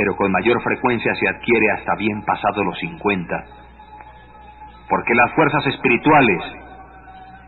pero 0.00 0.16
con 0.16 0.32
mayor 0.32 0.62
frecuencia 0.62 1.14
se 1.14 1.28
adquiere 1.28 1.72
hasta 1.72 1.94
bien 1.96 2.22
pasado 2.22 2.64
los 2.64 2.78
50, 2.78 3.44
porque 4.88 5.14
las 5.14 5.30
fuerzas 5.34 5.66
espirituales 5.66 6.42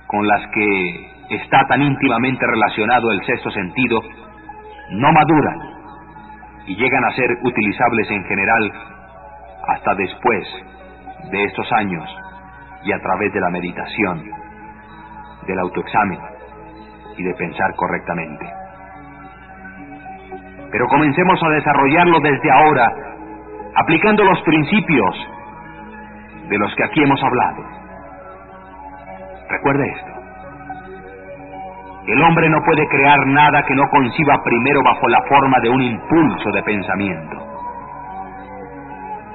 con 0.06 0.26
las 0.26 0.46
que 0.48 1.11
está 1.36 1.66
tan 1.66 1.82
íntimamente 1.82 2.46
relacionado 2.46 3.10
el 3.10 3.24
sexto 3.24 3.50
sentido 3.50 4.00
no 4.90 5.12
maduran 5.12 5.58
y 6.66 6.76
llegan 6.76 7.04
a 7.04 7.12
ser 7.12 7.30
utilizables 7.42 8.10
en 8.10 8.24
general 8.24 8.72
hasta 9.68 9.94
después 9.94 10.46
de 11.30 11.44
estos 11.44 11.70
años 11.72 12.08
y 12.84 12.92
a 12.92 12.98
través 13.00 13.32
de 13.32 13.40
la 13.40 13.50
meditación, 13.50 14.22
del 15.46 15.58
autoexamen 15.58 16.18
y 17.16 17.22
de 17.22 17.34
pensar 17.34 17.74
correctamente. 17.76 18.46
Pero 20.70 20.86
comencemos 20.88 21.42
a 21.42 21.48
desarrollarlo 21.50 22.20
desde 22.20 22.50
ahora, 22.50 22.92
aplicando 23.76 24.24
los 24.24 24.40
principios 24.42 25.28
de 26.48 26.58
los 26.58 26.74
que 26.74 26.84
aquí 26.84 27.02
hemos 27.02 27.22
hablado. 27.22 27.62
Recuerde 29.48 29.86
esto. 29.90 30.11
El 32.06 32.22
hombre 32.22 32.48
no 32.48 32.58
puede 32.64 32.86
crear 32.88 33.26
nada 33.26 33.62
que 33.62 33.74
no 33.74 33.88
conciba 33.88 34.42
primero 34.44 34.82
bajo 34.82 35.08
la 35.08 35.22
forma 35.28 35.60
de 35.60 35.68
un 35.68 35.82
impulso 35.82 36.50
de 36.50 36.62
pensamiento. 36.62 37.36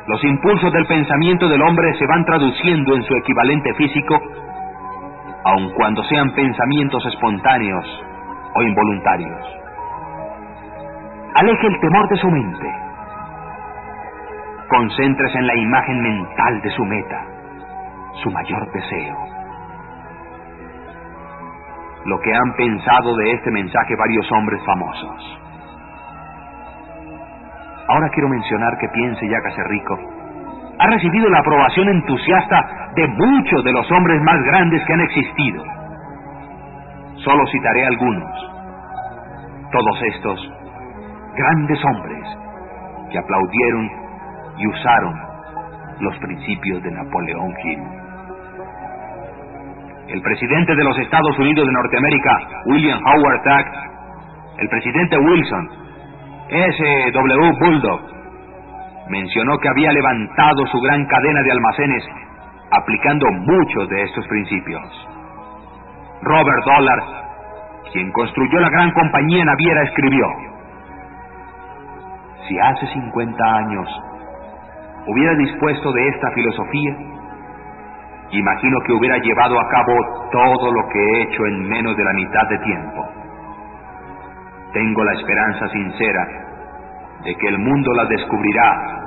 Los 0.08 0.24
impulsos 0.24 0.72
del 0.74 0.86
pensamiento 0.86 1.48
del 1.50 1.62
hombre 1.62 1.94
se 1.98 2.06
van 2.08 2.26
traduciendo 2.26 2.96
en 2.96 3.04
su 3.04 3.14
equivalente 3.16 3.74
físico, 3.76 4.22
aun 5.44 5.72
cuando 5.74 6.04
sean 6.04 6.32
pensamientos 6.32 7.06
espontáneos 7.06 7.86
o 8.54 8.62
involuntarios 8.62 9.58
aleje 11.40 11.68
el 11.68 11.80
temor 11.80 12.10
de 12.10 12.18
su 12.18 12.30
mente. 12.32 12.74
concéntrese 14.70 15.38
en 15.38 15.48
la 15.48 15.56
imagen 15.56 16.02
mental 16.02 16.62
de 16.62 16.70
su 16.72 16.84
meta, 16.84 17.24
su 18.22 18.30
mayor 18.32 18.70
deseo. 18.74 19.37
Lo 22.08 22.20
que 22.22 22.34
han 22.34 22.54
pensado 22.56 23.16
de 23.18 23.32
este 23.34 23.52
mensaje 23.52 23.96
varios 23.98 24.32
hombres 24.32 24.62
famosos. 24.66 25.40
Ahora 27.90 28.10
quiero 28.14 28.30
mencionar 28.30 28.78
que 28.80 28.88
piense 28.90 29.26
y 29.26 29.34
hágase 29.34 29.62
rico. 29.66 30.00
Ha 30.80 30.88
recibido 30.88 31.30
la 31.30 31.40
aprobación 31.40 31.90
entusiasta 31.90 32.92
de 32.96 33.08
muchos 33.10 33.64
de 33.64 33.74
los 33.74 33.92
hombres 33.92 34.22
más 34.22 34.42
grandes 34.44 34.84
que 34.86 34.94
han 34.94 35.02
existido. 35.02 35.64
Solo 37.26 37.46
citaré 37.52 37.86
algunos. 37.86 38.52
Todos 39.72 40.02
estos 40.16 40.54
grandes 41.36 41.84
hombres 41.84 42.38
que 43.12 43.20
aplaudieron 43.20 43.92
y 44.58 44.68
usaron 44.68 45.14
los 46.00 46.18
principios 46.20 46.82
de 46.84 46.92
Napoleón 46.92 47.54
Hill. 47.64 48.07
El 50.08 50.22
presidente 50.22 50.76
de 50.76 50.84
los 50.84 50.98
Estados 51.00 51.38
Unidos 51.38 51.68
de 51.68 51.74
Norteamérica, 51.74 52.40
William 52.66 53.00
Howard 53.06 53.44
Taft, 53.44 53.76
el 54.60 54.70
presidente 54.70 55.18
Wilson, 55.18 55.70
S.W. 56.50 57.52
Bulldog, 57.60 58.02
mencionó 59.10 59.58
que 59.60 59.68
había 59.70 59.92
levantado 59.92 60.66
su 60.68 60.80
gran 60.80 61.06
cadena 61.06 61.42
de 61.44 61.52
almacenes 61.52 62.04
aplicando 62.72 63.26
muchos 63.32 63.90
de 63.90 64.04
estos 64.04 64.28
principios. 64.28 65.08
Robert 66.22 66.64
Dollar, 66.66 67.00
quien 67.92 68.12
construyó 68.12 68.60
la 68.60 68.70
gran 68.70 68.92
compañía 68.92 69.44
naviera, 69.46 69.84
escribió, 69.84 70.26
si 72.48 72.58
hace 72.60 72.88
50 72.88 73.44
años 73.44 73.88
hubiera 75.06 75.36
dispuesto 75.36 75.92
de 75.92 76.08
esta 76.08 76.32
filosofía, 76.32 76.96
imagino 78.32 78.80
que 78.86 78.94
hubiera 78.94 79.18
llevado 79.18 79.60
a 79.60 79.70
cabo 79.70 79.94
todo 80.32 80.72
lo 80.72 80.88
que 80.90 81.00
he 81.00 81.22
hecho 81.24 81.46
en 81.46 81.70
menos 81.70 81.96
de 81.96 82.04
la 82.04 82.14
mitad 82.14 82.48
de 82.50 82.58
tiempo. 82.60 83.08
Tengo 84.74 85.04
la 85.04 85.14
esperanza 85.14 85.68
sincera 85.70 86.28
de 87.24 87.36
que 87.36 87.48
el 87.48 87.58
mundo 87.60 87.94
la 87.94 88.06
descubrirá 88.06 88.98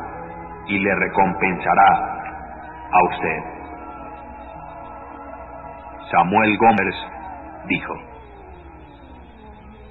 y 0.66 0.78
le 0.78 0.94
recompensará 0.94 2.20
a 2.92 3.04
usted. 3.04 3.42
Samuel 6.10 6.56
Gómez 6.56 6.94
dijo, 7.68 7.94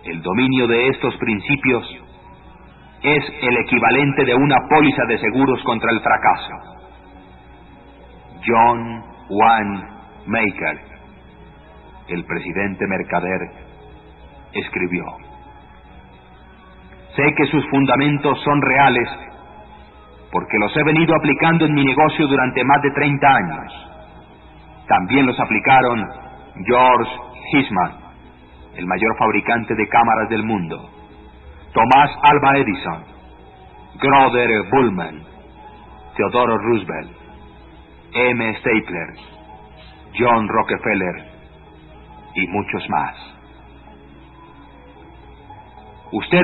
el 0.05 0.21
dominio 0.21 0.67
de 0.67 0.87
estos 0.89 1.15
principios 1.17 1.85
es 3.01 3.23
el 3.41 3.57
equivalente 3.57 4.25
de 4.25 4.35
una 4.35 4.57
póliza 4.69 5.05
de 5.07 5.17
seguros 5.19 5.63
contra 5.63 5.91
el 5.91 6.01
fracaso. 6.01 6.53
John 8.45 9.03
Juan 9.29 9.87
Maker, 10.25 10.79
el 12.07 12.25
presidente 12.25 12.85
mercader, 12.87 13.39
escribió, 14.53 15.05
Sé 17.15 17.23
que 17.37 17.45
sus 17.45 17.63
fundamentos 17.69 18.41
son 18.43 18.61
reales 18.61 19.07
porque 20.31 20.57
los 20.59 20.75
he 20.75 20.83
venido 20.83 21.15
aplicando 21.15 21.65
en 21.65 21.73
mi 21.73 21.85
negocio 21.85 22.27
durante 22.27 22.63
más 22.63 22.81
de 22.81 22.91
30 22.91 23.27
años. 23.27 23.73
También 24.87 25.25
los 25.25 25.39
aplicaron 25.39 26.05
George 26.65 27.11
Hisman, 27.53 27.91
el 28.75 28.85
mayor 28.85 29.17
fabricante 29.17 29.75
de 29.75 29.87
cámaras 29.87 30.29
del 30.29 30.43
mundo, 30.43 30.89
Tomás 31.73 32.11
Alba 32.23 32.57
Edison, 32.57 33.03
Grover 34.01 34.63
Bullman, 34.71 35.21
Theodore 36.15 36.57
Roosevelt, 36.57 37.18
M. 38.13 38.55
Stapler, 38.57 39.13
John 40.17 40.47
Rockefeller 40.47 41.25
y 42.35 42.47
muchos 42.47 42.89
más. 42.89 43.15
Usted 46.11 46.43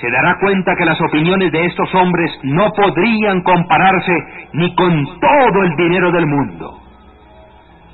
se 0.00 0.10
dará 0.10 0.36
cuenta 0.40 0.76
que 0.76 0.84
las 0.84 1.00
opiniones 1.00 1.50
de 1.52 1.66
estos 1.66 1.94
hombres 1.94 2.30
no 2.42 2.70
podrían 2.72 3.42
compararse 3.42 4.12
ni 4.52 4.74
con 4.74 5.04
todo 5.20 5.62
el 5.64 5.76
dinero 5.76 6.12
del 6.12 6.26
mundo. 6.26 6.80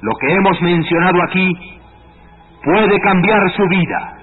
Lo 0.02 0.12
que 0.20 0.32
hemos 0.32 0.60
mencionado 0.60 1.22
aquí 1.22 1.80
puede 2.64 3.00
cambiar 3.00 3.50
su 3.56 3.66
vida 3.68 4.22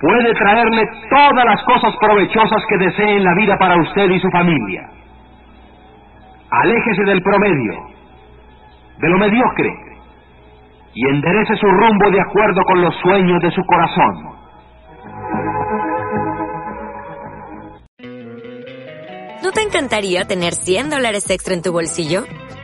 puede 0.00 0.32
traerle 0.34 0.82
todas 1.10 1.44
las 1.44 1.62
cosas 1.64 1.94
provechosas 2.00 2.62
que 2.68 2.78
desee 2.78 3.16
en 3.16 3.24
la 3.24 3.34
vida 3.34 3.56
para 3.58 3.76
usted 3.76 4.10
y 4.10 4.20
su 4.20 4.30
familia. 4.30 4.88
Aléjese 6.50 7.04
del 7.04 7.22
promedio, 7.22 7.72
de 8.98 9.08
lo 9.08 9.18
mediocre, 9.18 9.70
y 10.94 11.06
enderece 11.08 11.56
su 11.56 11.66
rumbo 11.66 12.10
de 12.10 12.20
acuerdo 12.20 12.62
con 12.66 12.80
los 12.80 12.94
sueños 13.02 13.42
de 13.42 13.50
su 13.50 13.62
corazón. 13.64 14.38
¿No 19.42 19.52
te 19.52 19.62
encantaría 19.62 20.24
tener 20.26 20.54
100 20.54 20.90
dólares 20.90 21.30
extra 21.30 21.54
en 21.54 21.62
tu 21.62 21.72
bolsillo? 21.72 22.24